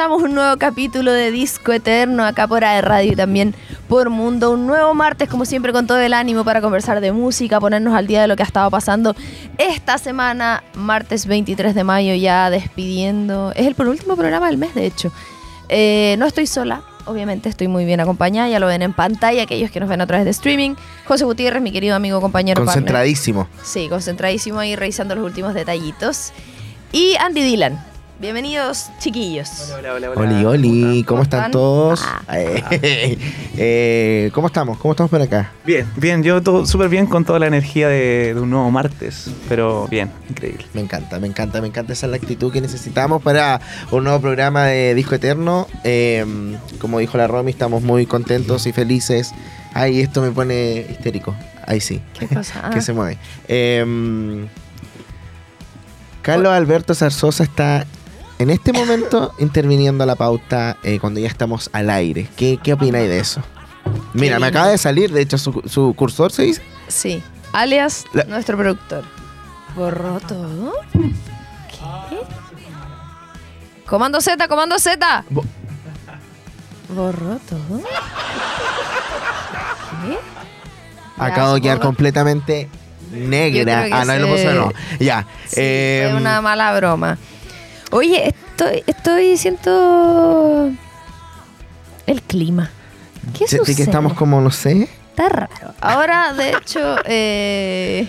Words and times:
Comenzamos 0.00 0.30
un 0.30 0.34
nuevo 0.34 0.56
capítulo 0.56 1.12
de 1.12 1.30
Disco 1.30 1.72
Eterno 1.72 2.24
acá 2.24 2.48
por 2.48 2.64
AE 2.64 2.80
Radio 2.80 3.12
y 3.12 3.16
también 3.16 3.54
por 3.86 4.08
Mundo. 4.08 4.50
Un 4.50 4.66
nuevo 4.66 4.94
martes, 4.94 5.28
como 5.28 5.44
siempre, 5.44 5.74
con 5.74 5.86
todo 5.86 6.00
el 6.00 6.14
ánimo 6.14 6.42
para 6.42 6.62
conversar 6.62 7.02
de 7.02 7.12
música, 7.12 7.60
ponernos 7.60 7.92
al 7.92 8.06
día 8.06 8.22
de 8.22 8.26
lo 8.26 8.34
que 8.34 8.42
ha 8.42 8.46
estado 8.46 8.70
pasando 8.70 9.14
esta 9.58 9.98
semana, 9.98 10.64
martes 10.72 11.26
23 11.26 11.74
de 11.74 11.84
mayo, 11.84 12.14
ya 12.14 12.48
despidiendo. 12.48 13.52
Es 13.54 13.66
el 13.66 13.74
penúltimo 13.74 14.16
programa 14.16 14.46
del 14.46 14.56
mes, 14.56 14.74
de 14.74 14.86
hecho. 14.86 15.12
Eh, 15.68 16.16
no 16.18 16.24
estoy 16.24 16.46
sola, 16.46 16.82
obviamente 17.04 17.50
estoy 17.50 17.68
muy 17.68 17.84
bien 17.84 18.00
acompañada, 18.00 18.48
ya 18.48 18.58
lo 18.58 18.68
ven 18.68 18.80
en 18.80 18.94
pantalla, 18.94 19.42
aquellos 19.42 19.70
que 19.70 19.80
nos 19.80 19.88
ven 19.90 20.00
a 20.00 20.06
través 20.06 20.24
de 20.24 20.30
streaming. 20.30 20.76
José 21.04 21.26
Gutiérrez, 21.26 21.60
mi 21.60 21.72
querido 21.72 21.94
amigo, 21.94 22.22
compañero, 22.22 22.64
partner. 22.64 22.84
Concentradísimo. 22.84 23.48
Sí, 23.62 23.90
concentradísimo 23.90 24.60
ahí 24.60 24.76
revisando 24.76 25.14
los 25.14 25.26
últimos 25.26 25.52
detallitos. 25.52 26.32
Y 26.90 27.16
Andy 27.20 27.42
Dylan. 27.42 27.89
Bienvenidos, 28.20 28.90
chiquillos. 28.98 29.72
Oli, 30.14 30.44
oli, 30.44 31.04
¿cómo 31.04 31.22
están 31.22 31.40
están? 31.40 31.52
todos? 31.52 32.02
Ah. 32.04 32.36
Eh, 32.36 33.16
eh, 33.56 34.30
¿Cómo 34.34 34.48
estamos? 34.48 34.76
¿Cómo 34.76 34.92
estamos 34.92 35.08
por 35.10 35.22
acá? 35.22 35.52
Bien, 35.64 35.90
bien, 35.96 36.22
yo 36.22 36.42
todo 36.42 36.66
súper 36.66 36.90
bien 36.90 37.06
con 37.06 37.24
toda 37.24 37.38
la 37.38 37.46
energía 37.46 37.88
de, 37.88 38.34
de 38.34 38.40
un 38.40 38.50
nuevo 38.50 38.70
martes, 38.70 39.30
pero 39.48 39.88
bien, 39.88 40.10
increíble. 40.28 40.66
Me 40.74 40.82
encanta, 40.82 41.18
me 41.18 41.28
encanta, 41.28 41.62
me 41.62 41.68
encanta 41.68 41.94
esa 41.94 42.04
es 42.04 42.10
la 42.10 42.18
actitud 42.18 42.52
que 42.52 42.60
necesitamos 42.60 43.22
para 43.22 43.58
un 43.90 44.04
nuevo 44.04 44.20
programa 44.20 44.66
de 44.66 44.94
Disco 44.94 45.14
Eterno. 45.14 45.66
Eh, 45.84 46.26
como 46.78 46.98
dijo 46.98 47.16
la 47.16 47.26
Romy, 47.26 47.52
estamos 47.52 47.82
muy 47.82 48.04
contentos 48.04 48.66
y 48.66 48.72
felices. 48.72 49.32
Ay, 49.72 50.02
esto 50.02 50.20
me 50.20 50.30
pone 50.30 50.86
histérico. 50.90 51.34
Ahí 51.66 51.80
sí, 51.80 52.02
¿Qué? 52.18 52.28
Ah. 52.54 52.68
que 52.74 52.82
se 52.82 52.92
mueve. 52.92 53.16
Eh, 53.48 54.46
Carlos 56.20 56.52
Alberto 56.52 56.94
Zarzosa 56.94 57.44
está 57.44 57.86
en 58.40 58.50
este 58.50 58.72
momento 58.72 59.32
interviniendo 59.38 60.02
a 60.02 60.06
la 60.06 60.16
pauta 60.16 60.76
eh, 60.82 60.98
cuando 60.98 61.20
ya 61.20 61.28
estamos 61.28 61.68
al 61.72 61.90
aire. 61.90 62.26
¿Qué, 62.36 62.58
qué 62.62 62.72
opináis 62.72 63.08
de 63.08 63.18
eso? 63.20 63.42
Mira, 64.14 64.38
me 64.38 64.46
acaba 64.46 64.68
de 64.68 64.78
salir, 64.78 65.12
de 65.12 65.20
hecho, 65.22 65.36
su, 65.38 65.62
su 65.66 65.94
cursor 65.94 66.32
se 66.32 66.42
dice. 66.44 66.62
Sí, 66.88 67.22
alias 67.52 68.04
La- 68.12 68.24
nuestro 68.24 68.56
productor. 68.56 69.04
¿Borró 69.76 70.18
todo? 70.20 70.72
¿Qué? 70.92 72.18
Comando 73.86 74.20
Z, 74.20 74.48
comando 74.48 74.78
Z. 74.78 75.24
Bo- 75.30 75.44
¿Borró 76.88 77.38
todo? 77.48 77.80
¿Qué? 80.06 80.18
Acabo 81.18 81.54
de 81.54 81.60
quedar 81.60 81.78
completamente 81.80 82.68
negra. 83.12 83.86
Ah, 83.92 84.04
no, 84.04 84.16
lo 84.18 84.28
puso, 84.28 84.52
no. 84.54 84.72
Ya. 84.98 85.26
Sí, 85.46 85.56
eh, 85.60 86.08
fue 86.10 86.20
una 86.20 86.40
mala 86.40 86.74
broma. 86.76 87.18
Oye, 87.90 88.28
estoy, 88.28 88.84
estoy 88.86 89.36
siento 89.36 90.70
el 92.06 92.22
clima. 92.22 92.70
¿Qué 93.36 93.46
sentí 93.46 93.58
sucede? 93.58 93.76
que 93.76 93.82
estamos 93.82 94.14
como, 94.14 94.40
no 94.40 94.50
sé. 94.50 94.88
Está 95.10 95.28
raro. 95.28 95.74
Ahora, 95.80 96.32
de 96.32 96.50
hecho, 96.50 96.96
eh, 97.04 98.08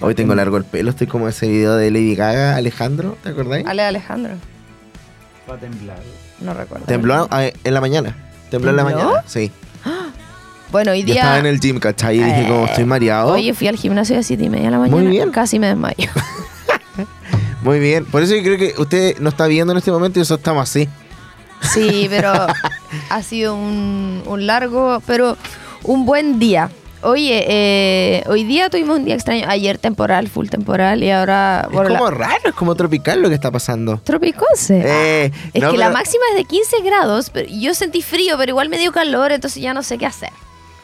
Hoy 0.00 0.14
tengo 0.14 0.34
largo 0.34 0.56
el 0.58 0.64
pelo, 0.64 0.90
estoy 0.90 1.06
como 1.06 1.28
ese 1.28 1.48
video 1.48 1.76
de 1.76 1.90
Lady 1.90 2.14
Gaga, 2.14 2.56
Alejandro, 2.56 3.16
¿te 3.22 3.30
acordáis? 3.30 3.66
Ale 3.66 3.82
Alejandro. 3.82 4.34
Va 5.48 5.54
a 5.54 5.58
temblar. 5.58 5.98
No 6.40 6.52
recuerdo. 6.52 6.84
Tembló 6.86 7.26
ah, 7.30 7.44
en 7.44 7.74
la 7.74 7.80
mañana. 7.80 8.16
Tembló 8.50 8.70
en 8.70 8.76
la 8.76 8.84
mañana, 8.84 9.24
sí. 9.26 9.50
Bueno, 10.72 10.90
hoy 10.90 11.04
Yo 11.04 11.14
estaba 11.14 11.34
día. 11.34 11.40
en 11.40 11.46
el 11.46 11.60
gym, 11.60 11.78
¿cachai? 11.78 12.16
Y 12.16 12.24
dije, 12.24 12.42
Eh, 12.42 12.48
como 12.48 12.66
estoy 12.66 12.84
mareado. 12.84 13.32
Oye, 13.32 13.54
fui 13.54 13.68
al 13.68 13.76
gimnasio 13.76 14.16
a 14.16 14.18
las 14.18 14.26
7 14.26 14.42
y 14.42 14.48
media 14.48 14.64
de 14.64 14.70
la 14.72 14.78
mañana. 14.80 15.00
Muy 15.00 15.06
bien. 15.06 15.30
Casi 15.30 15.60
me 15.60 15.68
desmayo. 15.68 15.94
Muy 17.64 17.80
bien. 17.80 18.04
Por 18.04 18.22
eso 18.22 18.34
yo 18.36 18.42
creo 18.42 18.58
que 18.58 18.74
usted 18.80 19.18
no 19.18 19.30
está 19.30 19.46
viendo 19.46 19.72
en 19.72 19.78
este 19.78 19.90
momento 19.90 20.18
y 20.18 20.20
nosotros 20.20 20.40
estamos 20.40 20.62
así. 20.70 20.88
Sí, 21.62 22.06
pero 22.10 22.32
ha 23.10 23.22
sido 23.22 23.56
un, 23.56 24.22
un 24.26 24.46
largo, 24.46 25.02
pero 25.06 25.36
un 25.82 26.04
buen 26.06 26.38
día. 26.38 26.70
Oye, 27.02 27.44
eh, 27.48 28.24
hoy 28.28 28.44
día 28.44 28.70
tuvimos 28.70 28.98
un 28.98 29.04
día 29.04 29.14
extraño. 29.14 29.44
Ayer 29.48 29.76
temporal, 29.78 30.28
full 30.28 30.48
temporal 30.48 31.02
y 31.02 31.10
ahora. 31.10 31.68
Es 31.70 31.76
la- 31.76 31.88
como 31.98 32.10
raro, 32.10 32.40
es 32.46 32.54
como 32.54 32.74
tropical 32.74 33.20
lo 33.20 33.28
que 33.28 33.34
está 33.34 33.50
pasando. 33.50 33.98
Tropicose. 34.04 34.80
Eh, 34.84 35.32
Es 35.52 35.62
no, 35.62 35.70
que 35.72 35.76
la 35.78 35.90
máxima 35.90 36.22
es 36.32 36.36
de 36.36 36.44
15 36.44 36.76
grados, 36.82 37.28
pero 37.30 37.48
yo 37.50 37.74
sentí 37.74 38.00
frío, 38.00 38.36
pero 38.38 38.50
igual 38.50 38.68
me 38.70 38.78
dio 38.78 38.90
calor, 38.92 39.32
entonces 39.32 39.62
ya 39.62 39.74
no 39.74 39.82
sé 39.82 39.98
qué 39.98 40.06
hacer. 40.06 40.30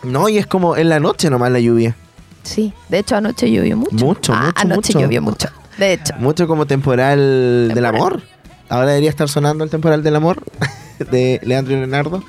No, 0.03 0.29
y 0.29 0.37
es 0.39 0.47
como 0.47 0.77
en 0.77 0.89
la 0.91 1.01
noche 1.01 1.31
nomás 1.31 1.53
la 1.53 1.61
lluvia. 1.61 1.97
Sí, 2.43 2.73
de 2.89 2.99
hecho 2.99 3.17
anoche 3.17 3.51
llovió 3.51 3.77
mucho. 3.77 4.05
Mucho, 4.05 4.33
Ah, 4.35 4.47
mucho, 4.47 4.61
Anoche 4.61 4.93
mucho. 4.95 5.01
llovió 5.01 5.23
mucho, 5.23 5.49
de 5.81 5.95
hecho. 5.95 6.15
Mucho 6.19 6.47
como 6.47 6.67
temporal, 6.67 7.73
del 7.75 7.85
amor. 7.85 8.23
Ahora 8.69 8.89
debería 8.89 9.11
estar 9.11 9.29
sonando 9.29 9.65
el 9.65 9.71
temporal 9.71 10.03
del 10.03 10.15
amor 10.15 10.45
de 11.11 11.41
Leandro 11.43 11.75
y 11.75 11.79
Leonardo. 11.79 12.23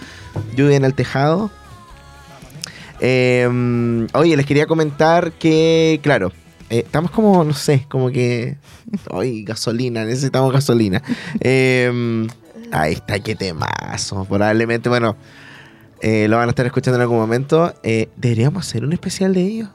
Lluvia 0.56 0.78
en 0.78 0.85
el 0.85 0.95
tejado. 0.95 1.51
Eh, 3.00 4.07
oye, 4.13 4.38
les 4.38 4.45
quería 4.45 4.66
comentar 4.66 5.34
que, 5.34 6.00
claro, 6.01 6.31
eh, 6.69 6.84
estamos 6.85 7.11
como, 7.11 7.44
no 7.44 7.53
sé, 7.53 7.85
como 7.90 8.09
que. 8.09 8.57
Hoy 9.09 9.44
gasolina, 9.44 10.06
necesitamos 10.06 10.51
gasolina. 10.51 11.01
Eh, 11.40 12.28
ahí 12.72 12.94
está, 12.94 13.19
qué 13.19 13.35
temazo. 13.35 14.25
Probablemente, 14.25 14.90
bueno, 14.90 15.16
eh, 16.01 16.28
lo 16.28 16.38
van 16.38 16.47
a 16.47 16.51
estar 16.51 16.66
escuchando 16.66 16.95
en 16.97 17.01
algún 17.01 17.17
momento. 17.17 17.73
Eh, 17.84 18.09
Deberíamos 18.16 18.67
hacer 18.67 18.84
un 18.84 18.94
especial 18.94 19.34
de 19.34 19.41
ellos. 19.41 19.69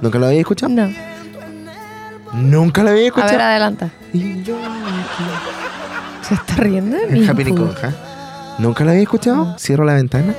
¿Nunca 0.00 0.18
lo 0.18 0.26
había 0.26 0.40
escuchado? 0.40 0.72
No. 0.72 0.88
Nunca 2.32 2.82
lo 2.82 2.90
había 2.90 3.02
A 3.02 3.06
escuchado. 3.06 3.32
ver, 3.32 3.40
adelanta. 3.42 3.90
Y 4.12 4.42
yo 4.42 4.56
¿Se 6.22 6.34
está 6.34 6.54
riendo 6.56 6.96
mí? 7.08 7.26
Happy 7.28 7.44
Niconja. 7.44 7.92
¿Nunca 8.58 8.84
lo 8.84 8.90
había 8.90 9.02
escuchado? 9.02 9.56
Cierro 9.58 9.84
la 9.84 9.94
ventana. 9.94 10.32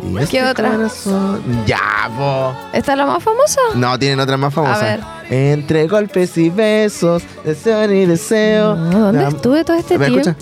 Y 0.00 0.16
este 0.18 0.38
¿Qué 0.38 0.44
otra? 0.44 0.70
corazón- 0.70 1.42
Ya, 1.66 2.08
po. 2.16 2.54
¿Esta 2.72 2.92
es 2.92 2.98
la 2.98 3.06
más 3.06 3.22
famosa? 3.22 3.60
No, 3.74 3.98
tienen 3.98 4.20
otra 4.20 4.36
más 4.36 4.54
famosa. 4.54 4.80
ver. 4.80 5.00
Entre 5.30 5.86
golpes 5.88 6.38
y 6.38 6.48
besos, 6.50 7.22
deseo 7.44 7.90
y 7.92 8.06
deseo. 8.06 8.76
No, 8.76 8.98
¿Dónde 9.06 9.22
La- 9.22 9.28
estuve 9.28 9.64
todo 9.64 9.76
este 9.76 9.96
A 9.96 10.06
escucha. 10.06 10.34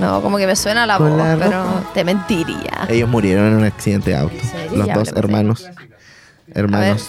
No, 0.00 0.22
como 0.22 0.38
que 0.38 0.46
me 0.46 0.56
suena 0.56 0.86
la 0.86 0.98
voz, 0.98 1.10
la 1.16 1.36
pero 1.38 1.64
te 1.92 2.04
mentiría. 2.04 2.86
Ellos 2.88 3.08
murieron 3.08 3.46
en 3.48 3.54
un 3.56 3.64
accidente 3.64 4.10
de 4.10 4.16
auto. 4.16 4.34
Los 4.74 4.86
Ya, 4.86 4.94
dos 4.94 5.08
hermanos. 5.14 5.68
Hermanos. 6.54 7.06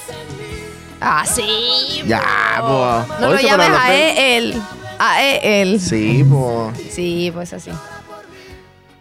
Ah, 0.99 1.23
sí. 1.25 2.03
Ya, 2.05 2.21
po. 2.59 3.05
No 3.21 3.33
lo 3.33 3.39
llames 3.39 3.69
a 3.69 3.93
él. 3.93 4.61
A 4.99 5.23
él. 5.23 5.79
Sí, 5.79 6.23
po. 6.29 6.71
Sí, 6.91 7.31
pues 7.33 7.53
así. 7.53 7.71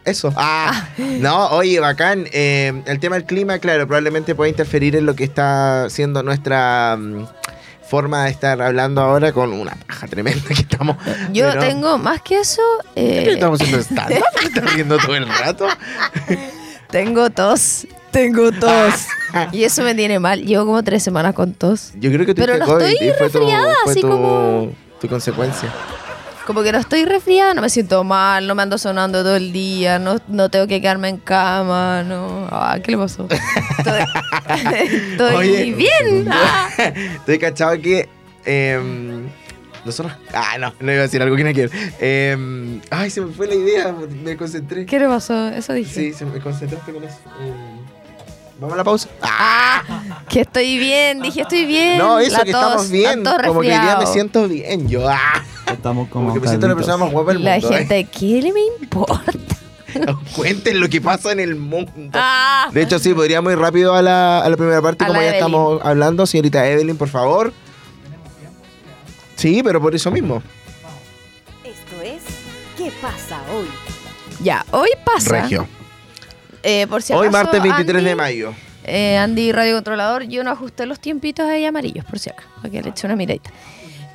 Eso. 0.05 0.33
Ah, 0.35 0.87
no, 0.97 1.49
oye, 1.49 1.79
bacán. 1.79 2.25
Eh, 2.31 2.81
el 2.85 2.99
tema 2.99 3.15
del 3.17 3.25
clima, 3.25 3.59
claro, 3.59 3.85
probablemente 3.85 4.33
puede 4.33 4.49
interferir 4.49 4.95
en 4.95 5.05
lo 5.05 5.15
que 5.15 5.23
está 5.23 5.89
siendo 5.89 6.23
nuestra 6.23 6.97
mm, 6.97 7.25
forma 7.91 8.23
de 8.23 8.31
estar 8.31 8.61
hablando 8.61 9.01
ahora 9.01 9.33
con 9.33 9.51
una 9.51 9.75
paja 9.75 10.07
tremenda 10.07 10.47
que 10.47 10.61
estamos. 10.61 10.95
Yo 11.33 11.49
pero- 11.49 11.59
tengo 11.59 11.97
más 11.97 12.21
que 12.21 12.39
eso. 12.39 12.61
¿Qué 12.95 13.23
eh, 13.23 13.33
estamos 13.33 13.59
haciendo 13.59 13.83
stand-up? 13.83 14.23
¿Qué 14.39 14.45
estás 14.45 14.73
riendo 14.73 14.97
todo 14.97 15.13
el 15.13 15.27
rato? 15.27 15.67
tengo 16.89 17.29
tos. 17.31 17.85
Tengo 18.11 18.49
tos. 18.53 18.93
y 19.51 19.65
eso 19.65 19.83
me 19.83 19.93
tiene 19.93 20.19
mal. 20.19 20.41
Llevo 20.41 20.65
como 20.67 20.81
tres 20.83 21.03
semanas 21.03 21.33
con 21.33 21.53
tos. 21.53 21.91
Yo 21.95 22.09
creo 22.13 22.25
que 22.25 22.33
Pero 22.33 22.53
tuviste 22.53 22.65
no 22.71 22.77
COVID 22.79 22.91
estoy 22.93 23.11
resfriada, 23.11 23.73
así 23.85 23.99
tu, 23.99 24.07
como- 24.07 24.71
tu 25.01 25.07
consecuencia. 25.09 25.69
Como 26.45 26.63
que 26.63 26.71
no 26.71 26.79
estoy 26.79 27.05
resfriada, 27.05 27.53
no 27.53 27.61
me 27.61 27.69
siento 27.69 28.03
mal, 28.03 28.47
no 28.47 28.55
me 28.55 28.63
ando 28.63 28.77
sonando 28.77 29.21
todo 29.23 29.35
el 29.35 29.53
día, 29.53 29.99
no, 29.99 30.17
no 30.27 30.49
tengo 30.49 30.67
que 30.67 30.81
quedarme 30.81 31.07
en 31.09 31.17
cama, 31.17 32.03
no. 32.03 32.47
Ah, 32.51 32.77
¿qué 32.83 32.91
le 32.91 32.97
pasó? 32.97 33.27
Estoy, 33.77 34.01
estoy 35.11 35.35
Oye. 35.35 35.73
bien. 35.73 36.27
Ah. 36.29 36.67
Estoy 37.15 37.37
cachado 37.39 37.79
que. 37.79 38.09
em, 38.45 39.27
nosotros. 39.85 40.13
Ah, 40.33 40.57
no, 40.59 40.73
no 40.79 40.91
iba 40.91 40.99
a 41.01 41.03
decir 41.03 41.21
algo 41.21 41.35
que 41.35 41.43
no 41.43 41.53
quiero. 41.53 41.71
Em, 41.99 42.81
ay, 42.89 43.09
se 43.11 43.21
me 43.21 43.31
fue 43.33 43.47
la 43.47 43.55
idea, 43.55 43.95
me 44.23 44.35
concentré. 44.35 44.85
¿Qué 44.85 44.99
le 44.99 45.07
pasó? 45.07 45.47
Eso 45.49 45.73
dije. 45.73 45.93
Sí, 45.93 46.13
se 46.13 46.25
me 46.25 46.39
concentraste 46.39 46.91
con 46.91 47.03
eso. 47.03 47.17
Em, 47.39 47.79
Vamos 48.61 48.75
a 48.75 48.77
la 48.77 48.83
pausa. 48.83 49.09
Ah, 49.23 49.81
que 50.29 50.41
estoy 50.41 50.77
bien, 50.77 51.19
dije 51.19 51.41
estoy 51.41 51.65
bien. 51.65 51.97
No, 51.97 52.19
eso, 52.19 52.37
La 52.37 52.43
que 52.43 52.51
tos, 52.51 52.61
estamos 52.61 52.89
bien. 52.91 53.23
Como 53.23 53.61
que 53.61 53.67
hoy 53.71 53.79
día 53.79 53.97
me 53.99 54.05
siento 54.05 54.47
bien. 54.47 54.87
Yo, 54.87 55.09
ah, 55.09 55.43
Estamos 55.65 56.09
como, 56.09 56.25
como 56.27 56.33
que 56.35 56.41
me 56.41 56.47
siento 56.47 56.67
la 56.67 56.75
persona 56.75 56.97
más 56.97 57.11
guapa 57.11 57.33
del 57.33 57.43
La 57.43 57.53
mundo. 57.57 57.71
¿eh? 57.71 57.77
gente, 57.79 58.03
¿qué 58.03 58.39
le 58.39 58.53
me 58.53 58.61
importa? 58.79 59.31
Cuenten 60.35 60.79
lo 60.79 60.87
que 60.89 61.01
pasa 61.01 61.31
en 61.31 61.39
el 61.39 61.55
mundo. 61.55 62.11
Ah. 62.13 62.69
De 62.71 62.83
hecho, 62.83 62.99
sí, 62.99 63.15
podríamos 63.15 63.51
ir 63.51 63.57
rápido 63.57 63.95
a 63.95 64.03
la, 64.03 64.41
a 64.41 64.47
la 64.49 64.55
primera 64.57 64.79
parte, 64.79 65.05
A 65.05 65.07
como 65.07 65.17
la 65.19 65.23
ya 65.25 65.29
Evelyn. 65.29 65.43
estamos 65.45 65.81
hablando. 65.83 66.25
Señorita 66.27 66.67
Evelyn, 66.67 66.97
por 66.97 67.09
favor. 67.09 67.51
Sí, 69.37 69.61
pero 69.63 69.81
por 69.81 69.95
eso 69.95 70.11
mismo. 70.11 70.43
Esto 71.63 71.99
es 72.03 72.21
¿Qué 72.77 72.91
pasa 73.01 73.41
hoy? 73.55 73.65
Ya, 74.43 74.63
hoy 74.69 74.89
pasa. 75.03 75.41
Regio. 75.41 75.67
Eh, 76.63 76.87
por 76.87 77.01
si 77.01 77.13
Hoy 77.13 77.27
acaso, 77.27 77.43
martes 77.43 77.61
23 77.63 78.03
de 78.03 78.11
Andy- 78.11 78.15
mayo. 78.17 78.53
Eh, 78.83 79.17
Andy, 79.17 79.51
Radio 79.51 79.75
Controlador, 79.75 80.23
yo 80.23 80.43
no 80.43 80.51
ajusté 80.51 80.85
los 80.85 80.99
tiempitos 80.99 81.47
ahí 81.47 81.65
amarillos, 81.65 82.03
por 82.05 82.17
si 82.19 82.29
acá, 82.31 82.43
para 82.57 82.69
que 82.69 82.81
le 82.81 82.89
eche 82.89 83.05
una 83.07 83.15
miradita. 83.15 83.51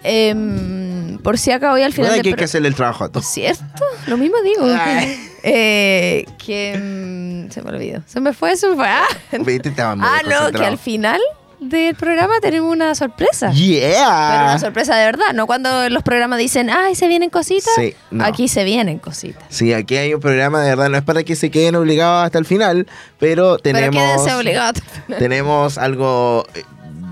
Em, 0.02 1.18
por 1.18 1.36
si 1.38 1.50
acá 1.50 1.72
hoy 1.72 1.82
al 1.82 1.90
No 1.90 1.96
final 1.96 2.10
hay 2.12 2.16
del 2.18 2.24
que, 2.24 2.30
pro- 2.30 2.38
que 2.38 2.44
hacerle 2.44 2.68
el 2.68 2.74
trabajo 2.74 3.04
a 3.04 3.08
todos. 3.10 3.26
¿Cierto? 3.26 3.64
Lo 4.06 4.16
mismo 4.16 4.36
digo. 4.42 4.66
Eh, 5.48 6.26
que 6.44 6.74
mm, 6.76 7.52
se 7.52 7.62
me 7.62 7.70
olvidó. 7.70 8.02
Se 8.06 8.18
me 8.18 8.32
fue, 8.32 8.56
se 8.56 8.68
me 8.68 8.74
fue. 8.74 8.88
Ah, 8.88 9.06
Viste, 9.44 9.68
estaba 9.68 9.94
muy 9.94 10.04
Ah, 10.04 10.20
no, 10.24 10.50
que 10.58 10.64
al 10.66 10.76
final 10.76 11.20
del 11.60 11.94
programa 11.94 12.34
tenemos 12.40 12.70
una 12.70 12.94
sorpresa. 12.94 13.46
Pero 13.48 13.58
Yeah. 13.58 14.40
una 14.44 14.58
sorpresa 14.58 14.94
de 14.96 15.04
verdad, 15.06 15.32
no 15.34 15.46
cuando 15.46 15.88
los 15.88 16.02
programas 16.02 16.38
dicen, 16.38 16.68
ay, 16.70 16.94
se 16.94 17.08
vienen 17.08 17.30
cositas. 17.30 17.72
Sí, 17.76 17.94
no. 18.10 18.24
Aquí 18.24 18.48
se 18.48 18.64
vienen 18.64 18.98
cositas. 18.98 19.42
Sí, 19.48 19.72
aquí 19.72 19.96
hay 19.96 20.12
un 20.14 20.20
programa 20.20 20.62
de 20.62 20.70
verdad, 20.70 20.88
no 20.90 20.96
es 20.98 21.02
para 21.04 21.22
que 21.22 21.34
se 21.36 21.50
queden 21.50 21.74
obligados 21.76 22.24
hasta 22.26 22.38
el 22.38 22.44
final, 22.44 22.86
pero 23.18 23.58
tenemos, 23.58 24.22
Pero 24.24 24.38
obligados. 24.38 24.82
tenemos 25.18 25.78
algo 25.78 26.44
eh, 26.54 26.62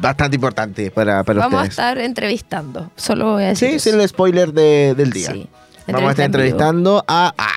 bastante 0.00 0.35
importante 0.37 0.91
para, 0.91 1.25
para 1.25 1.41
Vamos 1.41 1.55
a 1.55 1.62
ustedes. 1.62 1.70
estar 1.70 1.99
entrevistando. 1.99 2.91
Solo 2.96 3.32
voy 3.32 3.44
a 3.44 3.49
decir. 3.49 3.70
Sí, 3.70 3.76
eso. 3.76 3.88
es 3.91 3.94
el 4.02 4.08
spoiler 4.08 4.52
de- 4.52 4.94
del 4.94 5.11
día. 5.12 5.31
Sí. 5.32 5.49
Vamos 5.86 6.08
a 6.08 6.10
estar 6.12 6.25
Entrevista 6.26 6.64
en 6.64 6.76
entrevistando 6.76 7.04
a... 7.06 7.34
Ah, 7.36 7.50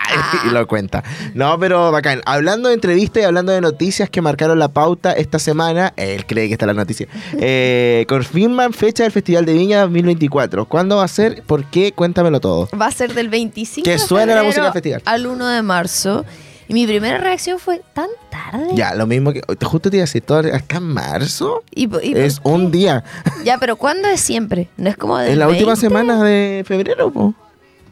y 0.48 0.50
lo 0.54 0.68
cuenta. 0.68 1.04
No, 1.34 1.58
pero 1.60 1.92
bacán. 1.92 2.22
Hablando 2.26 2.70
de 2.70 2.76
entrevistas 2.76 3.24
y 3.24 3.26
hablando 3.26 3.52
de 3.52 3.62
noticias 3.62 4.10
que 4.10 4.22
marcaron 4.22 4.60
la 4.60 4.68
pauta 4.70 5.14
esta 5.14 5.40
semana, 5.40 5.94
él 5.96 6.26
cree 6.26 6.48
que 6.48 6.54
está 6.54 6.66
la 6.66 6.74
noticia, 6.74 7.08
eh, 7.40 8.06
confirman 8.08 8.74
fecha 8.74 9.04
del 9.04 9.12
Festival 9.12 9.46
de 9.46 9.54
Viña 9.54 9.82
2024. 9.82 10.66
¿Cuándo 10.66 10.98
va 10.98 11.04
a 11.04 11.08
ser? 11.08 11.44
¿Por 11.44 11.66
qué? 11.66 11.92
Cuéntamelo 11.92 12.40
todo. 12.40 12.68
Va 12.80 12.88
a 12.88 12.92
ser 12.92 13.14
del 13.14 13.30
25 13.30 13.84
Que 13.86 13.92
de 13.92 14.00
suene 14.00 14.34
la 14.36 14.44
música 14.44 14.64
del 14.64 14.74
festival. 14.74 15.02
al 15.06 15.26
1 15.28 15.48
de 15.48 15.62
marzo. 15.62 16.26
Y 16.70 16.74
mi 16.74 16.86
primera 16.86 17.18
reacción 17.18 17.60
fue, 17.60 17.82
¿tan 17.94 18.10
tarde? 18.30 18.68
Ya, 18.74 18.94
lo 18.94 19.08
mismo 19.08 19.32
que... 19.32 19.42
Justo 19.64 19.90
te 19.90 19.96
iba 19.98 20.02
a 20.04 20.06
decir, 20.06 20.22
todo 20.22 20.42
marzo 20.82 21.64
Y, 21.74 21.88
po- 21.88 22.02
y 22.02 22.12
por 22.12 22.20
es 22.22 22.42
un 22.44 22.72
día. 22.72 23.06
Ya, 23.46 23.58
pero 23.58 23.78
¿cuándo 23.78 24.10
es 24.10 24.20
siempre? 24.20 24.68
No 24.76 24.90
es 24.90 24.98
como 24.98 25.18
En 25.22 25.40
la 25.40 25.48
última 25.48 25.72
20? 25.74 25.80
semana 25.82 26.24
de 26.24 26.64
febrero, 26.68 27.10
po. 27.12 27.34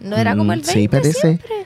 ¿No 0.05 0.15
era 0.17 0.35
como 0.35 0.53
el 0.53 0.59
Mm, 0.61 0.65
20 0.65 0.71
sí, 0.81 0.87
parece. 0.87 1.19
siempre? 1.19 1.65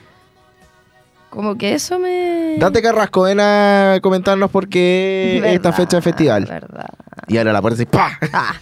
Como 1.30 1.57
que 1.57 1.74
eso 1.75 2.00
me... 2.00 2.56
Date 2.57 2.81
Carrasco, 2.81 3.21
ven 3.24 3.39
a 3.39 4.00
comentarnos 4.01 4.50
por 4.50 4.68
qué 4.68 5.41
esta 5.53 5.71
fecha 5.74 5.97
de 5.97 6.01
festival. 6.01 6.45
verdad. 6.45 6.89
Y 7.27 7.38
ahora 7.38 7.53
la 7.53 7.62
puerta 7.62 7.81
y 7.83 7.86
¡pa! 7.86 8.18
Ah, 8.33 8.56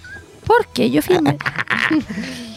¿por 0.45 0.68
qué? 0.74 0.89
Yo 0.91 1.01
firmé. 1.01 1.38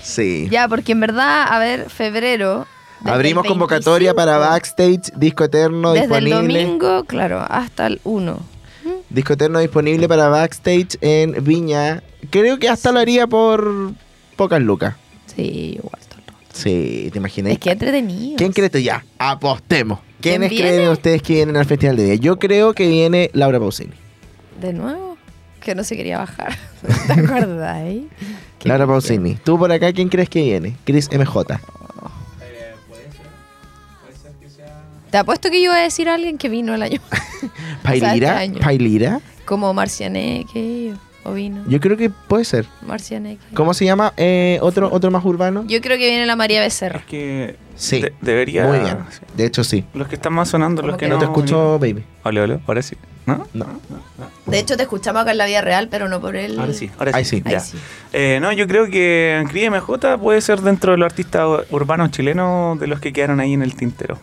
Sí. 0.02 0.49
ya, 0.50 0.67
porque 0.67 0.93
en 0.93 1.00
verdad, 1.00 1.46
a 1.52 1.58
ver, 1.61 1.88
febrero... 1.88 2.67
Abrimos 3.05 3.46
convocatoria 3.46 4.12
25, 4.12 4.16
para 4.16 4.38
backstage, 4.38 5.12
disco 5.16 5.44
eterno 5.44 5.93
Desde 5.93 6.16
el 6.19 6.25
disponible. 6.25 6.64
domingo, 6.64 7.05
claro, 7.05 7.44
hasta 7.49 7.87
el 7.87 8.00
1. 8.05 8.38
Disco 9.08 9.34
eterno 9.34 9.58
disponible 9.61 10.08
para 10.08 10.28
backstage 10.28 10.99
en 11.00 11.43
Viña. 11.44 12.02
Creo 12.31 12.58
que 12.58 12.69
hasta 12.69 12.90
lo 12.93 12.99
haría 12.99 13.26
por 13.26 13.93
pocas 14.37 14.61
lucas. 14.61 14.96
Sí, 15.34 15.76
igual. 15.78 16.02
Sí, 16.62 17.09
te 17.12 17.19
imaginas. 17.19 17.53
Es 17.53 17.59
que 17.59 17.71
entretenido. 17.71 18.37
¿Quién 18.37 18.53
crees 18.53 18.71
tú? 18.71 18.79
Ya, 18.79 19.05
apostemos. 19.19 19.99
¿Quién 20.21 20.41
¿Quiénes 20.41 20.51
viene? 20.51 20.69
creen 20.77 20.89
ustedes 20.91 21.23
que 21.23 21.35
vienen 21.35 21.57
al 21.57 21.65
Festival 21.67 21.97
de 21.97 22.05
Viña? 22.05 22.15
Yo 22.17 22.39
creo 22.39 22.75
que 22.75 22.87
viene 22.89 23.31
Laura 23.33 23.59
Pausini. 23.59 23.93
De 24.61 24.73
nuevo, 24.73 25.17
que 25.65 25.75
no 25.75 25.83
se 25.85 25.97
quería 25.97 26.19
bajar. 26.19 26.57
¿Te 27.07 27.12
acuerdas? 27.15 27.79
eh? 27.85 28.03
Laura. 28.65 28.87
Pausini. 28.87 29.37
Tú 29.37 29.59
por 29.59 29.73
acá, 29.73 29.93
¿quién 29.93 30.09
crees 30.11 30.29
que 30.29 30.43
viene? 30.43 30.77
Chris 30.85 31.09
MJ. 31.11 31.59
Te 35.11 35.17
apuesto 35.19 35.51
que 35.51 35.57
yo 35.59 35.65
iba 35.71 35.75
a 35.77 35.83
decir 35.83 36.09
a 36.09 36.15
alguien 36.15 36.39
que 36.39 36.49
vino 36.49 36.73
el 36.75 36.83
año 36.83 37.01
Pailira. 37.83 38.12
este 38.12 38.29
año. 38.29 38.59
Pailira. 38.61 39.21
como 39.45 39.75
Marcianeque 39.75 40.93
o 40.95 40.99
Yo 41.69 41.81
creo 41.81 41.96
que 41.96 42.11
puede 42.11 42.44
ser. 42.44 42.67
Marcianeque. 42.82 43.43
¿Cómo 43.55 43.75
se 43.75 43.84
llama? 43.84 44.12
Eh, 44.17 44.58
otro, 44.62 44.88
otro 44.93 45.11
más 45.11 45.25
urbano. 45.25 45.64
Yo 45.67 45.81
creo 45.81 45.96
que 45.99 46.08
viene 46.08 46.26
la 46.26 46.34
María 46.37 46.61
Becerra. 46.61 46.99
Es 47.00 47.05
que 47.05 47.56
Sí. 47.76 48.00
de- 48.00 48.12
debería. 48.20 48.67
Muy 48.67 48.78
bien. 48.81 48.99
De 49.37 49.44
hecho, 49.46 49.62
sí. 49.64 49.84
Los 49.94 50.08
que 50.08 50.17
están 50.17 50.32
más 50.32 50.49
sonando, 50.49 50.82
¿Cómo 50.82 50.93
los 50.93 50.99
que, 50.99 51.06
que 51.06 51.08
No 51.11 51.14
no. 51.17 51.20
te 51.20 51.25
escucho, 51.26 51.78
baby. 51.78 52.05
Ole, 52.25 52.40
ole, 52.40 52.61
ahora 52.67 52.82
sí. 52.82 52.96
¿No? 53.26 53.46
No. 53.55 53.67
De 54.46 54.58
hecho, 54.58 54.76
te 54.76 54.82
escuchamos 54.82 55.22
acá 55.22 55.31
en 55.31 55.38
la 55.38 55.46
vida 55.46 55.61
real, 55.61 55.88
pero 55.90 56.08
no 56.08 56.20
por 56.20 56.37
el. 56.37 56.58
Ahora 56.58 56.72
sí, 56.72 56.90
ahora 56.99 57.12
sí. 57.12 57.19
Ahí 57.19 57.25
sí. 57.25 57.43
Ahí 57.44 57.52
ya. 57.52 57.61
sí. 57.61 57.78
Eh, 58.12 58.38
no, 58.40 58.50
yo 58.52 58.66
creo 58.66 58.87
que 58.87 59.44
Cris 59.50 59.70
MJ 59.70 60.19
puede 60.19 60.40
ser 60.40 60.61
dentro 60.62 60.93
de 60.93 60.99
los 60.99 61.06
artistas 61.06 61.46
urbanos 61.70 62.11
chilenos 62.11 62.81
de 62.81 62.87
los 62.87 62.99
que 62.99 63.12
quedaron 63.12 63.38
ahí 63.40 63.52
en 63.52 63.62
el 63.62 63.75
tintero. 63.75 64.19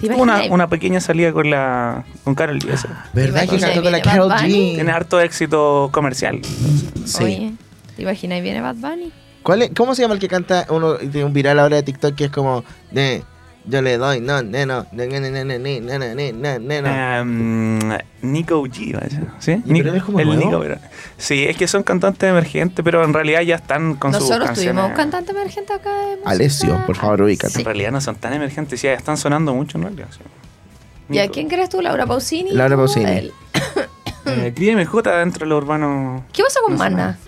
¿Te 0.00 0.08
Tuvo 0.08 0.22
una, 0.22 0.42
una 0.50 0.68
pequeña 0.68 1.00
salida 1.00 1.32
con 1.32 1.50
la 1.50 2.04
con 2.24 2.34
Carol 2.34 2.58
G. 2.58 2.68
¿Verdad 3.12 3.48
que 3.48 3.58
cantó 3.58 3.82
con 3.82 3.92
la 3.92 4.00
Carol? 4.02 4.30
G? 4.30 4.74
Tiene 4.74 4.90
harto 4.92 5.20
éxito 5.20 5.88
comercial. 5.92 6.40
Sí. 7.04 7.22
Oye, 7.24 7.52
¿te 7.96 8.02
imaginas? 8.02 8.42
Viene 8.42 8.60
Bad 8.60 8.76
Bunny. 8.76 9.12
¿Cuál 9.42 9.62
es- 9.62 9.70
¿Cómo 9.76 9.94
se 9.94 10.02
llama 10.02 10.14
el 10.14 10.20
que 10.20 10.28
canta 10.28 10.66
uno 10.70 10.94
de 10.94 11.24
un 11.24 11.32
viral 11.32 11.58
ahora 11.58 11.76
de 11.76 11.82
TikTok 11.82 12.14
que 12.14 12.24
es 12.26 12.30
como 12.30 12.64
de 12.90 13.22
yo 13.66 13.80
le 13.80 13.96
doy, 13.96 14.20
no, 14.20 14.42
neno, 14.42 14.84
neno, 14.92 15.24
Nico 18.20 18.62
G, 18.62 19.20
¿sí? 19.38 19.62
Nico, 19.64 19.88
es 19.88 20.02
como 20.02 20.20
el 20.20 20.26
nuevo? 20.26 20.44
Nico, 20.44 20.60
pero, 20.60 20.78
sí, 21.16 21.44
es 21.44 21.56
que 21.56 21.66
son 21.66 21.82
cantantes 21.82 22.28
emergentes, 22.28 22.84
pero 22.84 23.02
en 23.04 23.14
realidad 23.14 23.40
ya 23.40 23.54
están 23.54 23.94
con 23.94 24.12
Nosotros 24.12 24.36
sus 24.38 24.46
canciones. 24.46 24.74
Nosotros 24.74 24.94
tuvimos 24.94 24.96
cantante 24.96 25.32
emergente 25.32 25.72
acá 25.72 25.98
de 25.98 26.16
música. 26.16 26.30
Alessio, 26.30 26.82
por 26.86 26.96
favor, 26.96 27.22
ubícate. 27.22 27.54
Sí. 27.54 27.60
En 27.60 27.64
realidad 27.64 27.90
no 27.90 28.02
son 28.02 28.16
tan 28.16 28.34
emergentes, 28.34 28.82
ya 28.82 28.92
están 28.92 29.16
sonando 29.16 29.54
mucho 29.54 29.78
en 29.78 29.84
realidad. 29.84 30.08
Sí. 30.10 30.20
¿Y 31.08 31.18
a 31.20 31.28
quién 31.30 31.48
crees 31.48 31.70
tú, 31.70 31.80
Laura 31.80 32.06
Pausini? 32.06 32.50
Laura 32.52 32.76
Pausini. 32.76 33.10
El... 33.10 33.32
eh, 34.26 34.52
Críeme 34.54 34.86
dentro 34.86 35.40
de 35.40 35.46
lo 35.46 35.56
urbano. 35.56 36.24
¿Qué 36.34 36.42
pasó 36.42 36.60
con 36.60 36.72
no 36.72 36.78
Maná? 36.78 37.18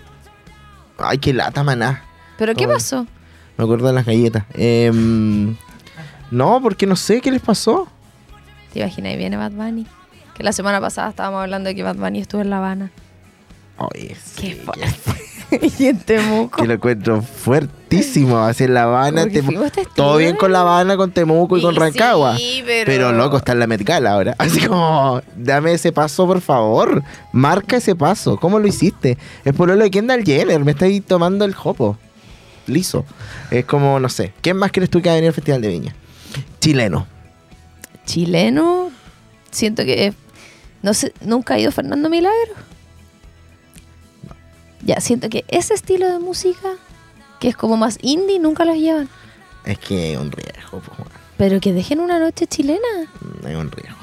Ay, 0.99 1.17
qué 1.17 1.33
lata, 1.33 1.63
Maná. 1.63 2.05
¿Pero 2.37 2.53
Todo 2.53 2.61
qué 2.61 2.73
pasó? 2.73 3.07
Me 3.57 3.65
acuerdo 3.65 3.87
de 3.87 3.95
las 3.95 4.05
galletas. 4.05 4.45
Eh, 4.53 4.91
no, 6.31 6.61
porque 6.63 6.87
no 6.87 6.97
sé 6.97 7.21
qué 7.21 7.31
les 7.31 7.43
pasó. 7.43 7.89
¿Te 8.73 8.81
imaginas? 8.81 9.13
Ahí 9.13 9.19
viene 9.19 9.37
Bad 9.37 9.53
Bunny. 9.53 9.87
Que 10.35 10.43
la 10.43 10.53
semana 10.53 10.81
pasada 10.81 11.09
estábamos 11.11 11.41
hablando 11.43 11.69
de 11.69 11.75
que 11.75 11.83
Bad 11.83 11.97
Bunny 11.97 12.21
estuvo 12.21 12.41
en 12.43 12.51
La 12.51 12.59
Habana. 12.59 12.91
Oye, 13.79 14.17
Qué 14.37 14.55
sí, 14.55 14.55
fuerte. 14.55 14.87
y 15.79 15.87
en 15.87 15.99
Temuco. 16.01 16.61
que 16.63 16.67
lo 16.67 16.75
encuentro 16.75 17.23
fuertísimo. 17.23 18.39
Así 18.39 18.65
en 18.65 18.75
La 18.75 18.85
Habana, 18.85 19.23
Como 19.23 19.33
que 19.33 19.41
Temu- 19.43 19.47
fuimos 19.47 19.67
testigos. 19.73 19.95
todo 19.95 20.17
bien 20.17 20.37
con 20.37 20.51
La 20.53 20.61
Habana, 20.63 20.97
con 20.97 21.11
Temuco 21.13 21.57
y 21.59 21.63
con 21.63 21.75
Rancagua. 21.77 22.37
sí, 22.37 22.63
pero- 22.67 22.87
Pero 22.87 23.13
loco, 23.13 23.37
está 23.37 23.53
en 23.53 23.61
la 23.61 23.67
Met 23.67 23.83
Gala 23.83 24.13
ahora. 24.13 24.35
Así 24.39 24.61
como, 24.67 25.21
dame 25.37 25.73
ese 25.73 25.93
paso, 25.93 26.27
por 26.27 26.41
favor. 26.41 27.03
Marca 27.33 27.77
ese 27.77 27.95
paso. 27.95 28.37
¿Cómo 28.39 28.59
lo 28.59 28.67
hiciste? 28.67 29.17
Es 29.45 29.55
por 29.55 29.69
lo 29.69 29.77
de 29.77 29.91
Kendall 29.91 30.25
Jenner. 30.25 30.65
Me 30.65 30.73
está 30.73 30.87
ahí 30.87 31.01
tomando 31.01 31.45
el 31.45 31.55
jopo. 31.55 31.97
Liso. 32.67 33.05
Es 33.51 33.65
como, 33.67 34.01
no 34.01 34.09
sé. 34.09 34.33
¿Quién 34.41 34.57
más 34.57 34.73
crees 34.73 34.91
tú 34.91 35.01
que 35.01 35.09
va 35.09 35.13
a 35.13 35.17
venir 35.17 35.29
al 35.29 35.35
Festival 35.35 35.61
de 35.63 35.69
Viña? 35.69 35.95
Chileno. 36.61 37.07
Chileno, 38.05 38.91
siento 39.51 39.85
que. 39.85 40.15
No 40.83 40.95
sé, 40.95 41.13
nunca 41.21 41.55
ha 41.55 41.59
ido 41.59 41.73
Fernando 41.73 42.09
Milagro. 42.09 42.55
Ya, 44.83 45.01
siento 45.01 45.29
que 45.29 45.45
ese 45.49 45.75
estilo 45.75 46.11
de 46.11 46.19
música, 46.19 46.75
que 47.41 47.49
es 47.49 47.57
como 47.57 47.77
más 47.77 47.99
indie, 48.03 48.39
nunca 48.39 48.65
los 48.65 48.77
llevan. 48.77 49.09
Es 49.65 49.79
que 49.79 50.13
es 50.13 50.19
un 50.19 50.31
riesgo, 50.31 50.81
pues, 50.81 50.99
bueno. 50.99 51.11
Pero 51.37 51.61
que 51.61 51.73
dejen 51.73 52.01
una 52.01 52.19
noche 52.19 52.47
chilena. 52.47 53.11
Es 53.47 53.57
un 53.57 53.71
riesgo. 53.71 53.96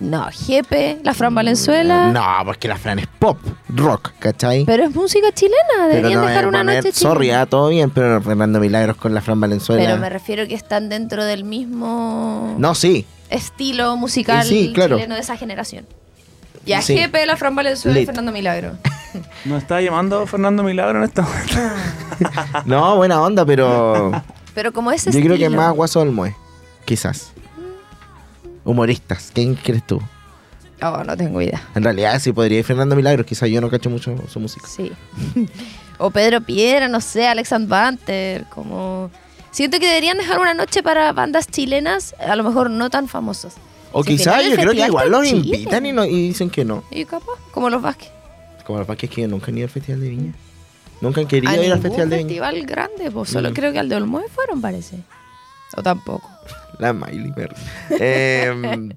No, 0.00 0.28
Jepe, 0.32 0.98
la 1.04 1.12
Fran 1.12 1.34
Valenzuela. 1.34 2.08
No, 2.10 2.24
porque 2.46 2.66
la 2.68 2.76
Fran 2.76 2.98
es 2.98 3.06
pop, 3.06 3.38
rock, 3.68 4.12
¿cachai? 4.18 4.64
Pero 4.64 4.84
es 4.84 4.94
música 4.94 5.30
chilena, 5.32 5.88
deberían 5.88 6.20
no 6.22 6.26
dejar 6.26 6.46
una 6.46 6.58
poner, 6.60 6.76
noche 6.84 6.92
chilena. 6.92 7.10
sorry, 7.14 7.30
ah, 7.32 7.44
todo 7.46 7.68
bien, 7.68 7.90
pero 7.90 8.22
Fernando 8.22 8.60
Milagros 8.60 8.96
con 8.96 9.12
la 9.14 9.20
Fran 9.20 9.38
Valenzuela. 9.40 9.84
Pero 9.84 9.98
me 9.98 10.08
refiero 10.08 10.46
que 10.48 10.54
están 10.54 10.88
dentro 10.88 11.22
del 11.24 11.44
mismo 11.44 12.54
No, 12.58 12.74
sí. 12.74 13.04
estilo 13.28 13.94
musical 13.98 14.46
Sí, 14.46 14.72
claro. 14.74 14.96
chileno 14.96 15.14
de 15.16 15.20
esa 15.20 15.36
generación. 15.36 15.86
Ya, 16.64 16.80
Sí. 16.82 16.96
Jepe, 16.96 17.24
la 17.26 17.36
Fran 17.36 17.54
Valenzuela 17.54 17.98
y 17.98 18.00
Lit. 18.00 18.06
Fernando 18.06 18.32
Milagro. 18.32 18.72
¿Nos 19.44 19.62
está 19.62 19.80
llamando 19.82 20.26
Fernando 20.26 20.62
Milagro 20.62 20.98
en 20.98 21.04
esto? 21.04 21.26
No, 22.64 22.96
buena 22.96 23.20
onda, 23.22 23.44
pero 23.46 24.12
Pero 24.54 24.72
como 24.72 24.92
ese 24.92 25.10
yo 25.10 25.20
creo 25.20 25.36
que 25.36 25.44
estilo. 25.44 25.60
más 25.60 25.72
Guaso 25.74 26.00
Olmue, 26.00 26.34
quizás. 26.84 27.32
Humoristas, 28.64 29.30
¿quién 29.34 29.54
crees 29.54 29.86
tú? 29.86 30.00
Oh, 30.82 31.02
no 31.04 31.16
tengo 31.16 31.40
idea. 31.42 31.62
En 31.74 31.82
realidad 31.84 32.18
sí 32.20 32.32
podría 32.32 32.58
ir 32.60 32.64
Fernando 32.64 32.96
Milagros, 32.96 33.26
quizás 33.26 33.48
yo 33.50 33.60
no 33.60 33.68
cacho 33.70 33.90
mucho 33.90 34.16
su 34.28 34.40
música. 34.40 34.66
Sí. 34.66 34.92
o 35.98 36.10
Pedro 36.10 36.40
Piedra, 36.40 36.88
no 36.88 37.00
sé, 37.00 37.26
Alexand 37.28 37.68
Banter, 37.68 38.44
como... 38.50 39.10
Siento 39.50 39.78
que 39.80 39.86
deberían 39.88 40.16
dejar 40.16 40.38
una 40.38 40.54
noche 40.54 40.82
para 40.82 41.12
bandas 41.12 41.48
chilenas, 41.48 42.14
a 42.20 42.36
lo 42.36 42.44
mejor 42.44 42.70
no 42.70 42.88
tan 42.88 43.08
famosas. 43.08 43.54
O 43.92 44.04
Si 44.04 44.10
quizás 44.16 44.44
yo 44.48 44.54
creo 44.54 44.72
que 44.72 44.86
igual 44.86 45.10
los 45.10 45.24
Chile. 45.26 45.56
invitan 45.56 45.84
y, 45.86 45.92
no, 45.92 46.04
y 46.04 46.28
dicen 46.28 46.48
que 46.50 46.64
no. 46.64 46.84
Y 46.90 47.04
capaz, 47.04 47.34
como 47.50 47.68
los 47.68 47.82
Vázquez. 47.82 48.10
Como 48.64 48.78
los 48.78 48.86
Vázquez 48.86 49.10
que 49.10 49.26
nunca 49.26 49.46
han 49.50 49.58
ido 49.58 49.64
al 49.66 49.70
Festival 49.70 50.00
de 50.00 50.08
Viña. 50.08 50.32
Nunca 51.00 51.20
han 51.20 51.26
querido 51.26 51.50
A 51.52 51.56
ir 51.56 51.72
al 51.72 51.80
Festival 51.80 52.08
de 52.08 52.16
Viña. 52.18 52.28
festival 52.28 52.62
grande, 52.66 53.10
pues 53.10 53.28
solo 53.30 53.50
Mm. 53.50 53.54
creo 53.54 53.72
que 53.72 53.80
al 53.80 53.88
de 53.88 53.96
Olmué 53.96 54.22
fueron, 54.32 54.60
parece. 54.60 54.98
O 55.76 55.82
tampoco. 55.82 56.28
La 56.78 56.92
Miley, 56.92 57.32
perdón. 57.32 57.58
Em, 57.90 58.90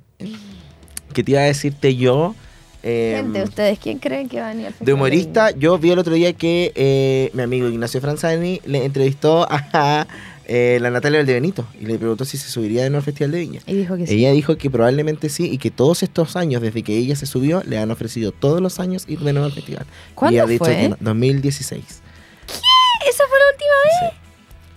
¿Qué 1.13 1.23
te 1.23 1.31
iba 1.31 1.41
a 1.41 1.45
decirte 1.45 1.95
yo? 1.95 2.35
Em, 2.81 3.23
Gente, 3.23 3.43
¿ustedes 3.43 3.79
quién 3.79 3.99
creen 3.99 4.27
que 4.27 4.39
va 4.39 4.47
a 4.47 4.49
venir 4.53 4.67
al 4.67 4.73
de 4.79 4.93
humorista, 4.93 5.51
yo 5.51 5.77
vi 5.77 5.91
el 5.91 5.99
otro 5.99 6.13
día 6.13 6.33
que 6.33 6.71
eh, 6.75 7.31
mi 7.33 7.41
amigo 7.41 7.69
Ignacio 7.69 8.01
Franzani 8.01 8.59
le 8.65 8.83
entrevistó 8.83 9.47
a 9.49 10.05
eh, 10.45 10.77
la 10.81 10.89
Natalia 10.89 11.19
Valdebenito 11.19 11.65
y 11.79 11.85
le 11.85 11.97
preguntó 11.97 12.25
si 12.25 12.37
se 12.37 12.49
subiría 12.49 12.83
de 12.83 12.89
nuevo 12.89 12.99
al 12.99 13.05
Festival 13.05 13.31
de 13.31 13.39
Viña. 13.39 13.61
Y 13.65 13.75
dijo 13.75 13.95
que 13.95 14.07
sí. 14.07 14.15
Ella 14.15 14.31
dijo 14.33 14.57
que 14.57 14.69
probablemente 14.69 15.29
sí 15.29 15.49
y 15.49 15.57
que 15.57 15.71
todos 15.71 16.03
estos 16.03 16.35
años, 16.35 16.61
desde 16.61 16.83
que 16.83 16.97
ella 16.97 17.15
se 17.15 17.25
subió, 17.25 17.63
le 17.65 17.77
han 17.77 17.91
ofrecido 17.91 18.31
todos 18.33 18.59
los 18.61 18.79
años 18.79 19.05
ir 19.07 19.19
de 19.19 19.31
nuevo 19.31 19.45
al 19.45 19.53
festival. 19.53 19.85
¿Cuándo 20.15 20.35
y 20.35 20.39
ha 20.39 20.45
dicho 20.45 20.65
fue? 20.65 20.75
que 20.75 20.89
no, 20.89 20.97
2016. 20.99 21.83
¿Esa 23.07 23.23
fue 23.27 23.39
la 23.39 23.51
última 23.51 24.11
vez? 24.11 24.22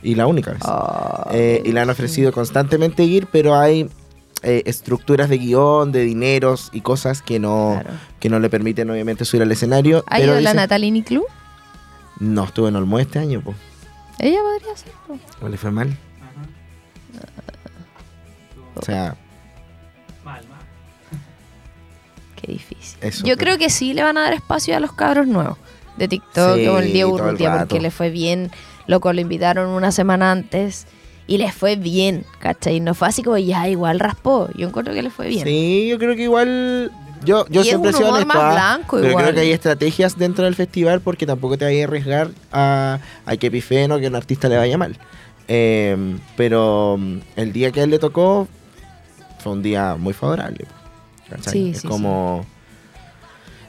Y 0.02 0.14
la 0.14 0.26
única 0.26 0.52
vez. 0.52 0.62
Oh, 0.64 1.28
Eh, 1.32 1.62
y 1.64 1.72
le 1.72 1.80
han 1.80 1.90
ofrecido 1.90 2.32
constantemente 2.32 3.02
ir, 3.04 3.26
pero 3.32 3.54
hay 3.56 3.88
eh, 4.42 4.62
estructuras 4.66 5.28
de 5.28 5.38
guion, 5.38 5.90
de 5.92 6.02
dineros 6.04 6.68
y 6.72 6.82
cosas 6.82 7.22
que 7.22 7.38
no, 7.40 7.78
Claro. 7.82 7.98
que 8.20 8.28
no 8.28 8.38
le 8.38 8.48
permiten 8.50 8.88
obviamente 8.90 9.24
subir 9.24 9.42
al 9.42 9.50
escenario. 9.50 10.04
¿Ha 10.08 10.18
pero 10.18 10.32
ido 10.34 10.40
la 10.42 10.54
Natalini 10.54 11.02
Club? 11.02 11.24
No, 12.20 12.44
estuvo 12.44 12.68
en 12.68 12.76
Olmo 12.76 12.98
este 12.98 13.18
año, 13.18 13.40
pues. 13.42 13.56
Ella 14.18 14.38
podría 14.42 14.72
hacerlo. 14.72 15.18
¿O 15.42 15.48
le 15.48 15.56
fue 15.56 15.70
mal? 15.70 15.96
O 18.76 18.82
sea, 18.82 19.16
Qué 22.40 22.52
difícil. 22.52 22.98
Eso, 23.00 23.20
Yo 23.26 23.34
pero- 23.36 23.38
creo 23.38 23.58
que 23.58 23.70
sí 23.70 23.94
le 23.94 24.02
van 24.02 24.18
a 24.18 24.22
dar 24.22 24.34
espacio 24.34 24.76
a 24.76 24.80
los 24.80 24.92
cabros 24.92 25.26
nuevos 25.26 25.56
de 25.96 26.08
TikTok, 26.08 26.56
Sí, 26.56 26.66
como 26.66 26.78
el 26.78 26.92
Diego 26.92 27.14
Urrutia, 27.14 27.58
porque 27.58 27.80
le 27.80 27.90
fue 27.90 28.10
bien. 28.10 28.50
Loco, 28.86 29.12
lo 29.12 29.20
invitaron 29.20 29.68
una 29.70 29.92
semana 29.92 30.30
antes 30.32 30.86
y 31.26 31.38
les 31.38 31.52
fue 31.54 31.76
bien, 31.76 32.24
¿cachai? 32.38 32.80
No 32.80 32.94
fue 32.94 33.08
así 33.08 33.22
como 33.22 33.36
ya, 33.38 33.68
igual 33.68 33.98
raspó. 33.98 34.48
Yo 34.54 34.68
encuentro 34.68 34.94
que 34.94 35.02
le 35.02 35.10
fue 35.10 35.28
bien. 35.28 35.44
sí, 35.46 35.88
yo 35.88 35.98
creo 35.98 36.14
que 36.14 36.22
igual. 36.22 36.92
Yo, 37.24 37.44
yo 37.48 37.60
Y 37.60 37.62
es 37.62 37.68
siempre 37.68 37.90
he 37.90 37.94
un 37.94 38.02
humor 38.02 38.14
honesto, 38.14 38.26
más 38.28 38.36
ah, 38.36 38.52
blanco 38.52 38.96
pero 38.98 39.08
igual. 39.08 39.24
creo 39.24 39.34
que 39.34 39.40
hay 39.40 39.50
estrategias 39.50 40.16
dentro 40.16 40.44
del 40.44 40.54
festival 40.54 41.00
porque 41.00 41.26
tampoco 41.26 41.58
te 41.58 41.64
vayas 41.64 41.80
a 41.80 41.84
arriesgar 41.88 42.30
a, 42.52 43.00
a 43.24 43.36
que 43.36 43.50
pifen 43.50 43.90
o 43.90 43.98
que 43.98 44.06
un 44.06 44.14
artista 44.14 44.48
le 44.48 44.56
vaya 44.56 44.78
mal. 44.78 44.96
Eh, 45.48 45.96
pero 46.36 46.96
mm, 46.98 47.18
el 47.36 47.52
día 47.52 47.72
que 47.72 47.80
a 47.80 47.84
él 47.84 47.90
le 47.90 47.98
tocó 47.98 48.46
fue 49.38 49.52
un 49.52 49.62
día 49.62 49.96
muy 49.98 50.12
favorable. 50.12 50.66
¿cachai? 51.28 51.52
Sí, 51.52 51.70
es 51.70 51.80
sí, 51.80 51.88
como. 51.88 52.46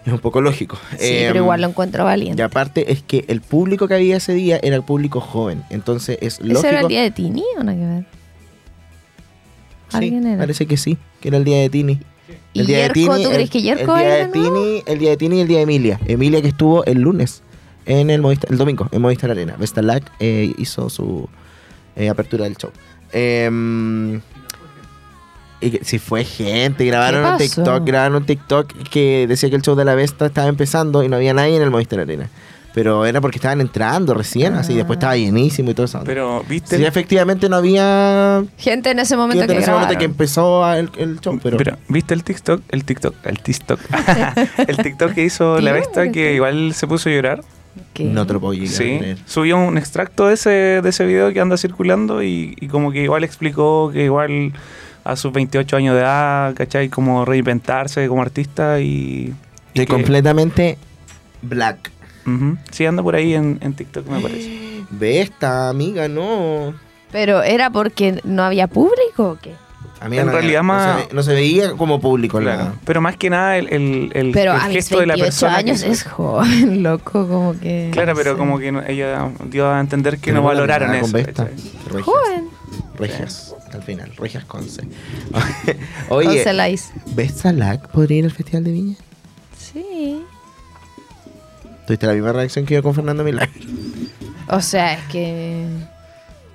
Es 0.07 0.13
un 0.13 0.19
poco 0.19 0.39
lógico. 0.41 0.77
Sí, 0.91 0.97
Eh, 1.01 1.25
pero 1.27 1.43
igual 1.43 1.61
lo 1.61 1.67
encuentro 1.67 2.03
valiente. 2.05 2.41
Y 2.41 2.43
aparte 2.45 2.91
es 2.91 3.03
que 3.03 3.25
el 3.27 3.41
público 3.41 3.87
que 3.87 3.93
había 3.95 4.17
ese 4.17 4.33
día 4.33 4.57
era 4.63 4.75
el 4.77 4.83
público 4.83 5.19
joven. 5.19 5.63
Entonces 5.69 6.17
es 6.21 6.39
lógico. 6.39 6.59
¿Ese 6.59 6.69
era 6.69 6.79
el 6.81 6.87
día 6.87 7.01
de 7.03 7.11
Tini 7.11 7.43
o 7.59 7.63
nada 7.63 7.77
que 7.77 7.85
ver? 7.85 8.05
Sí, 9.89 9.97
¿Alguien 9.97 10.27
era? 10.27 10.37
parece 10.37 10.65
que 10.65 10.77
sí, 10.77 10.97
que 11.21 11.27
era 11.29 11.37
el 11.37 11.43
día 11.43 11.57
de 11.59 11.69
Tini. 11.69 11.99
¿Y 12.53 12.59
El 12.61 12.67
día 12.67 12.77
de 12.77 12.83
Yerko? 12.83 12.93
Tini, 12.93 13.23
¿Tú 13.23 13.29
el- 13.29 13.35
crees 13.35 13.49
que 13.49 13.61
Yerko 13.61 13.95
el 13.97 14.01
día 14.03 14.13
de 14.15 14.25
de? 14.25 14.31
Tini, 14.31 14.83
el 14.85 14.99
día 14.99 15.09
de 15.11 15.17
Tini 15.17 15.37
y 15.37 15.41
el 15.41 15.47
día 15.47 15.57
de 15.57 15.63
Emilia. 15.63 15.99
Emilia 16.07 16.41
que 16.41 16.47
estuvo 16.49 16.83
el 16.85 16.99
lunes 17.01 17.43
en 17.85 18.09
el 18.09 18.21
Movistar, 18.21 18.51
el 18.51 18.57
domingo 18.57 18.87
en 18.91 19.01
Movistar 19.01 19.31
Arena. 19.31 19.55
Vestalac 19.57 20.09
eh, 20.19 20.53
hizo 20.57 20.89
su 20.89 21.29
eh, 21.95 22.09
apertura 22.09 22.45
del 22.45 22.55
show. 22.57 22.71
Em, 23.13 24.21
y 25.61 25.71
que, 25.71 25.83
si 25.85 25.99
fue 25.99 26.23
gente, 26.23 26.85
grabaron 26.85 27.25
un? 27.25 27.37
TikTok, 27.37 27.83
grabaron 27.85 28.17
un 28.17 28.25
TikTok 28.25 28.71
que 28.89 29.25
decía 29.27 29.49
que 29.49 29.55
el 29.55 29.61
show 29.61 29.75
de 29.75 29.85
la 29.85 29.95
Vesta 29.95 30.25
estaba 30.27 30.47
empezando 30.47 31.03
y 31.03 31.09
no 31.09 31.15
había 31.15 31.33
nadie 31.33 31.55
en 31.57 31.61
el 31.63 31.71
Movistar 31.71 31.99
Arena. 31.99 32.29
Pero 32.73 33.07
era 33.07 33.21
porque 33.21 33.37
estaban 33.39 33.59
entrando 33.59 34.13
recién, 34.13 34.53
así 34.53 34.75
después 34.75 34.97
estaba 34.97 35.17
llenísimo 35.17 35.71
y 35.71 35.73
todo 35.73 35.87
eso. 35.87 35.99
Pero, 36.05 36.43
¿viste? 36.47 36.77
Sí, 36.77 36.85
efectivamente 36.85 37.49
no 37.49 37.55
había 37.55 38.43
Gente 38.55 38.91
en 38.91 38.99
ese 38.99 39.17
momento 39.17 39.39
gente 39.41 39.53
que 39.53 39.57
en 39.57 39.63
ese 39.63 39.71
momento 39.71 39.97
que 39.97 40.05
empezó 40.05 40.63
a- 40.63 40.77
el, 40.77 40.91
el 40.97 41.19
show, 41.19 41.39
pero, 41.41 41.57
Pero, 41.57 41.75
¿viste 41.87 42.13
el 42.13 42.23
TikTok? 42.23 42.61
El 42.69 42.85
TikTok, 42.85 43.15
el 43.25 43.39
TikTok. 43.39 43.79
el 44.67 44.77
TikTok 44.77 45.13
que 45.13 45.23
hizo 45.23 45.59
la 45.59 45.71
Vesta 45.71 46.03
¿por 46.03 46.11
que 46.11 46.35
igual 46.35 46.73
se 46.75 46.85
puso 46.85 47.09
a 47.09 47.13
llorar. 47.13 47.41
¿Qué? 47.93 48.03
no 48.03 48.27
te 48.27 48.33
lo 48.33 48.39
puedo 48.39 48.53
llegar 48.53 48.73
a 48.73 48.77
Sí, 48.77 48.97
creer. 48.99 49.17
subió 49.25 49.57
un 49.57 49.77
extracto 49.79 50.27
de 50.27 50.33
ese, 50.35 50.49
de 50.49 50.89
ese 50.89 51.05
video 51.05 51.33
que 51.33 51.39
anda 51.39 51.57
circulando 51.57 52.21
y, 52.21 52.55
y 52.59 52.67
como 52.67 52.91
que 52.91 53.01
igual 53.03 53.23
explicó 53.23 53.89
que 53.91 54.03
igual 54.05 54.53
a 55.11 55.15
sus 55.15 55.31
28 55.33 55.77
años 55.77 55.95
de 55.95 56.01
edad, 56.01 56.53
¿cachai? 56.55 56.89
Como 56.89 57.25
reinventarse 57.25 58.07
como 58.07 58.21
artista 58.21 58.79
y... 58.79 59.33
y 59.73 59.79
De 59.79 59.85
que- 59.85 59.87
completamente 59.87 60.77
black. 61.41 61.91
Ujú. 62.25 62.57
Sí, 62.71 62.85
anda 62.85 63.01
por 63.03 63.15
ahí 63.15 63.33
en, 63.33 63.57
en 63.61 63.73
TikTok, 63.73 64.07
me 64.07 64.19
parece. 64.19 64.81
Ve 64.91 65.21
esta 65.21 65.69
amiga, 65.69 66.07
no. 66.07 66.73
Pero 67.11 67.41
era 67.41 67.69
porque 67.69 68.19
no 68.25 68.43
había 68.43 68.67
público 68.67 69.29
o 69.31 69.37
qué? 69.41 69.53
Amiga, 69.99 70.21
En 70.21 70.27
no, 70.27 70.33
realidad 70.33 70.59
no 70.59 70.63
más- 70.65 70.99
se, 70.99 71.07
ve- 71.07 71.13
no 71.13 71.23
se 71.23 71.33
veía 71.33 71.71
como 71.71 71.99
público 71.99 72.39
la- 72.39 72.55
Claro. 72.55 72.73
Pero 72.85 73.01
más 73.01 73.17
que 73.17 73.29
nada 73.31 73.57
el, 73.57 73.67
el, 73.73 74.11
el- 74.13 74.31
Pero 74.31 74.51
el 74.53 74.57
a 74.59 74.69
gesto 74.69 74.99
de 74.99 75.07
la 75.07 75.15
28 75.15 75.25
persona. 75.25 75.53
que 75.53 75.59
años 75.59 75.79
hizo. 75.81 75.91
es 75.91 76.03
joven, 76.03 76.83
loco, 76.83 77.27
como 77.27 77.59
que... 77.59 77.89
Claro, 77.93 78.11
no 78.11 78.17
pero 78.17 78.31
sé. 78.33 78.37
como 78.37 78.59
que 78.59 78.71
no- 78.71 78.83
ella 78.85 79.29
dio 79.49 79.69
a 79.71 79.79
entender 79.79 80.19
que 80.19 80.31
no 80.33 80.41
Tenemos 80.41 80.53
la 80.53 80.61
valoraron 80.61 80.95
eso. 80.95 81.17
Regias. 81.17 82.03
Joven. 82.03 82.49
Regias, 82.99 83.55
al 83.75 83.83
final. 83.83 84.11
Regias 84.17 84.45
Conce. 84.45 84.83
Oye. 86.09 86.43
¿ves 87.15 87.45
a 87.45 87.51
Lac 87.53 87.87
podría 87.89 88.19
ir 88.19 88.25
al 88.25 88.31
Festival 88.31 88.63
de 88.63 88.71
Viña? 88.71 88.95
Sí. 89.57 90.21
Tuviste 91.85 92.07
la 92.07 92.13
misma 92.13 92.33
reacción 92.33 92.65
que 92.65 92.75
yo 92.75 92.83
con 92.83 92.93
Fernando 92.93 93.23
Milagro. 93.23 93.53
O 94.49 94.61
sea, 94.61 94.93
es 94.93 95.03
que... 95.05 95.67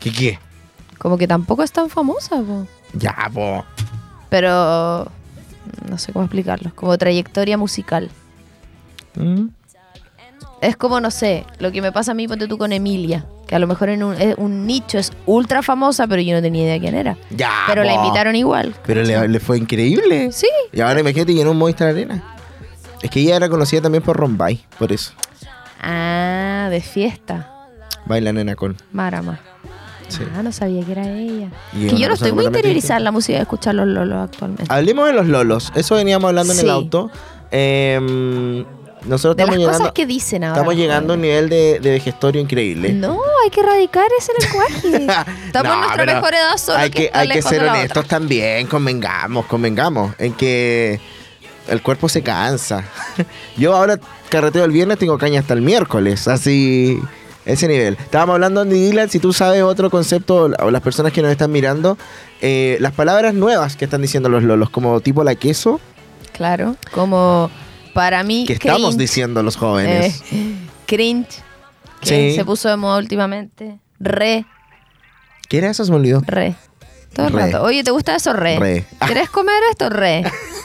¿Qué 0.01 0.13
qué? 0.13 0.39
Como 0.99 1.19
que 1.19 1.27
tampoco 1.27 1.63
es 1.63 1.73
tan 1.73 1.91
famosa, 1.91 2.37
po. 2.37 2.67
Ya, 2.95 3.31
po. 3.33 3.65
Pero... 4.29 5.11
No 5.89 5.99
sé 5.99 6.13
cómo 6.13 6.25
explicarlo. 6.25 6.73
Como 6.75 6.97
trayectoria 6.99 7.57
musical. 7.57 8.11
¿Mm? 9.15 9.49
Es 10.61 10.77
como, 10.77 11.01
no 11.01 11.11
sé, 11.11 11.45
lo 11.59 11.73
que 11.73 11.83
me 11.83 11.93
pasa 11.93 12.13
a 12.13 12.15
mí, 12.15 12.29
ponte 12.29 12.47
tú 12.47 12.57
con 12.57 12.73
Emilia. 12.73 13.27
Que 13.53 13.57
a 13.57 13.59
lo 13.59 13.67
mejor 13.67 13.91
en 13.91 14.03
un, 14.03 14.15
es 14.15 14.35
un 14.39 14.67
nicho 14.67 14.97
es 14.97 15.13
ultra 15.27 15.61
famosa, 15.61 16.07
pero 16.07 16.23
yo 16.23 16.35
no 16.35 16.41
tenía 16.41 16.63
idea 16.63 16.81
quién 16.81 16.95
era. 16.95 17.19
Ya, 17.29 17.51
Pero 17.67 17.85
la 17.85 17.93
invitaron 17.93 18.35
igual. 18.35 18.75
Pero 18.87 19.03
le, 19.03 19.29
le 19.29 19.41
fue 19.41 19.59
increíble. 19.59 20.33
Sí. 20.33 20.47
Y 20.73 20.81
ahora 20.81 21.01
imagínate 21.01 21.35
llenó 21.35 21.51
un 21.51 21.59
Movistar 21.59 21.89
Arena. 21.89 22.25
Es 23.03 23.11
que 23.11 23.21
ella 23.21 23.37
era 23.37 23.51
conocida 23.51 23.83
también 23.83 24.03
por 24.03 24.17
Rombay, 24.17 24.65
por 24.79 24.91
eso. 24.91 25.13
Ah, 25.83 26.69
de 26.71 26.81
fiesta. 26.81 27.69
Baila 28.07 28.33
nena 28.33 28.57
con. 28.57 28.75
Marama. 28.91 29.39
Sí. 30.09 30.23
Ah, 30.35 30.43
no 30.43 30.51
sabía 30.51 30.83
que 30.87 30.93
era 30.93 31.07
ella. 31.11 31.51
Y 31.75 31.89
que 31.89 31.99
yo 31.99 32.09
no 32.09 32.15
estoy 32.15 32.33
muy 32.33 32.47
interiorizada 32.47 32.97
en 33.01 33.05
la 33.05 33.13
música 33.13 33.37
de 33.37 33.43
escuchar 33.43 33.75
los 33.75 33.87
lolos 33.87 34.17
actualmente. 34.17 34.65
Hablemos 34.71 35.09
de 35.09 35.13
los 35.13 35.27
lolos. 35.27 35.73
Eso 35.75 35.97
veníamos 35.97 36.27
hablando 36.31 36.55
en 36.55 36.59
el 36.59 36.71
auto. 36.71 37.11
Em, 37.51 38.65
nosotros 39.07 39.37
de 39.37 39.43
las 39.43 39.49
estamos 39.51 39.59
llegando, 39.59 39.79
cosas 39.79 39.93
que 39.93 40.07
dicen 40.07 40.45
ahora. 40.45 40.57
estamos 40.57 40.77
llegando 40.77 41.13
a 41.13 41.17
un 41.17 41.23
nivel 41.23 41.49
de, 41.49 41.81
de 41.81 41.91
vejestorio 41.91 42.41
increíble. 42.41 42.93
No, 42.93 43.19
hay 43.45 43.51
que 43.51 43.61
erradicar 43.61 44.07
ese 44.19 44.33
lenguaje. 44.41 45.07
Estamos 45.47 45.69
No, 45.69 45.75
en 45.75 45.81
nuestra 45.81 46.05
mejor 46.07 46.35
edad 46.35 46.57
solo 46.57 46.79
hay 46.79 46.91
que, 46.91 47.11
hay 47.13 47.29
que 47.29 47.43
ser 47.43 47.63
de 47.63 47.69
honestos 47.69 48.05
otra. 48.05 48.19
también, 48.19 48.67
convengamos, 48.67 49.47
convengamos, 49.47 50.15
en 50.19 50.33
que 50.35 51.01
el 51.69 51.83
cuerpo 51.83 52.09
se 52.09 52.23
cansa. 52.23 52.85
Yo 53.57 53.75
ahora 53.75 53.99
carreteo 54.29 54.65
el 54.65 54.71
viernes, 54.73 54.99
tengo 54.99 55.19
caña 55.19 55.41
hasta 55.41 55.55
el 55.55 55.63
miércoles, 55.63 56.27
así, 56.29 56.99
ese 57.45 57.69
nivel. 57.69 57.97
Estábamos 58.01 58.35
hablando, 58.35 58.61
Andy 58.63 58.81
Dylan, 58.89 59.11
si 59.11 59.19
tú 59.19 59.33
sabes 59.33 59.63
otro 59.63 59.91
concepto, 59.91 60.51
o 60.59 60.71
las 60.71 60.81
personas 60.83 61.13
que 61.13 61.23
nos 61.23 61.31
están 61.31 61.51
mirando, 61.53 61.99
eh, 62.41 62.77
las 62.81 62.93
palabras 62.93 63.35
nuevas 63.35 63.77
que 63.77 63.85
están 63.85 64.01
diciendo 64.03 64.29
los 64.29 64.43
lolos, 64.43 64.71
como 64.71 65.01
tipo 65.01 65.23
la 65.25 65.35
queso, 65.35 65.81
Claro, 66.33 66.77
como 66.93 67.51
para 67.95 68.23
mí. 68.23 68.45
que 68.47 68.55
estamos 68.55 68.81
cringe, 68.91 68.99
diciendo 68.99 69.43
los 69.43 69.57
jóvenes. 69.57 70.23
eh, 70.33 70.55
cringe, 70.87 71.29
que 72.01 72.31
Sí. 72.31 72.37
se 72.37 72.45
puso 72.45 72.69
de 72.69 72.77
moda 72.77 72.99
últimamente. 72.99 73.79
Re, 74.01 74.45
¿Qué 75.49 75.59
era 75.59 75.71
eso? 75.71 75.85
Se 75.85 75.91
me 75.91 75.99
olvidó. 75.99 76.23
re. 76.27 76.55
Todo 77.15 77.27
el 77.27 77.33
Re. 77.35 77.43
rato. 77.47 77.63
Oye, 77.63 77.85
¿te 77.85 77.91
gusta 77.91 78.17
eso? 78.17 78.33
Re. 78.33 78.59
Re. 78.59 78.87
¿Quieres 79.05 79.29
comer 79.29 79.63
esto? 79.71 79.91
Re. 79.91 80.23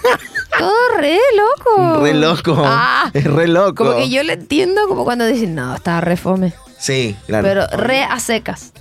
Todo 0.58 0.74
re, 0.98 1.20
loco. 1.36 2.00
Re 2.02 2.14
loco. 2.14 2.64
Ah, 2.66 3.12
es 3.14 3.26
re 3.26 3.48
loco. 3.50 3.84
como 3.84 3.98
que 3.98 4.10
yo 4.10 4.24
le 4.24 4.34
entiendo 4.34 4.88
como 4.88 5.04
cuando 5.04 5.26
dicen, 5.26 5.56
no, 5.56 5.76
estaba 5.76 6.00
re 6.00 6.16
fome. 6.16 6.54
Sí, 6.80 7.18
claro. 7.28 7.44
Pero 7.46 7.68
re 7.84 8.02
a 8.04 8.18
secas. 8.22 8.72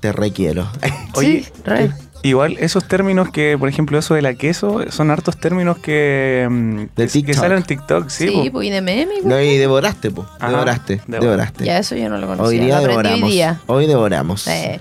Te 0.00 0.12
requiero. 0.12 0.70
Oye, 1.14 1.44
sí, 1.44 1.52
re. 1.64 1.90
Igual 2.22 2.56
esos 2.60 2.86
términos 2.86 3.30
que, 3.30 3.56
por 3.58 3.68
ejemplo, 3.68 3.98
eso 3.98 4.14
de 4.14 4.20
la 4.22 4.34
queso, 4.34 4.80
son 4.90 5.10
hartos 5.10 5.38
términos 5.38 5.78
que, 5.78 6.46
mm, 6.50 6.76
De 6.94 7.08
que, 7.24 7.32
salen 7.34 7.58
en 7.58 7.64
TikTok, 7.64 8.08
sí. 8.10 8.28
Sí, 8.28 8.50
pues 8.50 8.66
y 8.66 8.70
de 8.70 8.82
meme. 8.82 9.14
igual. 9.16 9.28
no, 9.28 9.40
y 9.40 9.56
devoraste, 9.56 10.10
po. 10.10 10.26
Ajá, 10.38 10.50
Devoraste. 10.50 11.00
devor- 11.08 11.20
Devoraste. 11.20 11.64
Ya 11.64 11.78
eso 11.78 11.96
yo 11.96 12.08
no 12.10 12.18
lo 12.18 12.26
conocía. 12.26 12.46
Hoy 12.46 12.58
día 12.58 12.80
devoramos. 12.80 13.22
hoy 13.22 13.30
día. 13.30 13.60
Hoy 13.66 13.86
devoramos. 13.86 14.46
Eh, 14.48 14.80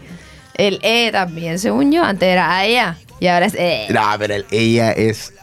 el 0.55 0.79
E 0.84 1.12
también, 1.13 1.60
según 1.60 1.91
yo, 1.93 2.03
antes 2.03 2.27
era 2.27 2.58
allá. 2.58 2.98
Y 3.22 3.27
ahora 3.27 3.46
es. 3.46 3.55
eh, 3.55 3.88
No, 3.89 4.01
pero 4.17 4.34
el- 4.36 4.46
ella 4.51 4.91
es 4.91 5.34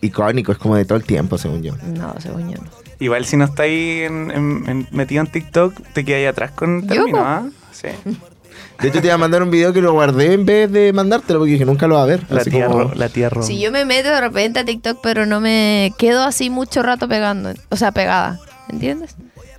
icónico, 0.00 0.50
es 0.52 0.58
como 0.58 0.74
de 0.76 0.84
todo 0.84 0.98
el 0.98 1.04
tiempo, 1.04 1.38
según 1.38 1.62
yo. 1.62 1.74
No, 1.76 2.14
según 2.18 2.50
yo 2.52 2.58
no. 2.60 2.68
Igual 2.98 3.24
si 3.24 3.36
no 3.36 3.44
estáis 3.44 4.06
en- 4.06 4.30
en- 4.32 4.64
en- 4.68 4.88
metido 4.90 5.20
en 5.22 5.30
TikTok, 5.30 5.74
te 5.92 6.04
quedas 6.04 6.18
ahí 6.18 6.26
atrás 6.26 6.50
con 6.52 6.76
el 6.78 6.82
Yo, 6.88 6.94
término, 6.94 7.18
po. 7.18 7.24
¿ah? 7.24 7.42
Sí. 7.70 7.88
De 8.80 8.88
hecho, 8.88 9.00
te 9.00 9.06
iba 9.06 9.14
a 9.14 9.18
mandar 9.18 9.42
un 9.42 9.50
video 9.50 9.72
que 9.72 9.80
lo 9.80 9.92
guardé 9.92 10.34
en 10.34 10.44
vez 10.44 10.70
de 10.70 10.92
mandártelo 10.92 11.38
porque 11.40 11.52
dije 11.52 11.64
nunca 11.64 11.86
lo 11.86 11.94
va 11.96 12.02
a 12.02 12.06
ver. 12.06 12.24
La 12.28 12.40
Así 12.42 12.50
tía, 12.50 12.66
como- 12.66 12.84
Ro- 12.84 12.92
la 12.94 13.08
tía 13.08 13.28
Rom. 13.30 13.42
Si 13.42 13.58
yo 13.58 13.72
me 13.72 13.84
meto 13.84 14.08
de 14.10 14.20
repente 14.20 14.60
a 14.60 14.64
TikTok, 14.64 14.98
pero 15.02 15.24
no 15.26 15.40
me 15.40 15.92
quedo 15.98 16.22
así 16.24 16.50
mucho 16.50 16.82
rato 16.82 17.08
pegando. 17.08 17.52
O 17.70 17.76
sea, 17.76 17.92
pegada. 17.92 18.38
¿Entiendes? 18.68 19.14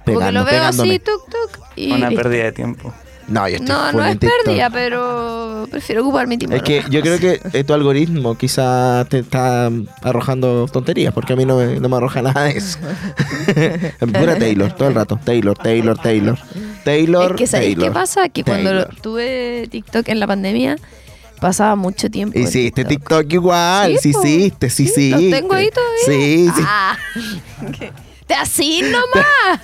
Porque 0.06 0.32
lo 0.32 0.44
veo 0.46 0.54
pegándome. 0.54 0.90
así, 0.90 1.00
tuk, 1.00 1.22
tuk. 1.30 1.64
Y 1.76 1.92
Una 1.92 2.10
pérdida 2.10 2.44
de 2.46 2.52
tiempo. 2.52 2.94
No, 3.28 3.48
yo 3.50 3.58
estoy 3.58 3.68
No, 3.76 3.84
full 3.92 3.96
no 4.00 4.06
en 4.06 4.10
es 4.14 4.20
TikTok. 4.20 4.44
pérdida, 4.46 4.70
pero 4.70 5.68
prefiero 5.70 6.02
ocupar 6.02 6.28
mi 6.28 6.38
tiempo. 6.38 6.56
Es 6.56 6.64
que 6.64 6.84
yo 6.90 7.02
creo 7.02 7.20
que 7.20 7.42
eh, 7.54 7.64
tu 7.64 7.74
algoritmo 7.74 8.38
quizá 8.38 9.06
te 9.10 9.20
está 9.20 9.70
arrojando 10.02 10.66
tonterías, 10.72 11.14
porque 11.14 11.34
a 11.34 11.36
mí 11.36 11.44
no 11.46 11.58
me, 11.58 11.80
no 11.80 11.90
me 11.90 11.98
arroja 11.98 12.22
nada 12.22 12.44
de 12.46 12.52
eso. 12.58 12.80
Pura 14.00 14.38
Taylor, 14.40 14.72
todo 14.74 14.88
el 14.90 14.96
rato. 14.96 15.20
Taylor, 15.24 15.58
Taylor, 15.58 15.98
Taylor. 15.98 16.38
Taylor, 16.86 17.32
Es 17.32 17.38
que 17.38 17.48
¿sabéis 17.48 17.76
Taylor. 17.76 17.90
qué 17.90 17.94
pasa? 17.94 18.30
Que 18.30 18.44
cuando 18.44 18.86
tuve 19.02 19.68
TikTok 19.70 20.08
en 20.08 20.20
la 20.22 20.28
pandemia, 20.28 20.78
pasaba 21.42 21.76
mucho 21.76 22.10
tiempo. 22.10 22.40
Hiciste 22.40 22.86
TikTok 22.86 23.26
igual, 23.34 23.98
sí, 24.00 24.10
hiciste, 24.10 24.70
sí, 24.70 24.88
sí. 24.88 25.10
Los 25.12 25.20
tengo 25.32 25.54
ahí 25.54 25.70
todavía. 25.70 25.98
Sí, 26.06 26.50
sí. 26.56 26.64
Ah. 26.66 26.98
¿Te 28.28 28.34
así 28.36 28.82
nomás? 28.84 29.60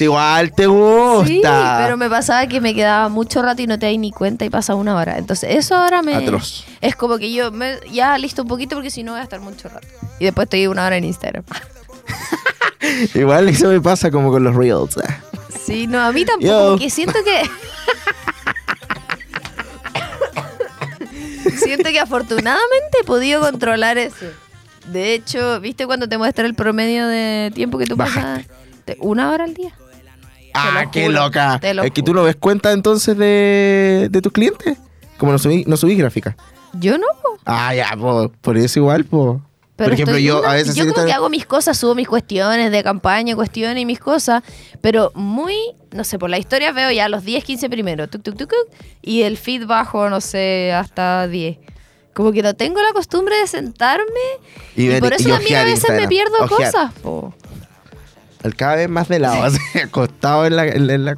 Igual 0.00 0.52
te 0.52 0.66
gusta. 0.66 1.26
Sí, 1.28 1.40
pero 1.84 1.96
me 1.96 2.10
pasaba 2.10 2.46
que 2.48 2.60
me 2.60 2.74
quedaba 2.74 3.08
mucho 3.08 3.40
rato 3.40 3.62
y 3.62 3.68
no 3.68 3.78
te 3.78 3.86
das 3.86 3.96
ni 3.98 4.10
cuenta 4.10 4.44
y 4.44 4.50
pasa 4.50 4.74
una 4.74 4.96
hora. 4.96 5.16
Entonces, 5.16 5.54
eso 5.54 5.76
ahora 5.76 6.02
me. 6.02 6.16
Atroz. 6.16 6.64
Es 6.80 6.96
como 6.96 7.18
que 7.18 7.32
yo 7.32 7.52
me- 7.52 7.78
ya 7.92 8.18
listo 8.18 8.42
un 8.42 8.48
poquito 8.48 8.74
porque 8.74 8.90
si 8.90 9.04
no 9.04 9.12
voy 9.12 9.20
a 9.20 9.24
estar 9.24 9.38
mucho 9.40 9.68
rato. 9.68 9.86
Y 10.18 10.24
después 10.24 10.46
estoy 10.46 10.66
una 10.66 10.84
hora 10.86 10.96
en 10.96 11.04
Instagram. 11.04 11.44
Igual 13.14 13.48
eso 13.48 13.68
me 13.68 13.80
pasa 13.80 14.10
como 14.10 14.32
con 14.32 14.42
los 14.42 14.56
reels. 14.56 14.98
ah. 14.98 15.20
Sí, 15.64 15.86
no, 15.86 16.00
a 16.00 16.10
mí 16.10 16.24
tampoco. 16.24 16.48
Yo. 16.48 16.70
Porque 16.70 16.90
siento 16.90 17.18
que. 17.24 17.48
siento 21.58 21.90
que 21.90 22.00
afortunadamente 22.00 22.98
he 23.00 23.04
podido 23.04 23.40
controlar 23.40 23.98
eso. 23.98 24.26
De 24.86 25.14
hecho, 25.14 25.60
¿viste 25.60 25.86
cuando 25.86 26.08
te 26.08 26.18
muestra 26.18 26.44
el 26.46 26.54
promedio 26.54 27.06
de 27.06 27.52
tiempo 27.54 27.78
que 27.78 27.84
tú 27.86 27.96
pasas? 27.96 28.16
Bajaste. 28.16 28.61
Una 29.00 29.30
hora 29.30 29.44
al 29.44 29.54
día. 29.54 29.72
Ah, 30.54 30.84
qué 30.92 31.06
juro, 31.06 31.24
loca. 31.24 31.58
lo 31.74 31.82
Es 31.82 31.92
que 31.92 32.02
tú 32.02 32.12
no 32.12 32.24
ves 32.24 32.36
cuenta 32.36 32.72
entonces 32.72 33.16
de, 33.16 34.08
de 34.10 34.20
tus 34.22 34.32
clientes. 34.32 34.76
Como 35.16 35.32
no 35.32 35.38
subí, 35.38 35.64
no 35.66 35.76
subís 35.76 35.96
gráfica. 35.98 36.36
Yo 36.74 36.98
no, 36.98 37.06
po. 37.22 37.38
Ah, 37.46 37.74
ya, 37.74 37.96
po, 37.98 38.30
por 38.40 38.56
eso 38.58 38.78
igual, 38.80 39.04
po. 39.04 39.40
Pero 39.76 39.86
por 39.88 39.94
ejemplo, 39.94 40.18
yo 40.18 40.40
una- 40.40 40.50
a 40.50 40.54
veces 40.54 40.74
Yo 40.74 40.86
como 40.92 41.06
que 41.06 41.12
hago 41.12 41.28
mis 41.30 41.46
cosas, 41.46 41.78
subo 41.78 41.94
mis 41.94 42.06
cuestiones 42.06 42.70
de 42.70 42.82
campaña, 42.82 43.34
cuestiones 43.34 43.78
y 43.80 43.86
mis 43.86 43.98
cosas, 43.98 44.42
pero 44.82 45.10
muy, 45.14 45.54
no 45.92 46.04
sé, 46.04 46.18
por 46.18 46.28
la 46.28 46.38
historia 46.38 46.72
veo 46.72 46.90
ya 46.90 47.08
los 47.08 47.24
10, 47.24 47.42
15 47.44 47.70
primero, 47.70 48.06
tuc, 48.08 48.22
tuc, 48.22 48.36
tuc, 48.36 48.50
tuc, 48.50 48.76
y 49.00 49.22
el 49.22 49.38
feed 49.38 49.66
bajo, 49.66 50.10
no 50.10 50.20
sé, 50.20 50.72
hasta 50.72 51.26
10. 51.28 51.58
Como 52.12 52.32
que 52.32 52.42
no 52.42 52.52
tengo 52.54 52.80
la 52.82 52.92
costumbre 52.92 53.34
de 53.38 53.46
sentarme 53.46 54.04
Y 54.76 54.82
y, 54.84 54.88
ver- 54.88 55.00
por 55.00 55.14
eso 55.14 55.28
y 55.28 55.32
también 55.32 55.56
a 55.60 55.64
veces 55.64 55.90
me 55.90 56.06
pierdo 56.06 56.34
ojear. 56.44 56.70
cosas. 56.70 56.92
po. 57.02 57.34
El 58.42 58.56
cada 58.56 58.76
vez 58.76 58.88
más 58.88 59.08
de 59.08 59.18
lado, 59.18 59.42
así, 59.42 59.58
acostado 59.84 60.46
en 60.46 60.56
la... 60.56 60.66
En 60.66 60.86
la, 60.86 60.94
en 60.94 61.04
la- 61.04 61.16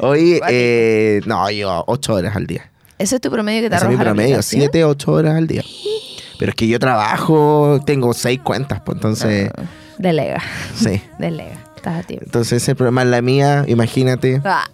Oye, 0.00 0.36
Igual 0.36 0.50
eh, 0.52 1.20
no, 1.26 1.50
yo 1.50 1.84
ocho 1.86 2.14
horas 2.14 2.34
al 2.36 2.46
día. 2.46 2.70
Ese 2.98 3.16
es 3.16 3.20
tu 3.20 3.30
promedio 3.30 3.62
que 3.62 3.70
te 3.70 3.76
Ese 3.76 3.84
es 3.84 3.88
mi 3.88 3.94
arroja 3.94 4.04
promedio, 4.14 4.42
siete, 4.42 4.84
ocho 4.84 5.12
horas 5.12 5.34
al 5.36 5.46
día. 5.46 5.62
Pero 6.38 6.50
es 6.50 6.56
que 6.56 6.66
yo 6.68 6.78
trabajo, 6.78 7.80
tengo 7.86 8.12
seis 8.14 8.40
cuentas, 8.42 8.80
pues 8.84 8.96
entonces, 8.96 9.50
Ah, 9.56 9.62
Delega, 9.98 10.42
sí. 10.74 11.00
delega, 11.18 11.58
estás 11.76 12.00
a 12.00 12.02
tiempo. 12.02 12.26
Entonces 12.26 12.62
ese 12.62 12.74
problema 12.74 13.02
es 13.02 13.08
la 13.08 13.22
mía, 13.22 13.64
imagínate. 13.66 14.40
Ah, 14.44 14.66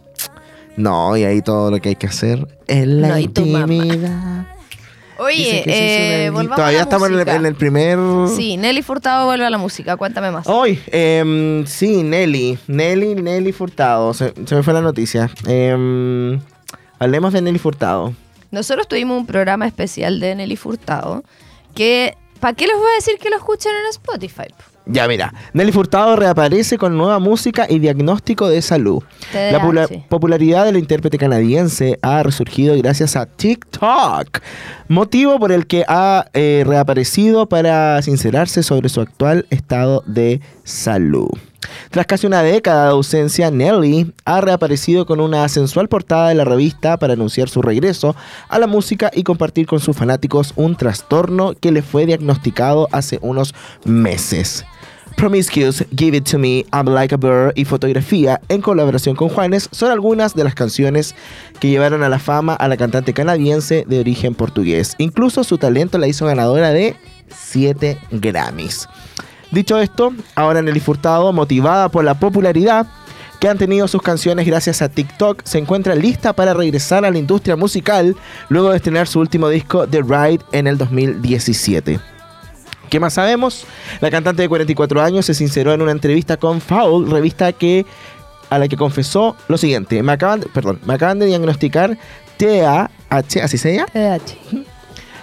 No, 0.77 1.17
y 1.17 1.25
ahí 1.25 1.43
todo 1.43 1.71
lo 1.71 1.79
que 1.81 1.91
hay 1.91 1.97
que 1.97 2.07
hacer 2.09 2.47
es 2.67 2.87
la 2.87 3.09
No, 3.09 3.19
intimidad. 3.19 4.47
Oye, 5.23 5.63
eh, 5.67 6.31
volvamos 6.31 6.57
Todavía 6.57 6.79
a 6.79 6.81
la 6.81 6.85
estamos 6.85 7.09
en 7.09 7.13
el, 7.15 7.19
música. 7.21 7.37
en 7.37 7.47
el 7.47 7.55
primer... 7.55 7.99
Sí, 8.35 8.57
Nelly 8.57 8.83
Furtado 8.83 9.27
vuelve 9.27 9.47
a 9.47 9.51
la 9.51 9.59
música, 9.59 9.97
cuéntame 9.97 10.31
más. 10.31 10.47
Hoy, 10.49 10.81
em, 10.89 11.65
sí, 11.67 12.03
Nelly. 12.03 12.59
Nelly, 12.67 13.15
Nelly 13.15 13.53
Furtado. 13.53 14.13
Se, 14.15 14.35
se 14.45 14.55
me 14.55 14.63
fue 14.63 14.75
la 14.75 14.81
noticia. 14.81 15.31
Em, 15.47 16.41
hablemos 16.99 17.33
de 17.33 17.41
Nelly 17.43 17.59
Furtado. 17.59 18.13
Nosotros 18.51 18.89
tuvimos 18.89 19.17
un 19.19 19.27
programa 19.27 19.67
especial 19.67 20.19
de 20.21 20.35
Nelly 20.35 20.57
Furtado 20.57 21.23
que, 21.75 22.17
¿para 22.41 22.55
qué 22.55 22.67
les 22.67 22.77
voy 22.77 22.91
a 22.91 22.95
decir 22.97 23.19
que 23.19 23.31
lo 23.31 23.37
escuchen 23.37 23.73
en 23.83 23.91
Spotify? 23.91 24.53
Ya, 24.85 25.07
mira. 25.07 25.33
Nelly 25.53 25.71
Furtado 25.71 26.17
reaparece 26.17 26.77
con 26.77 26.97
nueva 26.99 27.19
música 27.21 27.67
y 27.69 27.79
diagnóstico 27.79 28.49
de 28.49 28.61
salud. 28.63 29.03
TDAH. 29.31 29.53
La 29.53 29.61
pula- 29.65 29.89
popularidad 30.09 30.65
de 30.65 30.73
la 30.73 30.79
intérprete 30.79 31.19
canadiense 31.19 31.99
ha 32.03 32.23
resurgido 32.25 32.77
gracias 32.77 33.15
a 33.15 33.27
TikTok, 33.27 34.41
motivo 34.89 35.39
por 35.39 35.53
el 35.53 35.67
que 35.67 35.85
ha 35.87 36.27
eh, 36.35 36.65
reaparecido 36.67 37.49
para 37.49 38.03
sincerarse 38.03 38.63
sobre 38.65 38.89
su 38.89 39.01
actual 39.01 39.47
estado 39.51 40.03
de 40.07 40.41
salud. 40.65 41.29
Tras 41.91 42.07
casi 42.07 42.27
una 42.27 42.43
década 42.43 42.87
de 42.87 42.91
ausencia, 42.91 43.51
Nelly 43.53 44.13
ha 44.25 44.41
reaparecido 44.41 45.07
con 45.07 45.21
una 45.21 45.49
sensual 45.49 45.89
portada 45.89 46.29
de 46.29 46.35
la 46.35 46.45
revista 46.45 46.97
para 46.99 47.13
anunciar 47.13 47.49
su 47.49 47.63
regreso 47.63 48.17
a 48.49 48.59
la 48.59 48.67
música 48.67 49.11
y 49.15 49.23
compartir 49.23 49.67
con 49.67 49.79
sus 49.79 49.97
fanáticos 49.97 50.53
un 50.57 50.75
trastorno 50.75 51.53
que 51.59 51.71
le 51.71 51.83
fue 51.83 52.05
diagnosticado 52.05 52.89
hace 52.91 53.19
unos 53.23 53.55
meses. 53.85 54.65
Promiscuous, 55.17 55.85
Give 55.97 56.17
It 56.17 56.29
To 56.31 56.39
Me, 56.39 56.65
I'm 56.73 56.87
Like 56.87 57.15
a 57.15 57.19
Bird 57.19 57.53
y 57.55 57.65
Fotografía, 57.65 58.41
en 58.49 58.61
colaboración 58.61 59.15
con 59.15 59.29
Juanes, 59.29 59.69
son 59.71 59.91
algunas 59.91 60.35
de 60.35 60.45
las 60.45 60.55
canciones 60.55 61.15
que 61.61 61.69
llevaron 61.69 62.03
a 62.03 62.09
la 62.09 62.19
fama 62.19 62.55
a 62.55 62.69
la 62.69 62.77
cantante 62.77 63.13
canadiense 63.13 63.85
de 63.87 64.01
origen 64.01 64.35
portugués. 64.35 64.95
Incluso 64.99 65.45
su 65.45 65.59
talento 65.59 65.99
la 65.99 66.09
hizo 66.09 66.27
ganadora 66.27 66.71
de 66.71 66.97
7 67.29 67.99
Grammys. 68.11 68.89
Dicho 69.51 69.79
esto, 69.79 70.13
ahora 70.35 70.63
Nelly 70.63 70.81
Furtado, 70.81 71.33
motivada 71.33 71.89
por 71.91 72.05
la 72.05 72.19
popularidad 72.19 72.87
que 73.39 73.49
han 73.49 73.59
tenido 73.59 73.89
sus 73.89 74.01
canciones 74.01 74.47
gracias 74.47 74.83
a 74.83 74.89
TikTok, 74.89 75.43
se 75.45 75.59
encuentra 75.59 75.97
lista 75.97 76.33
para 76.33 76.55
regresar 76.55 77.05
a 77.05 77.11
la 77.11 77.19
industria 77.19 77.57
musical 77.57 78.17
luego 78.49 78.71
de 78.71 78.77
estrenar 78.77 79.09
su 79.09 79.19
último 79.19 79.49
disco 79.49 79.87
The 79.87 80.01
Ride 80.03 80.45
en 80.53 80.69
el 80.69 80.79
2017. 80.79 81.99
¿Qué 82.93 83.01
más 83.01 83.15
sabemos? 83.15 83.65
La 84.03 84.11
cantante 84.11 84.43
de 84.43 84.51
44 84.51 85.01
años 85.01 85.25
se 85.25 85.33
sinceró 85.33 85.73
en 85.73 85.81
una 85.81 85.93
entrevista 85.93 86.37
con 86.37 86.61
Foul, 86.61 87.11
revista 87.11 87.51
que 87.55 87.87
a 88.51 88.59
la 88.59 88.69
que 88.69 88.77
confesó 88.77 89.35
lo 89.49 89.57
siguiente: 89.57 90.03
me 90.03 90.13
acaban, 90.13 90.41
de- 90.41 90.47
perdón, 90.49 90.79
me 90.85 90.93
acaban 90.93 91.19
de 91.19 91.25
diagnosticar 91.25 91.97
TDAH, 92.37 92.85
así 93.45 93.57
se 93.57 93.77
llama, 93.77 93.87
TDAH. 93.95 94.21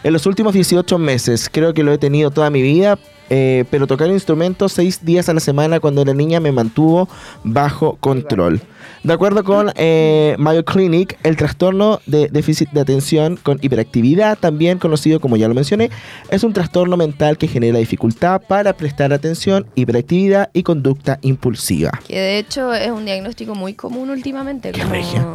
en 0.03 0.13
los 0.13 0.25
últimos 0.25 0.55
18 0.55 0.97
meses. 0.97 1.47
Creo 1.51 1.75
que 1.75 1.83
lo 1.83 1.93
he 1.93 1.99
tenido 1.99 2.31
toda 2.31 2.49
mi 2.49 2.63
vida, 2.63 2.97
eh, 3.29 3.65
pero 3.69 3.87
tocar 3.87 4.09
instrumentos 4.09 4.73
seis 4.73 5.03
días 5.05 5.29
a 5.29 5.33
la 5.33 5.39
semana 5.39 5.79
cuando 5.79 6.01
era 6.01 6.13
niña 6.13 6.39
me 6.39 6.51
mantuvo 6.51 7.07
bajo 7.43 7.95
control. 7.99 8.61
De 9.03 9.13
acuerdo 9.13 9.43
con 9.43 9.71
eh, 9.75 10.35
Mayo 10.37 10.65
Clinic, 10.65 11.17
el 11.23 11.37
trastorno 11.37 12.01
de 12.05 12.27
déficit 12.27 12.69
de 12.71 12.81
atención 12.81 13.37
con 13.37 13.57
hiperactividad, 13.61 14.37
también 14.37 14.77
conocido 14.77 15.19
como 15.21 15.37
ya 15.37 15.47
lo 15.47 15.53
mencioné, 15.53 15.89
es 16.29 16.43
un 16.43 16.51
trastorno 16.51 16.97
mental 16.97 17.37
que 17.37 17.47
genera 17.47 17.79
dificultad 17.79 18.41
para 18.41 18.73
prestar 18.73 19.13
atención, 19.13 19.65
hiperactividad 19.75 20.49
y 20.53 20.63
conducta 20.63 21.17
impulsiva. 21.21 21.91
Que 22.07 22.19
de 22.19 22.39
hecho 22.39 22.73
es 22.73 22.91
un 22.91 23.05
diagnóstico 23.05 23.55
muy 23.55 23.73
común 23.73 24.09
últimamente. 24.09 24.71
Qué 24.71 24.81
como- 24.81 24.93
regia. 24.93 25.25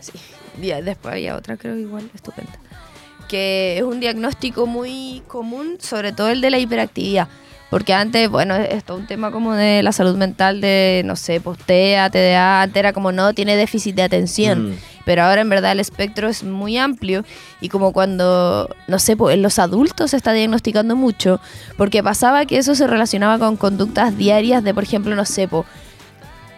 Sí. 0.00 0.12
Después 0.60 1.14
había 1.14 1.36
otra, 1.36 1.56
creo 1.56 1.76
igual, 1.78 2.10
estupenda. 2.14 2.52
Que 3.32 3.78
es 3.78 3.82
un 3.82 3.98
diagnóstico 3.98 4.66
muy 4.66 5.22
común, 5.26 5.78
sobre 5.80 6.12
todo 6.12 6.28
el 6.28 6.42
de 6.42 6.50
la 6.50 6.58
hiperactividad. 6.58 7.28
Porque 7.70 7.94
antes, 7.94 8.28
bueno, 8.28 8.54
esto 8.54 8.92
es 8.92 9.00
un 9.00 9.06
tema 9.06 9.30
como 9.30 9.54
de 9.54 9.82
la 9.82 9.92
salud 9.92 10.14
mental 10.18 10.60
de, 10.60 11.00
no 11.06 11.16
sé, 11.16 11.40
postea, 11.40 12.10
TDA, 12.10 12.60
antes 12.60 12.76
era 12.76 12.92
como 12.92 13.12
no, 13.12 13.32
tiene 13.32 13.56
déficit 13.56 13.96
de 13.96 14.02
atención. 14.02 14.72
Mm. 14.72 14.74
Pero 15.06 15.22
ahora 15.22 15.40
en 15.40 15.48
verdad 15.48 15.72
el 15.72 15.80
espectro 15.80 16.28
es 16.28 16.44
muy 16.44 16.76
amplio 16.76 17.24
y 17.62 17.70
como 17.70 17.94
cuando, 17.94 18.68
no 18.88 18.98
sé, 18.98 19.16
pues, 19.16 19.34
en 19.34 19.40
los 19.40 19.58
adultos 19.58 20.10
se 20.10 20.18
está 20.18 20.34
diagnosticando 20.34 20.96
mucho, 20.96 21.40
porque 21.78 22.02
pasaba 22.02 22.44
que 22.44 22.58
eso 22.58 22.74
se 22.74 22.86
relacionaba 22.86 23.38
con 23.38 23.56
conductas 23.56 24.18
diarias 24.18 24.62
de, 24.62 24.74
por 24.74 24.82
ejemplo, 24.82 25.14
no 25.14 25.24
sé, 25.24 25.48
po, 25.48 25.64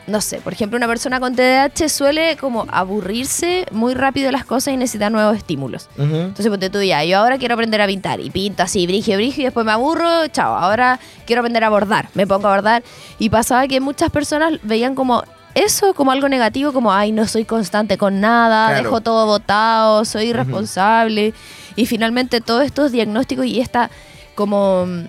no 0.07 0.21
sé, 0.21 0.39
por 0.39 0.53
ejemplo, 0.53 0.77
una 0.77 0.87
persona 0.87 1.19
con 1.21 1.35
TDAH 1.35 1.89
suele 1.89 2.37
como 2.37 2.67
aburrirse 2.71 3.67
muy 3.71 3.95
rápido 3.95 4.27
de 4.27 4.33
las 4.33 4.45
cosas 4.45 4.75
y 4.75 4.77
necesita 4.77 5.09
nuevos 5.11 5.37
estímulos. 5.37 5.89
Entonces, 5.99 6.49
ponte 6.49 6.69
tú 6.71 6.83
ya, 6.83 7.03
yo 7.05 7.19
ahora 7.19 7.39
quiero 7.39 7.55
aprender 7.55 7.81
a 7.81 7.87
pintar 7.87 8.21
y 8.21 8.31
pinto 8.31 8.63
así, 8.63 8.87
brigio, 8.87 9.17
brigio, 9.17 9.43
y 9.43 9.45
después 9.45 9.65
me 9.65 9.73
aburro, 9.73 10.27
chao, 10.29 10.55
ahora 10.57 11.01
quiero 11.27 11.41
aprender 11.41 11.65
a 11.65 11.71
bordar, 11.71 12.09
me 12.15 12.27
pongo 12.27 12.49
a 12.49 12.51
bordar. 12.55 12.83
Y 13.19 13.31
pasaba 13.31 13.67
que 13.67 13.81
muchas 13.81 14.11
personas 14.11 14.55
veían 14.63 14.95
como 14.95 15.25
eso 15.55 15.95
como 15.95 16.11
algo 16.11 16.29
negativo, 16.29 16.73
como, 16.73 16.93
ay, 16.93 17.13
no 17.13 17.27
soy 17.27 17.45
constante 17.45 17.97
con 17.97 18.21
nada, 18.21 18.69
Claro. 18.69 18.83
dejo 18.83 19.01
todo 19.01 19.25
botado, 19.27 20.05
soy 20.05 20.25
irresponsable. 20.31 21.33
Y 21.77 21.87
finalmente 21.87 22.41
todos 22.41 22.65
estos 22.65 22.93
diagnósticos 22.93 23.47
y 23.47 23.61
esta 23.61 23.91
como 24.35 24.85
mm, 24.87 25.05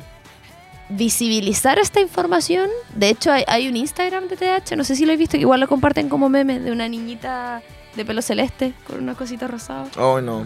visibilizar 0.90 1.80
esta 1.80 2.00
información. 2.00 2.70
De 2.94 3.10
hecho, 3.10 3.32
hay, 3.32 3.44
hay 3.48 3.68
un 3.68 3.76
Instagram 3.76 4.28
de 4.28 4.38
TDAH, 4.38 4.76
no 4.76 4.84
sé 4.84 4.96
si 4.96 5.06
lo 5.06 5.14
he 5.14 5.18
visto, 5.18 5.34
que 5.34 5.42
igual 5.42 5.60
lo 5.60 5.68
comparten 5.68 6.10
como 6.10 6.30
meme 6.30 6.60
de 6.60 6.72
una 6.72 6.88
niñita 6.88 7.62
de 7.96 8.06
pelo 8.06 8.22
celeste 8.22 8.74
con 8.88 9.02
una 9.02 9.16
cosita 9.16 9.48
rosada. 9.48 9.88
Oh, 9.98 10.22
no. 10.22 10.46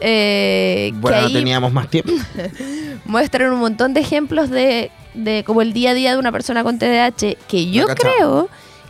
Eh, 0.00 0.92
Bueno, 0.94 1.22
no 1.22 1.32
teníamos 1.32 1.72
más 1.72 1.88
tiempo. 1.88 2.12
muestran 3.04 3.52
un 3.52 3.60
montón 3.60 3.94
de 3.94 4.00
ejemplos 4.00 4.50
de, 4.50 4.90
de 5.14 5.42
como 5.44 5.62
el 5.62 5.72
día 5.72 5.90
a 5.90 5.94
día 5.94 6.12
de 6.12 6.18
una 6.18 6.32
persona 6.32 6.62
con 6.62 6.78
TDAH, 6.78 7.36
que 7.48 7.70
yo 7.70 7.86
creo 7.86 8.48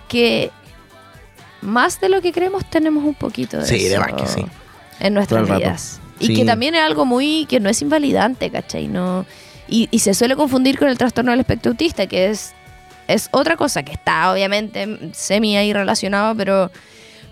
que 0.09 0.51
más 1.63 2.01
de 2.01 2.09
lo 2.09 2.21
que 2.23 2.33
creemos 2.33 2.69
tenemos 2.69 3.05
un 3.05 3.15
poquito 3.15 3.59
de 3.59 3.67
Sí, 3.67 3.85
de 3.85 3.95
eso 3.95 4.01
más 4.01 4.13
que 4.13 4.27
sí. 4.27 4.45
en 5.01 5.15
nuestras 5.15 5.49
vidas. 5.49 6.01
Y 6.19 6.35
que 6.35 6.45
también 6.45 6.75
es 6.75 6.83
algo 6.83 7.05
muy 7.05 7.45
que 7.47 7.61
no 7.61 7.69
es 7.69 7.83
invalidante, 7.83 8.51
¿cachai? 8.51 8.89
No, 8.89 9.27
y, 9.69 9.89
y 9.91 9.99
se 10.01 10.15
suele 10.15 10.37
confundir 10.37 10.79
con 10.79 10.89
el 10.89 10.99
trastorno 10.99 11.31
del 11.31 11.41
espectro 11.41 11.73
autista, 11.73 12.07
que 12.07 12.31
es, 12.31 12.55
es 13.09 13.29
otra 13.33 13.57
cosa 13.57 13.83
que 13.83 13.93
está 13.93 14.33
obviamente 14.33 15.11
semi 15.13 15.57
ahí 15.57 15.73
relacionado, 15.73 16.35
pero, 16.35 16.71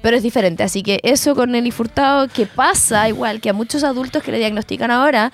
pero 0.03 0.16
es 0.16 0.23
diferente. 0.23 0.62
Así 0.62 0.83
que 0.83 1.01
eso 1.03 1.35
con 1.35 1.53
Nelly 1.53 1.70
Furtado, 1.70 2.29
que 2.29 2.47
pasa 2.47 3.09
igual 3.09 3.40
que 3.40 3.51
a 3.51 3.53
muchos 3.53 3.85
adultos 3.85 4.23
que 4.23 4.33
le 4.33 4.38
diagnostican 4.38 4.90
ahora, 4.90 5.33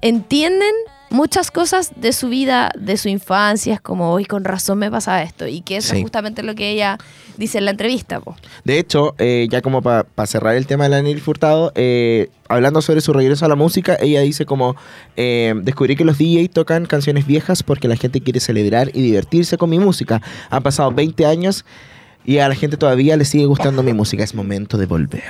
entienden 0.00 0.74
muchas 1.14 1.50
cosas 1.50 1.92
de 1.96 2.12
su 2.12 2.28
vida, 2.28 2.70
de 2.78 2.96
su 2.96 3.08
infancia, 3.08 3.74
es 3.74 3.80
como, 3.80 4.10
hoy 4.10 4.24
con 4.24 4.44
razón 4.44 4.78
me 4.78 4.90
pasa 4.90 5.22
esto. 5.22 5.46
Y 5.46 5.62
que 5.62 5.76
eso 5.78 5.90
Sí. 5.90 5.96
es 5.96 6.02
justamente 6.02 6.42
lo 6.42 6.54
que 6.54 6.70
ella 6.70 6.98
dice 7.36 7.58
en 7.58 7.64
la 7.64 7.70
entrevista. 7.70 8.20
po. 8.20 8.36
De 8.64 8.78
hecho, 8.78 9.14
eh, 9.18 9.46
ya 9.50 9.62
como 9.62 9.80
para 9.80 10.04
cerrar 10.26 10.56
el 10.56 10.66
tema 10.66 10.88
de 10.88 11.02
la 11.02 11.20
Furtado, 11.20 11.72
eh, 11.74 12.28
hablando 12.48 12.82
sobre 12.82 13.00
su 13.00 13.12
regreso 13.12 13.44
a 13.44 13.48
la 13.48 13.54
música, 13.54 13.96
ella 14.00 14.20
dice 14.20 14.44
como, 14.44 14.76
eh, 15.16 15.54
descubrí 15.62 15.96
que 15.96 16.04
los 16.04 16.18
DJ 16.18 16.48
tocan 16.48 16.86
canciones 16.86 17.26
viejas 17.26 17.62
porque 17.62 17.88
la 17.88 17.96
gente 17.96 18.20
quiere 18.20 18.40
celebrar 18.40 18.90
y 18.92 19.00
divertirse 19.02 19.56
con 19.56 19.70
mi 19.70 19.78
música. 19.78 20.20
Han 20.50 20.62
pasado 20.62 20.90
20 20.90 21.26
años 21.26 21.64
y 22.24 22.38
a 22.38 22.48
la 22.48 22.54
gente 22.54 22.76
todavía 22.76 23.16
le 23.16 23.24
sigue 23.24 23.46
gustando 23.46 23.82
mi 23.82 23.92
música. 23.92 24.24
Es 24.24 24.34
momento 24.34 24.78
de 24.78 24.86
volver. 24.86 25.24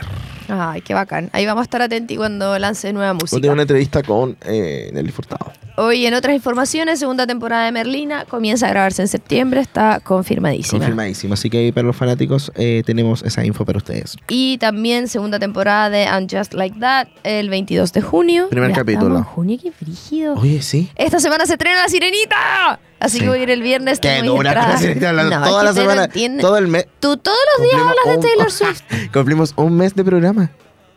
Ay, 0.48 0.80
qué 0.82 0.94
bacán. 0.94 1.30
Ahí 1.32 1.46
vamos 1.46 1.62
a 1.62 1.64
estar 1.64 1.82
atentos 1.82 2.16
cuando 2.16 2.58
lance 2.58 2.92
nueva 2.92 3.14
música. 3.14 3.40
tengo 3.40 3.52
una 3.54 3.62
entrevista 3.62 4.02
con 4.02 4.36
eh, 4.46 4.90
Nelly 4.92 5.10
Furtado. 5.10 5.52
Hoy 5.76 6.06
en 6.06 6.14
otras 6.14 6.36
informaciones, 6.36 7.00
segunda 7.00 7.26
temporada 7.26 7.64
de 7.64 7.72
Merlina 7.72 8.26
comienza 8.26 8.66
a 8.66 8.70
grabarse 8.70 9.02
en 9.02 9.08
septiembre, 9.08 9.60
está 9.60 9.98
confirmadísima. 9.98 10.78
Confirmadísimo. 10.78 11.34
Así 11.34 11.50
que 11.50 11.72
para 11.72 11.84
los 11.86 11.96
fanáticos 11.96 12.52
eh, 12.54 12.82
tenemos 12.86 13.22
esa 13.24 13.44
info 13.44 13.64
para 13.64 13.78
ustedes. 13.78 14.16
Y 14.28 14.58
también 14.58 15.08
segunda 15.08 15.40
temporada 15.40 15.90
de 15.90 16.04
I'm 16.04 16.28
Just 16.30 16.54
Like 16.54 16.78
That 16.78 17.08
el 17.24 17.50
22 17.50 17.92
de 17.92 18.02
junio. 18.02 18.48
Primer 18.50 18.70
Ya 18.70 18.76
capítulo. 18.76 19.24
junio, 19.24 19.58
qué 19.60 19.72
frígido. 19.72 20.34
Oye, 20.34 20.62
sí. 20.62 20.90
Esta 20.94 21.18
semana 21.18 21.44
se 21.46 21.54
estrena 21.54 21.82
La 21.82 21.88
Sirenita. 21.88 22.78
Así 23.04 23.18
Sí. 23.18 23.24
que 23.24 23.28
voy 23.28 23.40
a 23.40 23.42
ir 23.42 23.50
el 23.50 23.62
viernes. 23.62 24.00
Mis 24.02 24.24
dura 24.24 24.54
No, 24.54 25.44
toda 25.44 25.62
la 25.62 25.70
no 25.70 25.74
semana. 25.76 26.04
entienden. 26.04 26.40
Todo 26.40 26.56
el 26.56 26.68
mes. 26.68 26.86
Tú 27.00 27.16
todos 27.18 27.36
los 27.58 27.66
días 27.66 27.80
hablas 27.80 28.16
de 28.16 28.28
Taylor 28.28 28.50
Swift. 28.58 28.82
Cumplimos 29.12 29.52
un 29.56 29.76
mes 29.76 29.94
de 29.94 30.04
programa. 30.04 30.50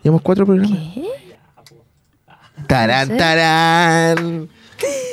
Llevamos 0.04 0.22
cuatro 0.22 0.46
programas. 0.46 0.80
¿Qué? 0.94 1.04
Tarán, 2.68 3.10
No 3.10 3.18
tarán. 3.18 4.50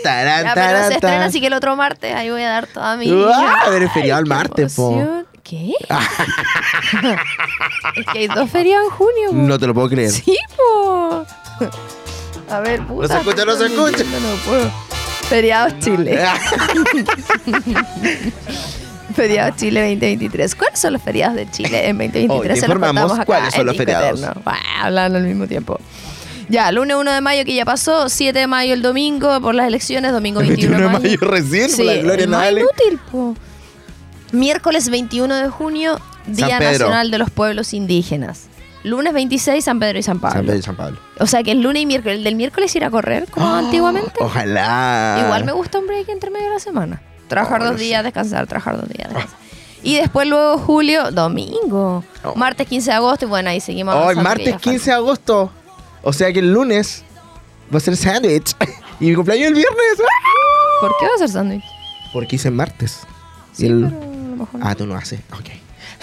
Tarán, 0.02 0.44
Ya, 0.44 0.54
pero 0.54 0.66
tarán, 0.66 0.88
se 0.88 0.94
estrena, 0.94 1.24
así 1.24 1.40
que 1.40 1.46
el 1.46 1.52
otro 1.54 1.74
martes 1.76 2.14
ahí 2.14 2.30
voy 2.30 2.42
a 2.42 2.50
dar 2.50 2.66
toda 2.66 2.96
mi. 2.96 3.10
Ah, 3.32 3.62
a 3.66 3.70
ver, 3.70 3.84
es 3.84 3.92
feriado 3.92 4.20
el 4.20 4.26
qué 4.26 4.34
martes, 4.34 4.74
po. 4.74 5.24
¿Qué? 5.42 5.72
es 7.96 8.06
que 8.12 8.18
hay 8.20 8.26
dos 8.28 8.50
feriados 8.50 8.84
en 8.86 8.90
junio. 8.90 9.30
po. 9.30 9.36
No 9.36 9.58
te 9.58 9.66
lo 9.66 9.74
puedo 9.74 9.88
creer. 9.88 10.10
Sí, 10.10 10.36
po. 10.56 11.24
A 12.50 12.60
ver, 12.60 12.86
puta. 12.86 13.08
se 13.08 13.18
escucha, 13.20 13.44
no 13.44 13.56
se 13.56 13.66
escucha. 13.66 14.04
No, 14.04 14.20
no 14.20 14.36
puedo. 14.44 14.70
Feriados 15.34 15.78
Chile. 15.80 16.16
Feriados 19.16 19.56
Chile 19.56 19.80
2023. 19.80 20.54
¿Cuáles 20.54 20.78
son 20.78 20.92
los 20.92 21.02
feriados 21.02 21.34
de 21.34 21.50
Chile 21.50 21.88
en 21.88 21.98
2023? 21.98 22.30
Hoy 22.30 22.46
te 22.46 22.54
Se 22.54 22.60
los 22.68 22.76
informamos 22.76 23.02
contamos 23.02 23.18
acá 23.18 23.24
cuáles 23.26 23.54
son 23.54 23.66
los 23.66 23.76
feriados. 23.76 24.20
Bah, 24.44 24.56
hablando 24.80 25.18
al 25.18 25.24
mismo 25.24 25.48
tiempo. 25.48 25.80
Ya, 26.48 26.70
lunes 26.70 26.96
1 26.96 27.12
de 27.12 27.20
mayo 27.20 27.44
que 27.44 27.52
ya 27.52 27.64
pasó, 27.64 28.08
7 28.08 28.38
de 28.38 28.46
mayo 28.46 28.74
el 28.74 28.82
domingo 28.82 29.40
por 29.40 29.56
las 29.56 29.66
elecciones, 29.66 30.12
domingo 30.12 30.40
El 30.40 30.48
21 30.50 30.78
de 30.78 30.88
mayo. 30.88 31.18
recién, 31.22 31.68
Sí, 31.68 31.78
por 31.78 31.86
la 31.86 31.96
Gloria 31.96 32.26
Navale. 32.28 32.60
inútil, 32.60 33.00
po. 33.10 33.34
Miércoles 34.30 34.88
21 34.88 35.34
de 35.34 35.48
junio, 35.48 36.00
Día. 36.28 36.60
Nacional 36.60 37.10
de 37.10 37.18
los 37.18 37.30
Pueblos 37.30 37.74
Indígenas. 37.74 38.42
Lunes 38.84 39.12
26, 39.14 39.64
San 39.64 39.80
Pedro 39.80 39.98
y 39.98 40.02
San 40.02 40.20
Pablo. 40.20 40.36
San 40.36 40.44
Pedro 40.46 40.58
y 40.58 40.62
San 40.62 40.76
Pablo. 40.76 40.98
O 41.18 41.26
sea 41.26 41.42
que 41.42 41.50
el 41.52 41.60
lunes 41.62 41.82
y 41.82 41.86
miércoles, 41.86 42.18
el 42.18 42.24
del 42.24 42.36
miércoles 42.36 42.74
ir 42.76 42.84
a 42.84 42.90
correr 42.90 43.26
como 43.30 43.46
Oh, 43.46 43.54
antiguamente. 43.54 44.12
Ojalá. 44.20 45.18
Igual 45.24 45.44
me 45.44 45.52
gusta 45.52 45.78
un 45.78 45.86
break 45.86 46.08
entre 46.10 46.30
medio 46.30 46.46
de 46.48 46.52
la 46.54 46.60
semana. 46.60 47.02
Trabajar 47.28 47.62
Oh, 47.62 47.64
dos 47.70 47.76
sé. 47.78 47.84
días, 47.84 48.04
descansar, 48.04 48.46
trabajar 48.46 48.76
dos 48.78 48.88
días, 48.88 49.08
descansar. 49.08 49.38
Y 49.82 49.96
después 49.96 50.28
luego 50.28 50.58
julio, 50.58 51.10
domingo. 51.10 52.04
Oh. 52.22 52.34
Martes 52.36 52.66
15 52.66 52.90
de 52.90 52.96
agosto 52.96 53.24
y 53.24 53.28
bueno, 53.28 53.50
ahí 53.50 53.60
seguimos. 53.60 53.94
Hoy, 53.94 54.14
que 54.14 54.20
martes 54.22 54.46
ya 54.52 54.58
15 54.58 54.90
de 54.90 54.96
agosto. 54.96 55.50
O 56.02 56.12
sea 56.12 56.32
que 56.32 56.38
el 56.40 56.52
lunes 56.52 57.04
va 57.72 57.78
a 57.78 57.80
ser 57.80 57.96
sándwich. 57.96 58.54
Y 59.00 59.06
mi 59.08 59.14
cumpleaños 59.16 59.48
el 59.48 59.54
viernes. 59.54 59.98
¡Ah! 59.98 60.80
¿Por 60.80 60.92
qué 61.00 61.06
va 61.06 61.14
a 61.16 61.18
ser 61.18 61.28
sándwich? 61.28 61.64
Porque 62.12 62.36
hice 62.36 62.50
martes. 62.50 63.00
Sí, 63.52 63.66
el- 63.66 63.86
pero 63.90 64.00
a 64.02 64.06
lo 64.06 64.36
mejor 64.36 64.60
no. 64.60 64.66
Ah, 64.68 64.74
tú 64.76 64.86
no 64.86 64.94
haces. 64.94 65.20
Ok. 65.32 65.50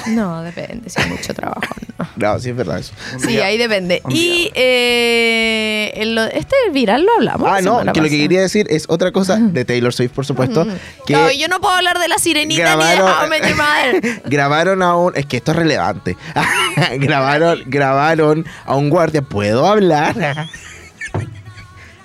No, 0.07 0.41
depende, 0.41 0.89
si 0.89 0.99
hay 1.01 1.09
mucho 1.09 1.33
trabajo. 1.33 1.61
No. 1.97 2.07
No, 2.33 2.39
sí 2.39 2.49
es 2.49 2.55
verdad 2.55 2.79
eso. 2.79 2.93
Sí, 3.19 3.39
ahí 3.39 3.57
depende. 3.57 4.01
Y 4.09 4.51
eh, 4.55 5.91
este 6.33 6.55
viral 6.71 7.03
lo 7.03 7.13
hablamos. 7.13 7.47
Ah, 7.51 7.61
no, 7.61 7.79
que 7.93 8.01
lo 8.01 8.09
que 8.09 8.17
quería 8.17 8.41
decir 8.41 8.65
es 8.69 8.85
otra 8.89 9.11
cosa 9.11 9.37
de 9.37 9.65
Taylor 9.65 9.93
Swift, 9.93 10.11
por 10.11 10.25
supuesto. 10.25 10.65
Que 11.05 11.13
No, 11.13 11.31
yo 11.31 11.47
no 11.47 11.59
puedo 11.61 11.75
hablar 11.75 11.99
de 11.99 12.07
la 12.07 12.17
sirenita 12.17 12.63
ni 12.63 12.69
de 12.69 12.97
Grabaron- 12.97 13.21
How 13.21 13.25
I 13.25 13.29
Met 13.29 13.47
Your 13.47 13.57
Mother. 13.57 14.21
grabaron 14.29 14.81
a 14.83 14.95
un. 14.95 15.15
Es 15.15 15.25
que 15.25 15.37
esto 15.37 15.51
es 15.51 15.57
relevante. 15.57 16.17
grabaron, 16.97 17.61
grabaron 17.67 18.45
a 18.65 18.75
un 18.75 18.89
guardia. 18.89 19.21
¿Puedo 19.21 19.65
hablar? 19.67 20.15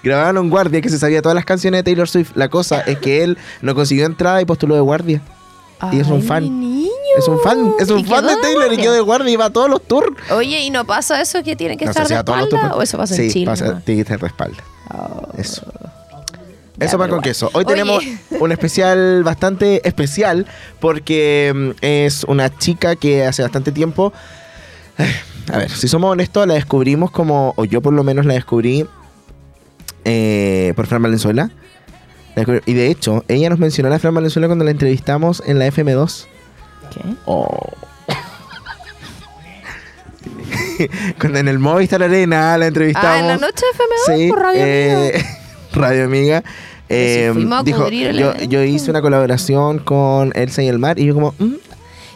grabaron 0.03 0.37
a 0.37 0.41
un 0.41 0.51
guardia 0.51 0.81
que 0.81 0.89
se 0.89 0.99
sabía 0.99 1.21
todas 1.23 1.35
las 1.35 1.45
canciones 1.45 1.79
de 1.81 1.83
Taylor 1.85 2.09
Swift. 2.09 2.33
La 2.35 2.49
cosa 2.49 2.81
es 2.83 2.99
que 2.99 3.23
él 3.25 3.39
no 3.63 3.75
consiguió 3.75 4.07
entrada 4.07 4.41
y 4.41 4.45
postuló 4.45 4.75
de 4.75 4.81
guardia. 4.83 5.21
Y 5.93 6.01
es 6.01 6.07
un 6.09 6.23
fan. 6.23 6.45
Es 7.17 7.29
un 7.29 7.41
fan, 7.41 7.75
es 7.79 7.89
¿Y 7.89 7.93
un 7.93 8.05
fan 8.05 8.27
de 8.27 8.37
Taylor 8.37 8.73
y 8.73 8.77
quedó 8.77 8.93
de 8.93 9.01
guardia 9.01 9.33
y 9.33 9.37
va 9.37 9.47
a 9.47 9.51
todos 9.51 9.71
los 9.71 9.83
tours. 9.83 10.09
Oye, 10.31 10.61
¿y 10.61 10.71
no 10.71 10.85
pasa 10.85 11.21
eso 11.21 11.43
que 11.43 11.57
tienen 11.57 11.79
que 11.79 11.87
No 11.87 11.93
estar 11.93 12.07
de 12.07 12.15
espalda? 12.15 12.75
¿O 12.75 12.83
eso 12.83 12.99
pasa 12.99 13.15
sí, 13.15 13.23
en 13.23 13.31
Chile? 13.31 13.47
pasa, 13.47 13.81
tiene 13.85 13.99
que 13.99 14.03
estar 14.03 14.21
de 14.21 14.27
espalda. 14.27 14.63
Oh. 14.93 15.29
Eso. 15.39 15.63
Ya, 16.77 16.87
Eso 16.87 16.99
va 16.99 17.09
con 17.09 17.23
queso. 17.23 17.51
Hoy 17.55 17.65
Oye. 17.65 17.75
tenemos 17.75 18.05
un 18.41 18.53
especial 18.53 19.23
bastante 19.25 19.87
especial 19.89 20.47
porque 20.79 21.53
mm, 21.55 21.71
es 21.81 22.25
una 22.25 22.55
chica 22.57 22.97
que 22.97 23.25
hace 23.25 23.43
bastante 23.43 23.73
tiempo, 23.73 24.13
a 25.53 25.59
ver, 25.59 25.71
si 25.71 25.89
somos 25.89 26.13
honestos, 26.13 26.47
la 26.47 26.55
descubrimos 26.55 27.11
como, 27.11 27.55
o 27.57 27.65
yo 27.65 27.81
por 27.81 27.95
lo 27.95 28.05
menos 28.05 28.27
la 28.27 28.35
descubrí 28.35 28.87
eh, 30.05 30.73
por 30.77 30.87
Fran 30.87 31.03
Valenzuela. 31.03 31.51
Y 32.67 32.75
de 32.75 32.91
hecho, 32.91 33.25
ella 33.29 33.49
nos 33.49 33.59
mencionó 33.59 33.89
a 33.89 33.93
la 33.93 33.99
Fran 33.99 34.15
Valenzuela 34.15 34.47
cuando 34.47 34.67
la 34.67 34.71
entrevistamos 34.71 35.43
en 35.47 35.59
la 35.59 35.69
FM2. 35.69 36.27
¿Qué? 36.91 37.01
Oh. 37.27 37.71
cuando 41.19 41.39
en 41.39 41.49
el 41.49 41.59
Movistar 41.59 42.03
Arena 42.03 42.57
la 42.59 42.67
entrevistamos. 42.67 43.09
Ah, 43.11 43.19
en 43.21 43.27
la 43.29 43.37
noche 43.39 43.65
de 43.73 43.79
FM2 43.79 44.17
Sí, 44.19 44.29
por 44.29 44.39
Radio 44.41 44.61
eh, 44.65 45.13
Amiga. 45.15 45.29
Radio 45.73 46.05
Amiga. 46.05 46.43
Si 46.89 46.95
eh, 46.95 47.33
dijo, 47.65 47.89
yo, 47.89 48.63
hice 48.63 48.91
una 48.91 49.03
colaboración 49.03 49.81
con 49.81 50.31
Elsa 50.37 50.63
y 50.63 50.69
el 50.69 50.79
Mar 50.79 50.99
y 50.99 51.07
yo 51.07 51.15
como, 51.15 51.35
mm, 51.39 51.55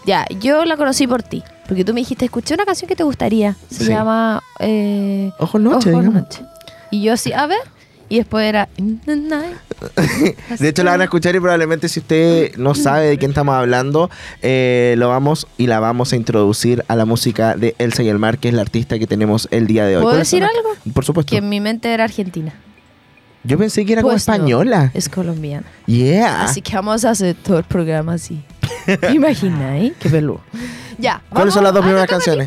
Ya, 0.06 0.26
yo 0.38 0.64
la 0.64 0.76
conocí 0.76 1.06
por 1.06 1.22
ti. 1.22 1.42
Porque 1.66 1.84
tú 1.84 1.92
me 1.92 2.00
dijiste, 2.00 2.24
escuché 2.24 2.54
una 2.54 2.64
canción 2.64 2.88
que 2.88 2.96
te 2.96 3.02
gustaría. 3.02 3.56
Se 3.70 3.84
Sí. 3.84 3.90
llama... 3.90 4.42
Eh, 4.60 5.30
Ojo 5.38 5.58
Noche, 5.58 5.90
Ojo 5.90 6.00
digamos. 6.00 6.14
Noche. 6.22 6.42
Y 6.90 7.02
yo 7.02 7.12
así, 7.12 7.32
a 7.32 7.46
ver. 7.46 7.60
Y 8.10 8.18
después 8.18 8.46
era... 8.46 8.68
In 8.76 9.00
the 9.06 9.16
night. 9.16 9.56
De 10.58 10.68
hecho 10.68 10.82
la 10.82 10.90
van 10.90 11.00
a 11.00 11.04
escuchar 11.04 11.34
y 11.36 11.40
probablemente 11.40 11.88
si 11.88 12.00
usted 12.00 12.56
no 12.56 12.74
sabe 12.74 13.06
de 13.06 13.18
quién 13.18 13.30
estamos 13.30 13.54
hablando, 13.54 14.10
eh, 14.42 14.96
lo 14.98 15.08
vamos 15.08 15.46
y 15.56 15.68
la 15.68 15.78
vamos 15.80 16.12
a 16.12 16.16
introducir 16.16 16.84
a 16.88 16.96
la 16.96 17.04
música 17.04 17.54
de 17.54 17.76
Elsa 17.78 18.02
y 18.02 18.08
el 18.08 18.18
Mar, 18.18 18.38
que 18.38 18.48
es 18.48 18.54
la 18.54 18.62
artista 18.62 18.98
que 18.98 19.06
tenemos 19.06 19.46
el 19.52 19.68
día 19.68 19.86
de 19.86 19.96
hoy. 19.96 20.02
¿Puedo 20.02 20.14
¿Cuál 20.16 20.22
es 20.22 20.30
decir 20.30 20.42
algo? 20.44 20.70
Por 20.92 21.04
supuesto. 21.04 21.30
Que 21.30 21.36
en 21.38 21.48
mi 21.48 21.60
mente 21.60 21.88
era 21.94 22.04
argentina. 22.04 22.52
Yo 23.44 23.56
pensé 23.56 23.86
que 23.86 23.92
era 23.94 24.02
como 24.02 24.12
Pues 24.12 24.26
no, 24.28 24.34
española. 24.34 24.90
es 24.92 25.08
colombiana. 25.08 25.66
Yeah. 25.86 26.42
Así 26.44 26.60
que 26.60 26.74
vamos 26.74 27.04
a 27.04 27.10
hacer 27.10 27.36
todo 27.36 27.58
el 27.58 27.64
programa 27.64 28.14
así. 28.14 28.42
¿Te 29.00 29.12
imagináis? 29.12 29.92
Qué 29.98 30.08
peludo. 30.08 30.40
Ya. 30.98 31.22
¿Cuáles 31.30 31.54
son 31.54 31.64
las 31.64 31.72
dos 31.72 31.82
primeras 31.82 32.08
canciones? 32.08 32.46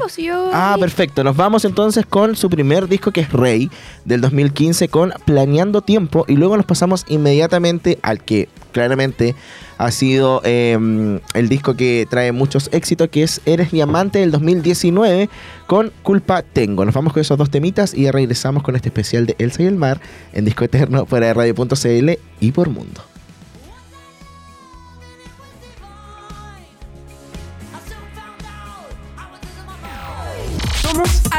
Ah, 0.54 0.76
perfecto. 0.80 1.24
Nos 1.24 1.36
vamos 1.36 1.66
entonces 1.66 2.06
con 2.06 2.36
su 2.36 2.50
primer 2.50 2.88
disco 2.88 3.12
que 3.12 3.22
es 3.22 3.32
Rey 3.32 3.70
del 4.06 4.22
2015 4.22 4.90
con 4.90 5.14
Planeando 5.26 5.82
Tiempo 5.82 6.26
y 6.28 6.36
luego 6.36 6.56
nos 6.56 6.66
pasamos 6.66 7.04
inmediatamente 7.08 7.98
al 8.04 8.22
que 8.22 8.50
claramente 8.72 9.36
ha 9.78 9.92
sido 9.92 10.42
eh, 10.44 11.20
el 11.34 11.50
disco 11.50 11.76
que 11.76 12.08
trae 12.10 12.32
muchos 12.32 12.70
éxitos, 12.72 13.10
que 13.10 13.24
es 13.24 13.42
Eres 13.46 13.74
mi 13.74 13.82
amante 13.82 14.20
del 14.20 14.32
2019 14.32 15.30
con 15.68 15.92
Culpa 16.04 16.42
Tengo. 16.42 16.86
Nos 16.86 16.94
vamos 16.94 17.14
con 17.14 17.22
esos 17.22 17.38
dos 17.38 17.50
temitas 17.50 17.94
y 17.94 18.04
ya 18.04 18.12
regresamos 18.12 18.64
con 18.64 18.76
este 18.76 18.90
especial 18.90 19.26
de 19.26 19.36
Elsa 19.40 19.64
y 19.64 19.66
el 19.66 19.76
Mar 19.76 20.00
en 20.32 20.46
Disco 20.46 20.64
Eterno 20.64 21.06
fuera 21.06 21.28
de 21.28 21.34
radio.cl 21.34 22.12
y 22.40 22.52
por 22.52 22.70
mundo. 22.70 23.13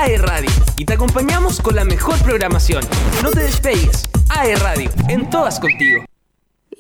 AE 0.05 0.19
Radio 0.19 0.51
y 0.77 0.85
te 0.85 0.93
acompañamos 0.93 1.63
con 1.63 1.77
la 1.77 1.85
mejor 1.87 2.19
programación. 2.19 2.85
No 3.23 3.31
te 3.31 3.41
despegues. 3.41 4.03
AE 4.29 4.55
Radio, 4.57 4.91
en 5.09 5.31
todas 5.31 5.59
contigo. 5.59 6.05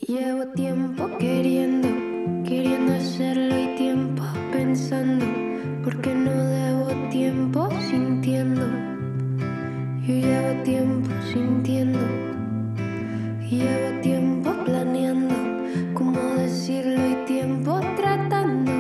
Llevo 0.06 0.46
tiempo 0.48 1.08
queriendo, 1.18 1.88
queriendo 2.46 2.92
hacerlo 2.92 3.58
y 3.58 3.76
tiempo 3.78 4.22
pensando, 4.52 5.24
porque 5.82 6.14
no 6.14 6.32
debo 6.32 7.08
tiempo 7.08 7.70
sintiendo. 7.88 8.66
Yo 10.06 10.14
llevo 10.14 10.62
tiempo 10.62 11.10
sintiendo, 11.32 12.06
llevo 13.40 14.00
tiempo 14.02 14.52
planeando, 14.66 15.34
cómo 15.94 16.20
decirlo 16.37 17.00
y 17.08 17.24
tiempo 17.24 17.80
tratando 17.96 18.70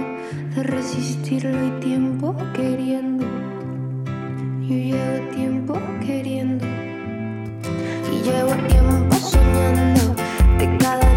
de 0.54 0.62
resistirlo 0.64 1.66
y 1.66 1.80
tiempo 1.80 2.36
queriendo. 2.52 3.43
Yo 4.66 4.76
llevo 4.76 5.30
tiempo 5.34 5.74
queriendo. 6.00 6.64
Y 8.10 8.22
llevo 8.22 8.54
tiempo 8.66 9.14
soñando 9.16 10.14
de 10.58 10.78
cada 10.78 11.13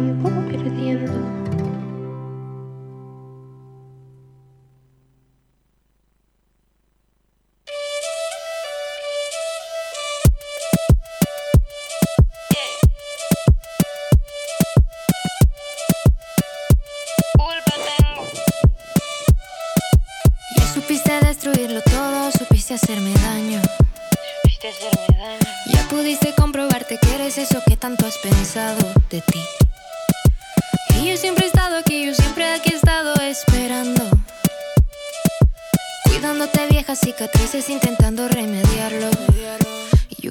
tiempo, 0.00 0.30
perdiendo. 0.48 1.39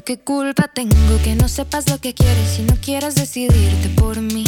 Qué 0.09 0.17
culpa 0.17 0.67
tengo 0.67 1.21
que 1.23 1.35
no 1.35 1.47
sepas 1.47 1.87
lo 1.87 1.99
que 1.99 2.15
quieres 2.15 2.57
y 2.57 2.63
no 2.63 2.75
quieras 2.81 3.13
decidirte 3.13 3.89
por 3.89 4.19
mí. 4.19 4.43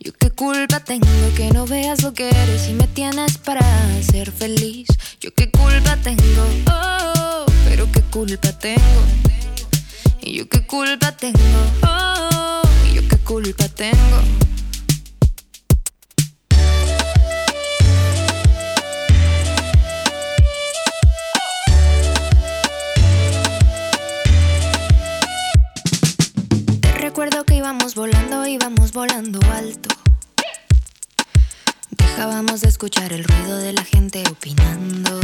Yo 0.00 0.14
qué 0.14 0.30
culpa 0.30 0.80
tengo 0.80 1.06
que 1.36 1.50
no 1.50 1.66
veas 1.66 2.02
lo 2.02 2.14
que 2.14 2.30
eres 2.30 2.70
y 2.70 2.72
me 2.72 2.86
tienes 2.86 3.36
para 3.36 3.60
ser 4.00 4.30
feliz. 4.30 4.88
Yo 5.20 5.34
qué 5.34 5.50
culpa 5.50 5.98
tengo, 6.02 6.46
oh, 6.72 7.44
pero 7.68 7.86
qué 7.92 8.00
culpa 8.00 8.58
tengo. 8.58 9.02
Y 10.22 10.38
yo 10.38 10.48
qué 10.48 10.66
culpa 10.66 11.12
tengo, 11.12 11.38
oh, 11.82 12.62
y 12.90 12.94
yo 12.94 13.06
qué 13.06 13.18
culpa 13.18 13.68
tengo. 13.68 14.53
Recuerdo 27.14 27.44
que 27.44 27.54
íbamos 27.54 27.94
volando, 27.94 28.44
íbamos 28.44 28.92
volando 28.92 29.38
alto. 29.52 29.88
Dejábamos 31.90 32.60
de 32.62 32.68
escuchar 32.68 33.12
el 33.12 33.22
ruido 33.22 33.58
de 33.58 33.72
la 33.72 33.84
gente 33.84 34.24
opinando. 34.28 35.20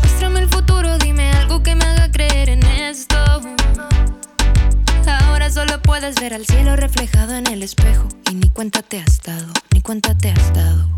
Muéstrame 0.00 0.40
el 0.40 0.48
futuro, 0.48 0.98
dime 0.98 1.30
algo 1.30 1.62
que 1.62 1.76
me 1.76 1.84
haga 1.84 2.10
creer 2.10 2.48
en 2.48 2.64
esto. 2.64 3.16
Ahora 5.06 5.48
solo 5.52 5.80
puedes 5.80 6.16
ver 6.16 6.34
al 6.34 6.46
cielo 6.46 6.74
reflejado 6.74 7.36
en 7.36 7.46
el 7.46 7.62
espejo. 7.62 8.08
Y 8.28 8.34
ni 8.34 8.50
cuenta 8.50 8.82
te 8.82 8.98
has 8.98 9.22
dado, 9.22 9.52
ni 9.72 9.82
cuenta 9.82 10.18
te 10.18 10.32
has 10.32 10.52
dado. 10.52 10.88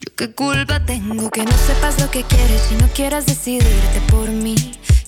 Yo 0.00 0.16
qué 0.16 0.34
culpa 0.34 0.84
tengo 0.84 1.30
que 1.30 1.44
no 1.44 1.52
sepas 1.52 2.00
lo 2.00 2.10
que 2.10 2.24
quieres 2.24 2.72
y 2.72 2.74
no 2.74 2.88
quieras 2.88 3.26
decidirte 3.26 4.00
por 4.10 4.28
mí. 4.30 4.56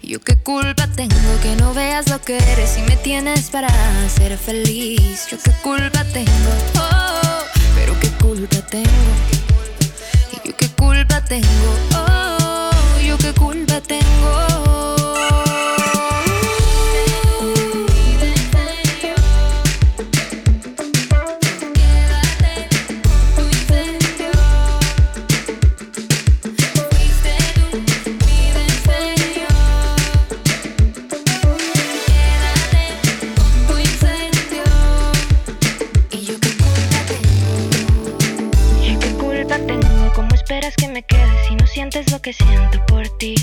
Yo 0.02 0.20
qué 0.20 0.36
culpa 0.36 0.88
tengo 0.96 1.14
que 1.42 1.54
no 1.56 1.72
veas 1.74 2.10
lo 2.10 2.20
que 2.20 2.36
eres 2.36 2.76
y 2.76 2.82
me 2.82 2.96
tienes 2.96 3.50
para 3.50 3.68
ser 4.08 4.36
feliz. 4.36 5.28
Yo 5.30 5.38
qué 5.38 5.52
culpa 5.62 6.04
tengo, 6.12 6.50
oh, 6.76 7.42
pero 7.76 7.98
qué 8.00 8.08
culpa 8.20 8.56
tengo. 8.68 8.88
Yo 10.44 10.56
qué 10.56 10.68
culpa 10.70 11.24
tengo, 11.24 11.76
oh, 11.96 13.00
yo 13.00 13.16
qué 13.16 13.32
culpa 13.32 13.80
tengo. 13.80 15.51
Que 42.22 42.32
siento 42.32 42.86
por 42.86 43.08
ti? 43.18 43.34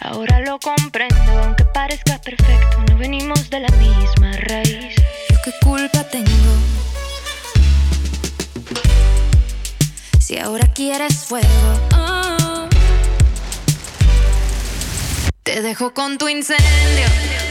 Ahora 0.00 0.40
lo 0.40 0.58
comprendo, 0.58 1.38
aunque 1.44 1.64
parezca 1.64 2.20
perfecto, 2.20 2.84
no 2.90 2.98
venimos 2.98 3.48
de 3.48 3.60
la 3.60 3.68
misma 3.76 4.32
raíz. 4.32 4.96
Yo 5.30 5.36
qué 5.44 5.52
culpa 5.62 6.02
tengo. 6.04 6.28
Si 10.18 10.38
ahora 10.38 10.66
quieres 10.74 11.16
fuego, 11.16 11.48
oh. 11.96 12.68
te 15.44 15.62
dejo 15.62 15.94
con 15.94 16.18
tu 16.18 16.28
incendio. 16.28 17.43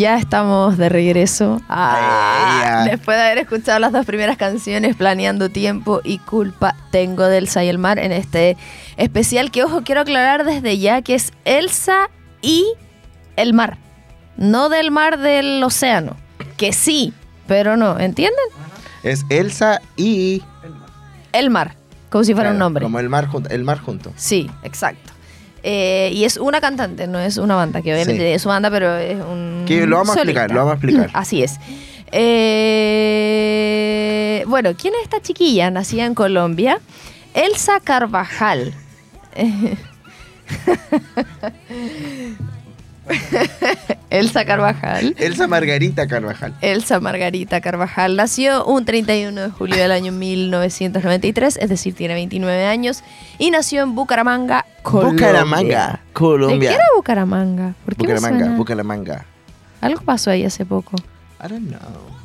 Ya 0.00 0.16
estamos 0.16 0.78
de 0.78 0.88
regreso. 0.88 1.60
Ah, 1.68 2.86
después 2.88 3.18
de 3.18 3.22
haber 3.22 3.36
escuchado 3.36 3.78
las 3.80 3.92
dos 3.92 4.06
primeras 4.06 4.38
canciones, 4.38 4.96
Planeando 4.96 5.50
Tiempo 5.50 6.00
y 6.02 6.16
Culpa 6.20 6.74
Tengo 6.90 7.24
del 7.24 7.44
Elsa 7.44 7.64
y 7.64 7.68
el 7.68 7.76
Mar, 7.76 7.98
en 7.98 8.10
este 8.10 8.56
especial 8.96 9.50
que, 9.50 9.62
ojo, 9.62 9.82
quiero 9.82 10.00
aclarar 10.00 10.44
desde 10.44 10.78
ya 10.78 11.02
que 11.02 11.16
es 11.16 11.32
Elsa 11.44 12.08
y 12.40 12.64
el 13.36 13.52
mar. 13.52 13.76
No 14.38 14.70
del 14.70 14.90
mar 14.90 15.18
del 15.18 15.62
océano. 15.62 16.16
Que 16.56 16.72
sí, 16.72 17.12
pero 17.46 17.76
no. 17.76 18.00
¿Entienden? 18.00 18.38
Es 19.02 19.26
Elsa 19.28 19.82
y. 19.98 20.42
El 21.32 21.50
mar. 21.50 21.76
Como 22.08 22.24
si 22.24 22.32
fuera 22.32 22.52
un 22.52 22.58
nombre. 22.58 22.84
Como 22.84 23.00
el 23.00 23.10
mar 23.10 23.26
junto. 23.26 23.50
El 23.50 23.64
mar 23.64 23.78
junto. 23.80 24.14
Sí, 24.16 24.50
exacto. 24.62 25.09
Eh, 25.62 26.10
y 26.14 26.24
es 26.24 26.38
una 26.38 26.58
cantante, 26.60 27.06
no 27.06 27.18
es 27.18 27.36
una 27.36 27.54
banda, 27.54 27.82
que 27.82 27.92
obviamente 27.92 28.22
Sí. 28.22 28.32
es 28.32 28.40
su 28.42 28.48
banda, 28.48 28.70
pero 28.70 28.96
es 28.96 29.18
un. 29.20 29.64
Que 29.68 29.86
lo 29.86 29.96
vamos 29.98 30.16
a 30.16 30.20
explicar, 30.20 30.50
lo 30.50 30.56
vamos 30.64 30.72
a 30.72 30.74
explicar. 30.76 31.10
Así 31.14 31.42
es. 31.42 31.58
Eh, 32.92 34.44
bueno, 34.46 34.70
¿quién 34.76 34.94
es 34.94 35.02
esta 35.04 35.20
chiquilla? 35.20 35.70
Nacida 35.70 36.04
en 36.06 36.14
Colombia. 36.14 36.78
Elsa 37.34 37.80
Carvajal. 37.80 38.74
Elsa 44.10 44.44
Carvajal. 44.44 45.14
Elsa 45.18 45.46
Margarita 45.46 46.06
Carvajal. 46.06 46.54
Elsa 46.60 47.00
Margarita 47.00 47.60
Carvajal 47.60 48.16
nació 48.16 48.64
un 48.64 48.84
31 48.84 49.40
de 49.40 49.50
julio 49.50 49.76
del 49.76 49.92
año 49.92 50.12
1993, 50.12 51.58
es 51.60 51.68
decir, 51.68 51.94
tiene 51.94 52.14
29 52.14 52.66
años, 52.66 53.02
y 53.38 53.50
nació 53.50 53.82
en 53.82 53.94
Bucaramanga, 53.94 54.66
Colombia. 54.82 55.28
Bucaramanga, 55.28 55.92
¿De 55.92 56.12
Colombia. 56.12 56.70
qué 56.70 56.74
era 56.74 56.84
Bucaramanga? 56.96 57.74
¿Por 57.84 57.96
qué 57.96 58.02
Bucaramanga? 58.02 58.56
Bucaramanga. 58.56 59.26
Algo 59.80 60.02
pasó 60.02 60.30
ahí 60.30 60.44
hace 60.44 60.66
poco. 60.66 60.96
I 61.42 61.48
don't 61.48 61.68
know. 61.68 61.80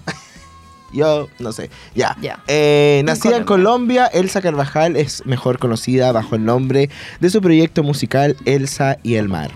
Yo 0.94 1.28
no 1.40 1.52
sé. 1.52 1.70
Ya. 1.94 2.16
Ya. 2.22 2.40
Eh, 2.48 3.02
nacida 3.06 3.38
en 3.38 3.44
Colombia. 3.44 4.06
Colombia, 4.06 4.22
Elsa 4.22 4.42
Carvajal 4.42 4.96
es 4.96 5.26
mejor 5.26 5.60
conocida 5.60 6.12
bajo 6.12 6.36
el 6.36 6.46
nombre 6.46 6.90
de 7.20 7.30
su 7.30 7.42
proyecto 7.42 7.84
musical 7.84 8.36
Elsa 8.46 8.98
y 9.04 9.16
el 9.16 9.28
Mar. 9.28 9.52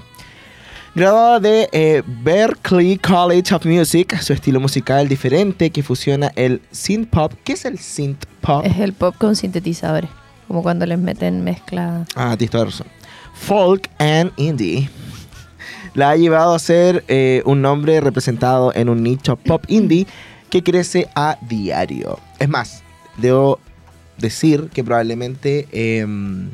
Graduada 0.95 1.39
de 1.39 1.69
eh, 1.71 2.01
Berklee 2.05 2.97
College 2.97 3.53
of 3.53 3.63
Music, 3.65 4.19
su 4.21 4.33
estilo 4.33 4.59
musical 4.59 5.07
diferente 5.07 5.69
que 5.69 5.83
fusiona 5.83 6.31
el 6.35 6.61
synth 6.71 7.09
pop. 7.09 7.31
¿Qué 7.43 7.53
es 7.53 7.65
el 7.65 7.77
synth 7.77 8.25
pop? 8.41 8.65
Es 8.65 8.79
el 8.79 8.93
pop 8.93 9.15
con 9.17 9.35
sintetizadores, 9.35 10.09
como 10.47 10.63
cuando 10.63 10.87
les 10.87 10.97
meten 10.97 11.43
mezcla. 11.43 12.05
Ah, 12.15 12.35
razón. 12.51 12.87
Folk 13.35 13.87
and 13.99 14.31
indie. 14.37 14.89
La 15.93 16.09
ha 16.11 16.15
llevado 16.15 16.55
a 16.55 16.59
ser 16.59 17.03
eh, 17.07 17.43
un 17.45 17.61
nombre 17.61 18.01
representado 18.01 18.73
en 18.73 18.89
un 18.89 19.03
nicho 19.03 19.35
pop 19.35 19.63
indie 19.67 20.07
que 20.49 20.63
crece 20.63 21.07
a 21.15 21.37
diario. 21.41 22.19
Es 22.39 22.49
más, 22.49 22.81
debo 23.17 23.59
decir 24.17 24.69
que 24.73 24.83
probablemente 24.83 25.67
em, 25.71 26.49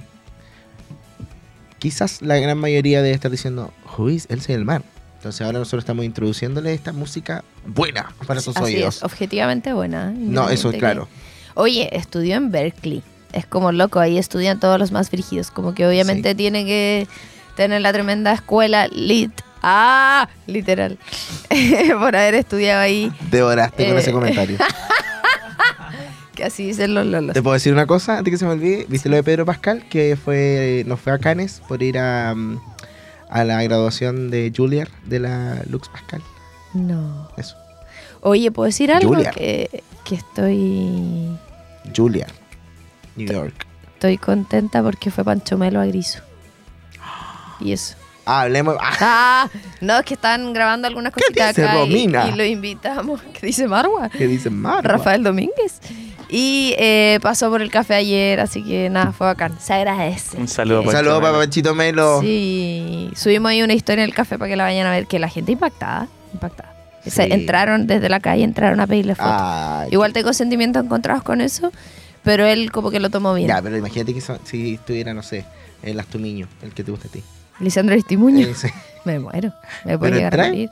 quizás 1.85 2.23
la 2.23 2.35
gran 2.37 2.57
mayoría 2.57 3.03
debe 3.03 3.13
estar 3.13 3.29
diciendo, 3.29 3.71
is 4.09 4.25
Elsa 4.27 4.53
del 4.53 4.65
Mar? 4.65 4.81
Entonces 5.17 5.39
ahora 5.41 5.59
nosotros 5.59 5.83
estamos 5.83 6.03
introduciéndole 6.03 6.73
esta 6.73 6.93
música 6.93 7.43
buena 7.63 8.11
para 8.25 8.41
sus 8.41 8.57
Así 8.57 8.73
oídos. 8.77 8.97
es, 8.97 9.03
objetivamente 9.03 9.71
buena. 9.71 10.09
¿eh? 10.09 10.15
No, 10.17 10.49
eso 10.49 10.71
es 10.71 10.77
claro. 10.77 11.05
que- 11.05 11.11
Oye, 11.53 11.95
estudió 11.95 12.37
en 12.37 12.49
Berkeley. 12.49 13.03
Es 13.33 13.45
como 13.45 13.71
loco, 13.71 13.99
ahí 13.99 14.17
estudian 14.17 14.59
todos 14.59 14.79
los 14.79 14.91
más 14.91 15.11
frígidos. 15.11 15.51
Como 15.51 15.75
que 15.75 15.85
obviamente 15.85 16.29
Sí. 16.31 16.35
tiene 16.35 16.65
que 16.65 17.07
tener 17.55 17.81
la 17.81 17.93
tremenda 17.93 18.33
escuela 18.33 18.87
lit. 18.87 19.31
Ah, 19.61 20.27
literal. 20.47 20.97
Por 21.99 22.15
haber 22.15 22.33
estudiado 22.33 22.81
ahí. 22.81 23.11
Devoraste 23.29 23.85
con 23.87 23.95
Eh. 23.97 23.99
ese 23.99 24.11
comentario. 24.11 24.57
Que 26.35 26.43
así 26.43 26.67
dicen 26.67 26.93
los 26.93 27.05
lolos. 27.05 27.33
¿Te 27.33 27.41
puedo 27.41 27.53
decir 27.53 27.71
una 27.73 27.85
cosa 27.87 28.17
antes 28.17 28.31
que 28.31 28.37
se 28.37 28.45
me 28.45 28.51
olvide? 28.51 28.85
¿Viste 28.89 29.09
lo 29.09 29.15
de 29.15 29.23
Pedro 29.23 29.45
Pascal? 29.45 29.83
Que 29.89 30.15
fue 30.17 30.83
nos 30.85 30.99
fue 30.99 31.13
a 31.13 31.17
Cannes 31.19 31.61
por 31.67 31.81
ir 31.81 31.97
a, 31.97 32.35
a 33.29 33.43
la 33.43 33.63
graduación 33.63 34.29
de 34.29 34.51
Juilliard 34.55 34.89
de 35.05 35.19
la 35.19 35.61
Lux 35.69 35.87
Pascal. 35.89 36.21
No. 36.73 37.29
Eso. 37.37 37.55
Oye, 38.21 38.51
¿puedo 38.51 38.65
decir 38.65 38.91
algo? 38.91 39.13
Julia. 39.13 39.31
Que, 39.31 39.83
que 40.03 40.15
estoy, 40.15 41.37
Juilliard, 41.95 42.33
New 43.15 43.27
York. 43.31 43.53
estoy 43.93 44.17
contenta 44.17 44.81
porque 44.83 45.11
fue 45.11 45.23
Pancho 45.23 45.57
Melo 45.57 45.79
a 45.79 45.85
Griso. 45.85 46.19
Y 47.59 47.71
eso. 47.71 47.95
Ah, 48.25 48.41
hablemos. 48.41 48.75
ah, 48.81 48.91
Ah, 48.99 49.49
no, 49.81 49.99
es 49.99 50.05
que 50.05 50.15
están 50.15 50.51
grabando 50.51 50.87
algunas 50.87 51.13
¿Qué 51.13 51.21
cositas 51.21 51.55
dice 51.55 51.67
acá 51.67 51.75
y- 51.75 51.79
Romina? 51.79 52.27
Y, 52.27 52.31
lo 52.35 52.43
invitamos. 52.43 53.21
¿Qué 53.39 53.45
dice 53.45 53.67
Marwa? 53.67 54.09
¿Qué 54.09 54.27
dice 54.27 54.49
Marwa? 54.49 54.81
Rafael 54.81 55.23
Domínguez. 55.23 55.79
Y 56.29 56.73
eh, 56.77 57.19
pasó 57.21 57.49
por 57.49 57.61
el 57.61 57.69
café 57.71 57.95
ayer, 57.95 58.39
así 58.39 58.63
que 58.63 58.89
nada, 58.89 59.11
fue 59.11 59.27
bacán. 59.27 59.57
Se 59.59 59.73
agradece. 59.73 60.37
Un 60.37 60.47
saludo 60.47 60.81
Un 60.81 60.91
saludo 60.91 61.19
para 61.21 61.31
Melo. 61.33 61.39
Panchito 61.43 61.75
Melo. 61.75 62.21
Sí, 62.21 63.11
subimos 63.15 63.49
ahí 63.51 63.61
una 63.61 63.73
historia 63.73 64.03
en 64.03 64.09
el 64.09 64.15
café 64.15 64.37
para 64.37 64.49
que 64.49 64.55
la 64.55 64.63
vayan 64.63 64.87
a 64.87 64.91
ver, 64.91 65.07
que 65.07 65.19
la 65.19 65.29
gente 65.29 65.51
impactada, 65.51 66.07
impactada. 66.33 66.73
O 67.05 67.09
sea, 67.11 67.25
Sí. 67.25 67.31
entraron 67.33 67.85
desde 67.85 68.09
la 68.09 68.19
calle, 68.19 68.43
entraron 68.43 68.79
a 68.79 68.87
pedirle 68.87 69.13
fotos. 69.15 69.31
Ay, 69.35 69.89
Igual 69.91 70.11
tengo 70.13 70.33
sentimientos 70.33 70.83
encontrados 70.83 71.21
con 71.21 71.39
eso, 71.41 71.71
pero 72.23 72.45
él 72.47 72.71
como 72.71 72.89
que 72.89 72.99
lo 72.99 73.11
tomó 73.11 73.33
bien. 73.35 73.47
Ya, 73.47 73.61
pero 73.61 73.77
imagínate 73.77 74.13
que 74.13 74.21
so- 74.21 74.39
si 74.43 74.73
estuviera, 74.73 75.13
no 75.13 75.21
sé, 75.21 75.45
el 75.83 75.99
Astumiño, 75.99 76.47
el 76.63 76.73
que 76.73 76.83
te 76.83 76.89
gusta 76.91 77.07
a 77.07 77.11
ti. 77.11 77.21
Lisandro 77.59 77.93
Aristimuño. 77.93 78.47
Ese. 78.47 78.73
Me 79.05 79.19
muero. 79.19 79.53
Me 79.83 79.97
puedo 79.99 80.11
¿Pero 80.11 80.15
llegar 80.15 80.39
a 80.41 80.47
morir. 80.47 80.69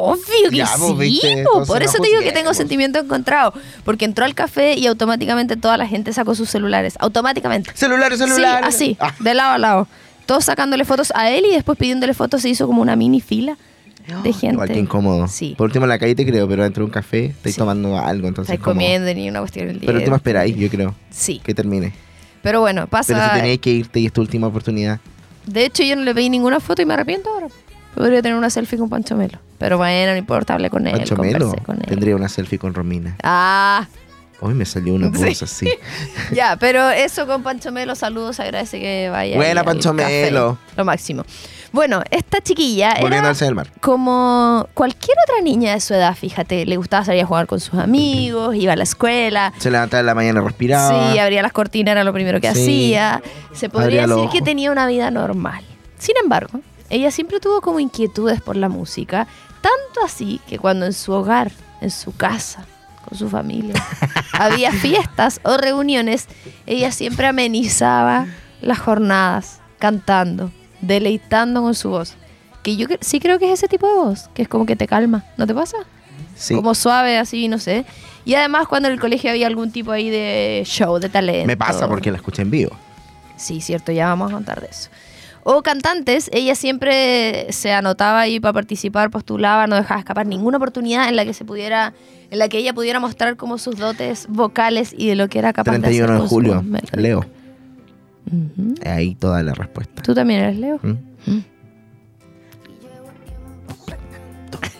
Obvio 0.00 0.50
que 0.50 0.56
Ya, 0.56 0.66
sí, 0.66 0.94
viste, 0.96 1.44
por 1.66 1.66
no 1.80 1.84
eso 1.84 1.98
te 1.98 2.08
digo 2.08 2.20
que 2.20 2.26
tengo 2.26 2.36
juzguemos. 2.50 2.56
sentimientos 2.56 3.04
encontrados. 3.04 3.54
Porque 3.84 4.04
entró 4.04 4.24
al 4.24 4.34
café 4.34 4.74
y 4.74 4.86
automáticamente 4.86 5.56
toda 5.56 5.76
la 5.76 5.86
gente 5.86 6.12
sacó 6.12 6.34
sus 6.34 6.48
celulares. 6.48 6.94
Automáticamente. 7.00 7.70
Celular, 7.74 8.16
celular. 8.16 8.62
Sí, 8.64 8.68
así, 8.68 8.96
Ah, 9.00 9.14
de 9.18 9.34
lado 9.34 9.52
a 9.52 9.58
lado. 9.58 9.88
Todos 10.26 10.44
sacándole 10.44 10.84
fotos 10.84 11.12
a 11.14 11.30
él 11.30 11.46
y 11.46 11.50
después 11.50 11.78
pidiéndole 11.78 12.14
fotos 12.14 12.42
se 12.42 12.48
hizo 12.50 12.66
como 12.66 12.82
una 12.82 12.96
mini 12.96 13.20
fila 13.20 13.56
de 14.22 14.32
gente. 14.32 14.54
Igual 14.54 14.68
que 14.68 14.78
incómodo. 14.78 15.28
Sí. 15.28 15.54
Por 15.56 15.66
último 15.66 15.84
en 15.84 15.90
la 15.90 15.98
calle 15.98 16.14
te 16.14 16.24
creo, 16.26 16.48
pero 16.48 16.62
dentro 16.62 16.82
de 16.82 16.86
un 16.86 16.90
café 16.90 17.26
estoy 17.26 17.52
Sí. 17.52 17.58
tomando 17.58 17.98
algo, 17.98 18.28
entonces 18.28 18.54
Estáis 18.54 18.64
comiendo 18.64 19.12
ni 19.12 19.28
una 19.28 19.40
cuestión 19.40 19.66
del 19.68 19.80
día. 19.80 19.86
Pero 19.86 19.98
último 19.98 20.16
esperáis, 20.16 20.56
yo 20.56 20.68
creo, 20.70 20.94
Sí. 21.10 21.40
que 21.44 21.54
termine. 21.54 21.92
Pero 22.42 22.60
bueno, 22.60 22.86
pasa. 22.86 23.14
Pero 23.14 23.26
si 23.28 23.34
tenéis 23.40 23.58
que 23.60 23.70
irte 23.70 24.00
y 24.00 24.06
es 24.06 24.12
tu 24.12 24.20
última 24.20 24.46
oportunidad. 24.46 25.00
De 25.46 25.64
hecho, 25.64 25.82
yo 25.82 25.96
no 25.96 26.02
le 26.02 26.14
pedí 26.14 26.28
ninguna 26.30 26.60
foto 26.60 26.82
y 26.82 26.86
me 26.86 26.94
arrepiento 26.94 27.30
ahora. 27.30 27.48
Podría 27.94 28.22
tener 28.22 28.36
una 28.38 28.50
selfie 28.50 28.78
con 28.78 28.88
Pancho 28.88 29.16
Melo. 29.16 29.38
Pero 29.58 29.76
bueno, 29.76 30.12
no 30.12 30.18
importa, 30.18 30.54
hablé 30.54 30.70
con 30.70 30.86
él, 30.86 30.92
Pancho 30.92 31.16
Melo 31.16 31.54
con 31.66 31.76
él. 31.76 31.86
tendría 31.86 32.14
una 32.14 32.28
selfie 32.28 32.58
con 32.58 32.74
Romina. 32.74 33.16
Ah, 33.22 33.86
Hoy 34.40 34.54
me 34.54 34.64
salió 34.64 34.94
una 34.94 35.10
Sí. 35.18 35.24
voz 35.24 35.42
así. 35.42 35.68
Ya, 36.32 36.56
pero 36.60 36.90
eso 36.90 37.26
con 37.26 37.42
Pancho 37.42 37.72
Melo, 37.72 37.96
saludos, 37.96 38.38
agradece 38.38 38.78
que 38.78 39.08
vaya. 39.10 39.36
Buena, 39.36 39.64
Pancho. 39.64 39.92
Melo. 39.92 40.58
Lo 40.76 40.84
máximo. 40.84 41.24
Bueno, 41.72 42.02
esta 42.10 42.40
chiquilla 42.40 42.94
Volviendo 43.00 43.28
era 43.28 43.46
al 43.46 43.54
Mar. 43.54 43.70
como 43.80 44.66
cualquier 44.74 45.16
otra 45.28 45.42
niña 45.42 45.74
de 45.74 45.80
su 45.80 45.92
edad, 45.92 46.14
fíjate. 46.14 46.64
Le 46.66 46.76
gustaba 46.76 47.04
salir 47.04 47.22
a 47.24 47.26
jugar 47.26 47.46
con 47.48 47.58
sus 47.60 47.74
amigos, 47.78 48.54
iba 48.54 48.72
a 48.72 48.76
la 48.76 48.84
escuela. 48.84 49.52
Se 49.58 49.70
levantaba 49.70 50.00
en 50.00 50.06
la 50.06 50.14
mañana, 50.14 50.40
respiraba. 50.40 51.12
Sí, 51.12 51.18
abría 51.18 51.42
las 51.42 51.52
cortinas, 51.52 51.92
era 51.92 52.04
lo 52.04 52.12
primero 52.14 52.40
que 52.40 52.50
Sí. 52.54 52.62
hacía. 52.62 53.20
Se 53.52 53.68
podría 53.68 54.06
decir 54.06 54.30
que 54.30 54.40
tenía 54.40 54.70
una 54.70 54.86
vida 54.86 55.10
normal. 55.10 55.62
Sin 55.98 56.14
embargo, 56.22 56.60
ella 56.90 57.10
siempre 57.10 57.40
tuvo 57.40 57.60
como 57.60 57.80
inquietudes 57.80 58.40
por 58.40 58.56
la 58.56 58.68
música, 58.68 59.26
tanto 59.60 60.04
así 60.04 60.40
que 60.46 60.58
cuando 60.58 60.86
en 60.86 60.92
su 60.92 61.12
hogar, 61.12 61.52
en 61.80 61.90
su 61.90 62.14
casa, 62.16 62.66
con 63.06 63.18
su 63.18 63.28
familia, 63.28 63.74
había 64.32 64.72
fiestas 64.72 65.40
o 65.42 65.56
reuniones, 65.56 66.26
ella 66.66 66.90
siempre 66.92 67.26
amenizaba 67.26 68.26
las 68.60 68.78
jornadas 68.78 69.60
cantando, 69.78 70.50
deleitando 70.80 71.62
con 71.62 71.74
su 71.74 71.90
voz. 71.90 72.14
Que 72.62 72.76
yo 72.76 72.86
sí 73.00 73.20
creo 73.20 73.38
que 73.38 73.46
es 73.52 73.58
ese 73.58 73.68
tipo 73.68 73.86
de 73.86 73.94
voz, 73.94 74.28
que 74.34 74.42
es 74.42 74.48
como 74.48 74.66
que 74.66 74.76
te 74.76 74.86
calma, 74.86 75.24
¿no 75.36 75.46
te 75.46 75.54
pasa? 75.54 75.78
Sí. 76.34 76.54
como 76.54 76.74
suave, 76.74 77.18
así, 77.18 77.48
no 77.48 77.58
sé. 77.58 77.84
Y 78.24 78.34
además 78.34 78.68
cuando 78.68 78.88
en 78.88 78.94
el 78.94 79.00
colegio 79.00 79.30
había 79.30 79.46
algún 79.46 79.72
tipo 79.72 79.90
ahí 79.90 80.08
de 80.08 80.62
show, 80.64 80.98
de 80.98 81.08
talento. 81.08 81.46
Me 81.46 81.56
pasa 81.56 81.88
porque 81.88 82.10
la 82.10 82.18
escuché 82.18 82.42
en 82.42 82.50
vivo. 82.50 82.70
Sí, 83.36 83.60
cierto, 83.60 83.90
ya 83.92 84.06
vamos 84.06 84.30
a 84.30 84.34
contar 84.34 84.60
de 84.60 84.68
eso. 84.68 84.90
O 85.44 85.62
cantantes, 85.62 86.28
ella 86.32 86.54
siempre 86.54 87.46
se 87.52 87.72
anotaba 87.72 88.20
ahí 88.20 88.40
para 88.40 88.52
participar, 88.52 89.10
postulaba, 89.10 89.66
no 89.66 89.76
dejaba 89.76 90.00
escapar 90.00 90.26
ninguna 90.26 90.58
oportunidad 90.58 91.08
en 91.08 91.16
la 91.16 91.24
que 91.24 91.32
se 91.32 91.44
pudiera, 91.44 91.94
en 92.30 92.38
la 92.38 92.48
que 92.48 92.58
ella 92.58 92.74
pudiera 92.74 93.00
mostrar 93.00 93.36
como 93.36 93.58
sus 93.58 93.76
dotes 93.76 94.26
vocales 94.28 94.94
y 94.96 95.08
de 95.08 95.16
lo 95.16 95.28
que 95.28 95.38
era 95.38 95.52
capaz 95.52 95.72
de 95.72 95.78
31 95.80 96.04
hacer 96.04 96.14
de 96.14 96.18
con 96.20 96.28
su 96.28 96.34
julio, 96.34 96.54
voz 96.54 96.64
melódica. 96.64 97.00
Leo. 97.00 97.24
Ahí 98.84 99.14
toda 99.14 99.42
la 99.42 99.54
respuesta. 99.54 100.02
¿Tú 100.02 100.14
también 100.14 100.40
eres 100.40 100.58
Leo? 100.58 100.78
¿Mm? 100.82 101.38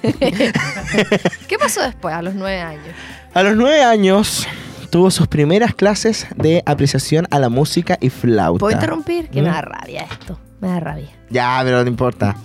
¿Qué 1.48 1.58
pasó 1.58 1.82
después, 1.82 2.14
a 2.14 2.22
los 2.22 2.34
nueve 2.34 2.60
años? 2.60 2.94
A 3.34 3.42
los 3.42 3.56
nueve 3.56 3.82
años 3.82 4.46
tuvo 4.90 5.10
sus 5.10 5.26
primeras 5.26 5.74
clases 5.74 6.26
de 6.36 6.62
apreciación 6.66 7.26
a 7.30 7.38
la 7.38 7.48
música 7.48 7.98
y 8.00 8.10
flauta. 8.10 8.60
¿Puedo 8.60 8.74
interrumpir? 8.74 9.28
Que 9.28 9.42
me 9.42 9.48
¿Mm? 9.50 9.52
da 9.52 9.60
rabia 9.62 10.06
esto. 10.10 10.38
Me 10.60 10.68
da 10.68 10.80
rabia. 10.80 11.08
Ya, 11.30 11.60
pero 11.64 11.82
no 11.82 11.88
importa. 11.88 12.36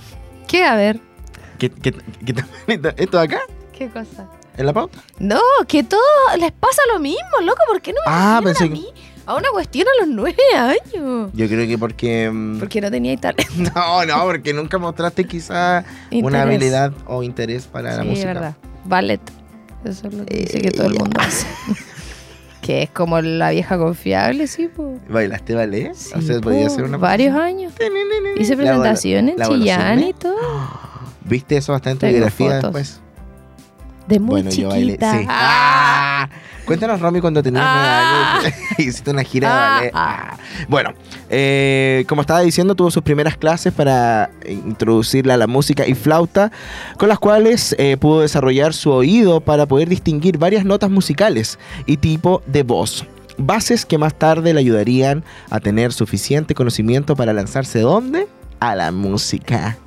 ¿Qué? 0.48 0.64
A 0.66 0.76
ver. 0.76 1.00
¿Qué, 1.58 1.70
qué, 1.70 1.94
¿Esto 2.98 3.18
de 3.18 3.24
acá? 3.24 3.40
¿Qué 3.78 3.90
cosa? 3.90 4.28
¿En 4.58 4.66
la 4.68 4.74
pauta? 4.74 5.00
No, 5.20 5.40
que 5.68 5.84
todo 5.84 6.00
les 6.40 6.52
pasa 6.52 6.82
lo 6.94 7.00
mismo, 7.00 7.22
loco. 7.44 7.60
¿Por 7.68 7.82
qué 7.82 7.92
no 7.92 8.00
me 8.06 8.06
Ah, 8.08 8.40
pensé 8.44 8.66
a 8.66 8.68
que- 8.68 8.74
mí? 8.74 8.86
A 9.26 9.36
una 9.36 9.50
cuestión 9.52 9.88
a 9.88 10.02
los 10.06 10.14
nueve 10.14 10.36
años. 10.54 11.32
Yo 11.34 11.48
creo 11.48 11.66
que 11.66 11.78
porque... 11.78 12.30
mm, 12.30 12.60
Porque 12.60 12.82
no 12.82 12.92
tenía 12.92 13.16
talento. 13.18 13.54
No, 13.74 14.06
no, 14.06 14.24
porque 14.26 14.54
nunca 14.54 14.78
mostraste 14.78 15.24
quizá 15.26 15.86
Interés. 16.12 16.24
una 16.26 16.42
habilidad 16.42 16.92
o 17.08 17.24
interés 17.24 17.66
para 17.68 17.96
la 17.96 18.04
sí, 18.04 18.10
música. 18.10 18.28
verdad. 18.28 18.56
Ballet. 18.84 19.22
Eso 19.86 20.08
es 20.10 20.14
lo 20.14 20.26
que 20.26 20.36
dice 20.36 20.58
Eh, 20.58 20.62
que 20.62 20.72
todo 20.72 20.88
el 20.88 20.96
mundo 21.00 21.18
hace. 21.22 21.48
que 22.64 22.84
es 22.84 22.90
como 22.90 23.20
la 23.20 23.52
vieja 23.52 23.78
confiable, 23.78 24.48
sí, 24.48 24.70
po. 24.70 24.98
¿Bailaste 25.10 25.54
ballet? 25.54 25.94
Sí, 25.94 26.14
o 26.16 26.22
sea, 26.22 26.36
po, 26.38 26.44
podía 26.44 26.70
ser 26.70 26.86
una... 26.86 26.98
Varios 26.98 27.36
años. 27.36 27.74
Hice 28.38 28.56
presentaciones 28.56 29.36
en 29.38 29.48
Chillán 29.48 30.00
y 30.00 30.14
todo. 30.14 30.38
¿Viste 31.26 31.58
eso 31.58 31.74
bastante 31.74 32.08
en 32.08 32.14
tu 32.14 32.16
biografía 32.16 32.62
después? 32.62 33.02
De 34.08 34.20
muy 34.20 34.42
bueno, 34.42 34.50
yo 34.50 34.70
bailé. 34.70 34.94
chiquita. 34.94 35.20
Sí. 35.20 35.26
Ah. 35.30 36.30
Ah. 36.64 36.66
Cuéntanos, 36.66 37.00
Romy, 37.02 37.20
cuando 37.22 37.44
tenías 37.44 37.64
Ah. 37.66 38.40
nueve 38.42 38.48
años 38.48 38.60
hiciste 38.78 39.12
una 39.12 39.24
gira 39.24 39.50
de 39.50 39.56
Ah. 39.56 39.76
ballet. 39.78 39.92
Ah. 39.94 40.38
Bueno, 40.70 40.94
eh, 41.30 42.06
como 42.08 42.22
estaba 42.22 42.42
diciendo, 42.42 42.76
tuvo 42.76 42.90
sus 42.92 43.04
primeras 43.04 43.38
clases 43.38 43.74
para 43.74 44.30
introducirla 44.48 45.34
a 45.34 45.38
la 45.38 45.48
música 45.48 45.86
y 45.88 45.94
flauta, 45.96 46.52
con 46.98 47.10
las 47.10 47.20
cuales 47.20 47.76
eh, 47.78 47.98
pudo 47.98 48.22
desarrollar 48.22 48.74
su 48.74 48.92
oído 48.92 49.42
para 49.42 49.66
poder 49.66 49.90
distinguir 49.90 50.38
varias 50.38 50.64
notas 50.66 50.90
musicales 50.90 51.60
y 51.86 51.98
tipo 51.98 52.42
de 52.48 52.64
voz. 52.64 53.06
Bases 53.38 53.86
que 53.86 53.98
más 53.98 54.14
tarde 54.14 54.54
le 54.54 54.60
ayudarían 54.60 55.24
a 55.50 55.60
tener 55.60 55.92
suficiente 55.92 56.54
conocimiento 56.54 57.16
para 57.16 57.34
lanzarse 57.34 57.80
¿dónde? 57.80 58.28
A 58.60 58.76
la 58.76 58.92
música. 58.92 59.78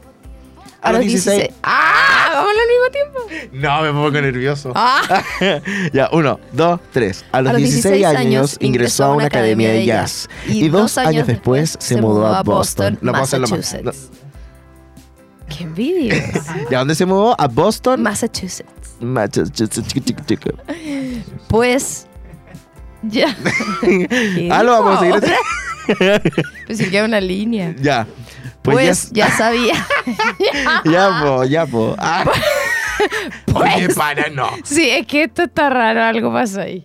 A 0.82 0.92
los 0.92 1.00
16. 1.00 1.48
¡Ah! 1.62 2.15
¿Vamos 2.36 2.52
al 2.52 2.68
mismo 2.68 2.90
tiempo? 2.90 3.66
No, 3.66 3.82
me 3.82 3.92
pongo 3.92 4.10
nervioso. 4.10 4.72
¡Ah! 4.74 5.22
ya, 5.92 6.08
uno, 6.12 6.38
dos, 6.52 6.80
tres. 6.92 7.24
A 7.32 7.40
los, 7.40 7.56
16, 7.56 8.04
años 8.04 8.56
ingresó 8.60 9.04
a 9.04 9.14
una 9.14 9.26
academia 9.26 9.70
de 9.70 9.86
jazz 9.86 10.28
y, 10.46 10.68
dos 10.68 10.98
años 10.98 11.26
después 11.26 11.76
se 11.80 12.00
mudó 12.00 12.26
a 12.26 12.42
Boston. 12.42 12.98
Lo 13.00 13.12
más- 13.12 13.32
Massachusetts. 13.32 14.10
¡Qué 15.48 15.64
envidia! 15.64 16.14
¿Y 16.70 16.74
a 16.74 16.78
dónde 16.80 16.94
se 16.94 17.06
mudó? 17.06 17.40
¿A 17.40 17.48
Boston? 17.48 18.02
Massachusetts. 18.02 18.96
Massachusetts. 19.00 19.94
Pues. 21.48 22.06
Ya. 23.02 23.34
¿Qué 23.80 24.48
Ah, 24.52 24.62
lo 24.62 24.72
vamos 24.72 24.96
a 24.96 25.00
seguir? 25.00 25.36
Pues 26.66 26.78
si 26.78 26.90
queda 26.90 27.04
una 27.04 27.20
línea. 27.20 27.74
Ya. 27.80 28.06
Pues, 28.72 28.86
Pues, 28.86 29.10
ya, 29.12 29.30
sabía. 29.30 29.74
ya, 30.84 31.20
po, 31.22 31.44
ya, 31.44 31.66
po. 31.66 31.94
Ah. 31.98 32.24
Oye, 33.54 33.84
Pues. 33.86 33.94
para, 33.94 34.28
no. 34.28 34.48
Sí, 34.64 34.88
es 34.90 35.06
que 35.06 35.24
esto 35.24 35.44
está 35.44 35.70
raro, 35.70 36.02
algo 36.02 36.32
pasó 36.32 36.60
ahí. 36.62 36.84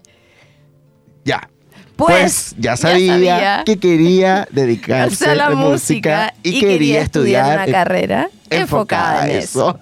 Ya. 1.25 1.49
Pues, 1.95 2.53
Pues, 2.53 2.55
ya 2.57 2.77
sabía, 2.77 3.63
que 3.65 3.77
quería 3.77 4.47
dedicarse 4.51 5.29
a 5.29 5.35
la 5.35 5.51
música 5.51 6.33
y, 6.41 6.59
quería 6.59 7.01
estudiar 7.01 7.53
una 7.53 7.65
en- 7.65 7.71
carrera 7.71 8.29
enfocada 8.49 9.29
en 9.29 9.37
eso. 9.37 9.77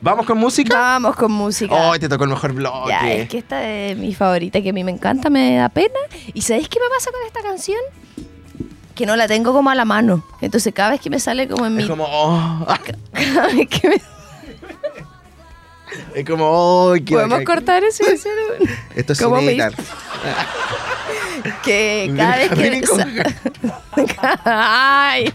¿Vamos 0.00 0.26
con 0.26 0.36
música? 0.38 0.78
Vamos 0.78 1.16
con 1.16 1.32
música. 1.32 1.74
Oh, 1.74 1.98
te 1.98 2.08
tocó 2.08 2.24
el 2.24 2.30
mejor 2.30 2.52
bloque. 2.52 2.90
Ya, 2.90 3.10
es 3.12 3.28
que 3.28 3.38
esta 3.38 3.66
es 3.68 3.96
mi 3.96 4.14
favorita, 4.14 4.60
que 4.60 4.68
a 4.70 4.72
mí 4.72 4.84
me 4.84 4.90
encanta, 4.92 5.30
me 5.30 5.56
da 5.56 5.68
pena. 5.70 5.98
¿Y 6.34 6.42
sabéis 6.42 6.68
qué 6.68 6.78
me 6.78 6.86
pasa 6.94 7.10
con 7.10 7.20
esta 7.26 7.40
canción? 7.42 7.80
Que 8.94 9.06
no 9.06 9.16
la 9.16 9.26
tengo 9.26 9.52
como 9.52 9.70
a 9.70 9.74
la 9.74 9.84
mano. 9.84 10.24
Entonces 10.40 10.72
cada 10.72 10.90
vez 10.90 11.00
que 11.00 11.10
me 11.10 11.18
sale 11.18 11.48
como 11.48 11.66
en 11.66 11.74
mi... 11.76 11.82
Es 11.82 11.88
como, 11.88 12.04
oh, 12.08 12.66
Cada 13.12 13.46
vez 13.48 13.68
que 13.68 13.88
me... 13.88 14.02
es 16.14 16.24
como, 16.28 16.44
oh, 16.48 16.94
qué 16.94 17.14
¿Podemos 17.14 17.42
cortar 17.42 17.82
eso 17.84 18.04
y 18.08 18.14
hacer 18.14 18.32
un- 18.60 18.68
Esto 18.94 19.12
es 19.12 19.20
¿Cómo 19.20 19.38
sin 19.40 19.48
editar. 19.50 19.72
Que 21.62 22.12
cada 22.16 22.36
vez 22.36 22.50
que... 22.50 22.82
Con 22.82 23.00
Ay, 24.44 25.32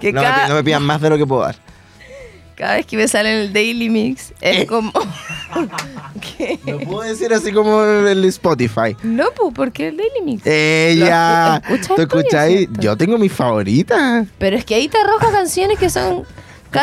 que 0.00 0.12
No, 0.12 0.20
me, 0.20 0.26
cada, 0.26 0.48
no 0.48 0.54
me 0.54 0.64
pidan 0.64 0.82
más 0.82 1.00
de 1.00 1.10
lo 1.10 1.18
que 1.18 1.26
puedo 1.26 1.42
dar. 1.42 1.56
Cada 2.54 2.74
vez 2.76 2.86
que 2.86 2.96
me 2.96 3.08
sale 3.08 3.30
en 3.32 3.38
el 3.46 3.52
Daily 3.52 3.88
Mix 3.88 4.32
es 4.40 4.60
Eh. 4.60 4.66
como... 4.66 4.92
que- 6.36 6.58
No 6.66 6.78
puedo 6.80 7.02
decir 7.02 7.32
así 7.32 7.52
como 7.52 7.82
el 7.84 8.24
Spotify. 8.26 8.96
No, 9.02 9.24
pues, 9.36 9.52
porque 9.54 9.88
el 9.88 9.96
Daily 9.96 10.20
Mix. 10.24 10.46
Ella, 10.46 11.62
Lo- 11.68 11.74
escucha 11.76 11.94
¿tú 11.94 12.02
escucháis? 12.02 12.68
Yo 12.78 12.96
tengo 12.96 13.18
mis 13.18 13.32
favoritas. 13.32 14.26
Pero 14.38 14.56
es 14.56 14.64
que 14.64 14.74
ahí 14.74 14.88
te 14.88 14.98
arroja 14.98 15.30
canciones 15.32 15.78
que 15.78 15.90
son... 15.90 16.24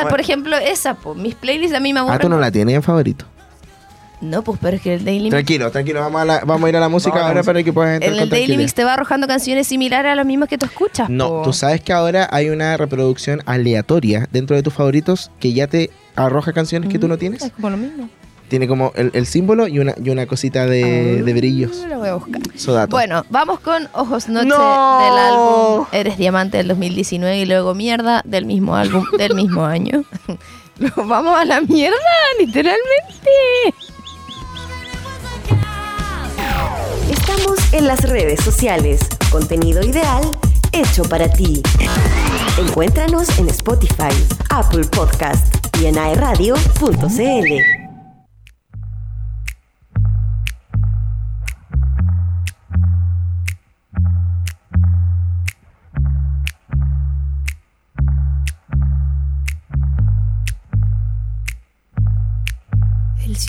Por 0.10 0.22
ejemplo, 0.22 0.56
esa, 0.56 0.94
pues, 0.94 1.18
mis 1.18 1.34
playlists 1.34 1.76
a 1.76 1.80
mí 1.80 1.94
me 1.94 2.00
aburren. 2.02 2.16
Ah, 2.18 2.22
tú 2.22 2.30
no 2.30 2.38
la 2.40 2.52
tienes 2.52 2.76
en 2.76 2.84
favorito. 2.84 3.26
No, 4.22 4.42
pues, 4.44 4.60
pero 4.62 4.76
es 4.76 4.82
que 4.82 4.96
el 4.96 5.06
Daily 5.06 5.24
Mix... 5.24 5.32
Tranquilo, 5.32 5.72
tranquilo, 5.72 6.02
vamos 6.02 6.22
a, 6.22 6.26
la- 6.26 6.40
vamos 6.46 6.66
a 6.66 6.70
ir 6.70 6.76
a 6.76 6.80
la 6.82 6.90
música 6.90 7.26
ahora 7.26 7.42
para 7.44 7.64
que 7.64 7.72
puedas 7.72 7.94
entrar 7.96 8.12
En 8.12 8.18
con 8.18 8.24
el 8.24 8.30
Daily. 8.30 8.58
Mix 8.58 8.74
te 8.74 8.84
va 8.84 8.94
arrojando 8.96 9.28
canciones 9.28 9.68
similares 9.68 10.12
a 10.12 10.16
las 10.16 10.26
mismas 10.26 10.50
que 10.50 10.58
tú 10.58 10.66
escuchas. 10.66 11.10
No, 11.10 11.30
po. 11.30 11.42
tú 11.44 11.54
sabes 11.54 11.80
que 11.82 11.94
ahora 11.94 12.28
hay 12.32 12.50
una 12.50 12.76
reproducción 12.76 13.42
aleatoria 13.46 14.28
dentro 14.32 14.56
de 14.58 14.64
tus 14.64 14.74
favoritos 14.74 15.32
que 15.40 15.54
ya 15.54 15.68
te 15.68 15.90
arroja 16.16 16.52
canciones 16.52 16.90
que 16.90 17.00
tú 17.00 17.08
no 17.08 17.16
Mm, 17.16 17.20
tienes. 17.20 17.44
Es 17.44 17.52
como 17.54 17.70
lo 17.70 17.78
mismo. 17.78 18.10
Tiene 18.50 18.68
como 18.68 18.92
el, 18.96 19.12
el 19.14 19.26
símbolo 19.28 19.68
y 19.68 19.78
una, 19.80 19.94
y 20.04 20.10
una 20.10 20.26
cosita 20.26 20.66
de, 20.66 21.22
de 21.22 21.34
brillos. 21.34 21.82
Ah, 21.86 21.88
Lo 21.88 22.00
voy 22.00 22.08
a 22.10 22.16
buscar. 22.16 22.42
Eso 22.54 22.74
dato. 22.74 22.90
Bueno, 22.90 23.24
vamos 23.30 23.60
con 23.60 23.88
Ojos 23.94 24.28
Noche 24.28 24.48
No. 24.48 25.00
del 25.06 25.18
álbum 25.20 25.86
Eres 25.92 26.18
Diamante 26.18 26.58
del 26.58 26.68
2019 26.70 27.38
y 27.38 27.46
luego 27.46 27.76
Mierda 27.76 28.22
del 28.26 28.46
mismo 28.48 28.76
álbum 28.76 29.06
del 29.18 29.36
mismo 29.36 29.64
año. 29.66 30.04
Luego 30.80 31.06
vamos 31.08 31.38
a 31.38 31.44
la 31.44 31.60
mierda, 31.60 31.98
literalmente. 32.40 33.30
Estamos 37.30 37.74
en 37.74 37.86
las 37.86 38.02
redes 38.10 38.44
sociales. 38.44 39.02
Contenido 39.30 39.84
ideal 39.84 40.24
hecho 40.72 41.04
para 41.04 41.32
ti. 41.32 41.62
Encuéntranos 42.58 43.38
en 43.38 43.50
Spotify, 43.50 44.10
Apple 44.50 44.86
Podcast 44.86 45.56
y 45.80 45.86
en 45.86 46.00
aeradio.cl. 46.00 47.80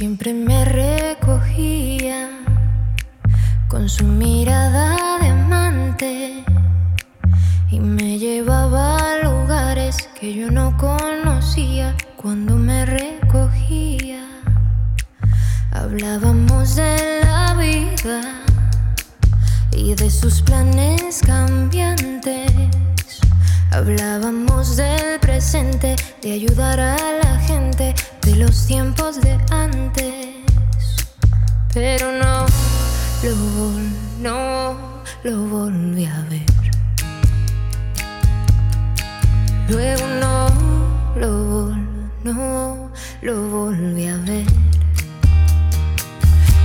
Siempre 0.00 0.32
me 0.32 0.64
su 3.90 4.04
mirada 4.04 5.18
de 5.20 5.28
amante 5.30 6.44
y 7.72 7.80
me 7.80 8.18
llevaba 8.18 8.96
a 8.96 9.18
lugares 9.24 10.08
que 10.18 10.32
yo 10.32 10.48
no 10.48 10.76
conocía 10.76 11.96
cuando 12.14 12.54
me 12.54 12.86
recogía. 12.86 14.24
Hablábamos 15.72 16.76
de 16.76 17.20
la 17.24 17.54
vida 17.54 18.20
y 19.72 19.94
de 19.96 20.08
sus 20.08 20.40
planes 20.42 21.20
cambiantes. 21.26 22.52
Hablábamos 23.72 24.76
del 24.76 25.18
presente, 25.18 25.96
de 26.22 26.32
ayudar 26.32 26.78
a 26.78 26.96
la 27.24 27.40
gente, 27.40 27.96
de 28.22 28.36
los 28.36 28.66
tiempos 28.68 29.20
de 29.20 29.36
antes. 29.50 30.28
Pero 31.74 32.12
no. 32.12 32.69
Luego 33.22 33.72
no 34.22 35.02
lo 35.24 35.36
volví 35.44 36.06
a 36.06 36.24
ver. 36.30 36.46
Luego 39.68 40.06
no 41.14 42.90
lo 43.20 43.48
volví 43.50 44.06
a 44.08 44.16
ver. 44.16 44.46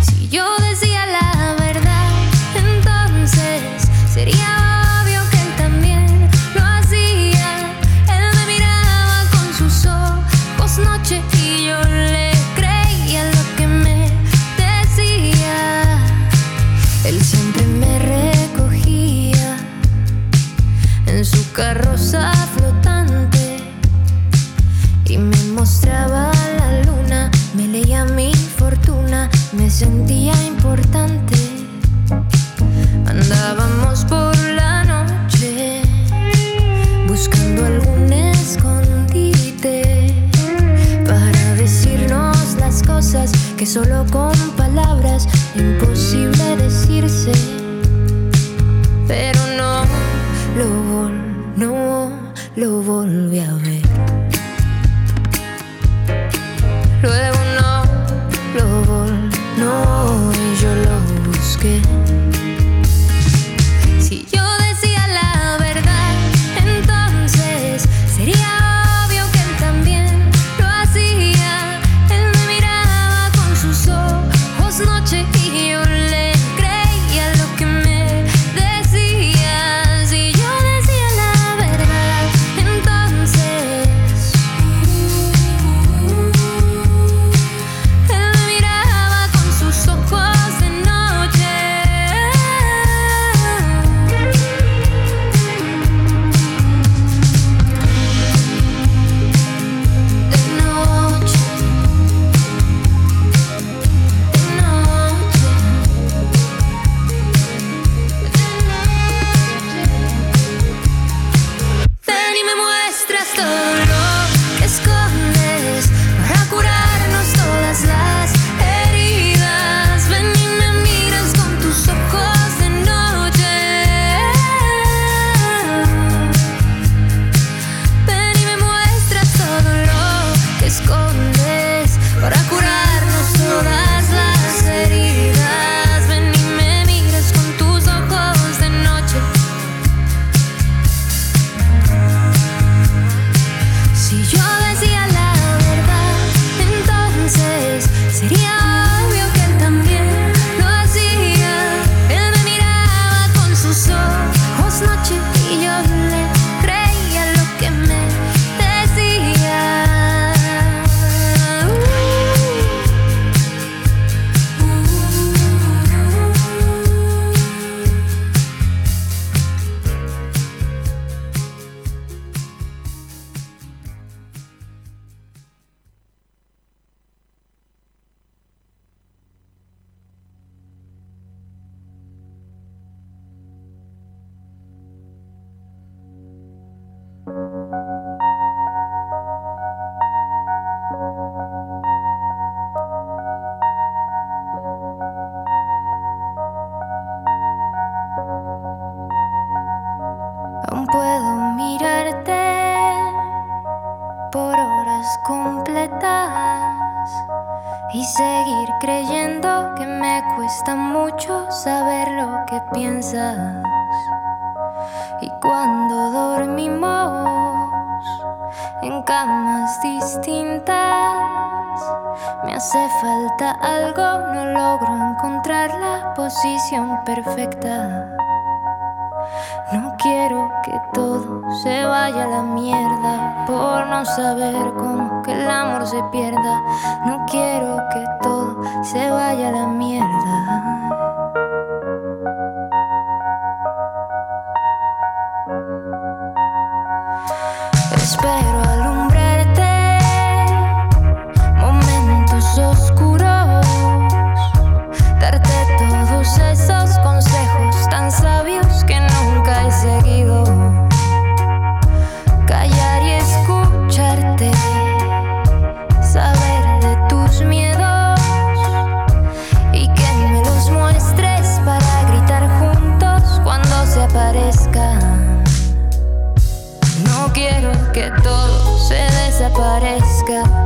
Si 0.01 0.29
yo 0.29 0.45
decía 0.69 1.05
la 1.05 1.55
verdad, 1.59 2.09
entonces 2.55 3.61
sería 4.13 5.01
obvio 5.03 5.21
que 5.31 5.41
él 5.41 5.55
también 5.57 6.29
lo 6.55 6.61
hacía. 6.63 7.73
Él 8.07 8.35
me 8.37 8.45
miraba 8.53 9.25
con 9.31 9.53
sus 9.53 9.85
ojos. 9.85 10.79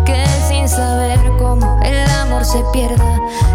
que 0.06 0.24
sin 0.48 0.70
saber 0.70 1.20
cómo 1.40 1.80
el 1.84 2.10
amor 2.12 2.46
se 2.46 2.64
pierda. 2.72 3.04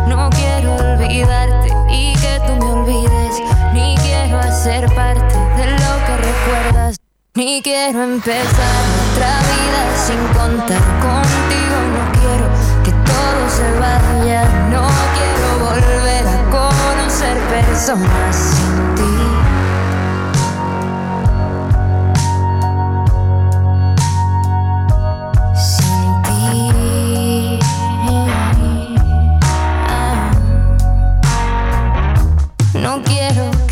No 0.09 0.29
quiero 0.31 0.75
olvidarte 0.75 1.69
y 1.89 2.13
que 2.15 2.41
tú 2.45 2.65
me 2.65 2.73
olvides, 2.73 3.41
ni 3.73 3.95
quiero 4.03 4.39
hacer 4.41 4.93
parte 4.95 5.37
de 5.57 5.71
lo 5.71 6.07
que 6.07 6.17
recuerdas. 6.17 6.97
Ni 7.35 7.63
quiero 7.63 8.03
empezar 8.03 8.83
otra 9.13 9.39
vida 9.53 9.81
sin 10.07 10.19
contar 10.37 10.83
contigo, 11.01 11.77
no 11.95 12.13
quiero 12.19 12.47
que 12.83 12.91
todo 12.91 13.49
se 13.49 13.71
vaya, 13.79 14.43
no 14.71 14.89
quiero 15.15 15.67
volver 15.71 16.27
a 16.27 16.51
conocer 16.51 17.39
personas 17.49 18.64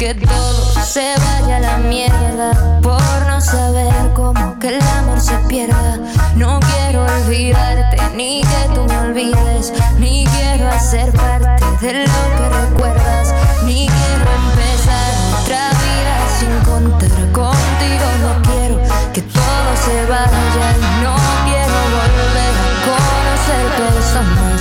que 0.02 0.14
todo 0.14 0.82
se 0.84 1.14
vaya 1.16 1.58
a 1.58 1.60
la 1.60 1.76
mierda 1.76 2.80
por 2.82 3.00
no 3.28 3.40
saber 3.40 3.94
cómo 4.14 4.58
que 4.58 4.76
el 4.76 4.82
amor 4.98 5.20
se 5.20 5.36
pierda. 5.48 5.96
No 6.34 6.58
quiero 6.58 7.04
olvidarte 7.04 7.98
ni 8.16 8.40
que 8.40 8.74
tú 8.74 8.84
me 8.84 8.98
olvides, 8.98 9.72
ni 10.00 10.26
quiero 10.26 10.68
hacer 10.70 11.12
parte 11.12 11.64
de 11.86 12.06
lo 12.08 12.22
que 12.36 12.48
recuerdas, 12.62 13.32
ni 13.64 13.86
quiero 13.86 14.26
empezar 14.42 15.10
otra 15.40 15.70
vida 15.84 16.14
sin 16.36 16.52
contar 16.68 17.10
contigo. 17.30 18.06
No 18.22 18.42
quiero 18.50 18.80
que 19.12 19.22
todo 19.22 19.70
se 19.84 20.04
vaya 20.06 20.66
no 21.04 21.14
quiero 21.46 21.78
volver 21.94 22.54
a 22.58 22.74
conocer 22.88 23.64
todo 23.76 24.18
amor. 24.18 24.51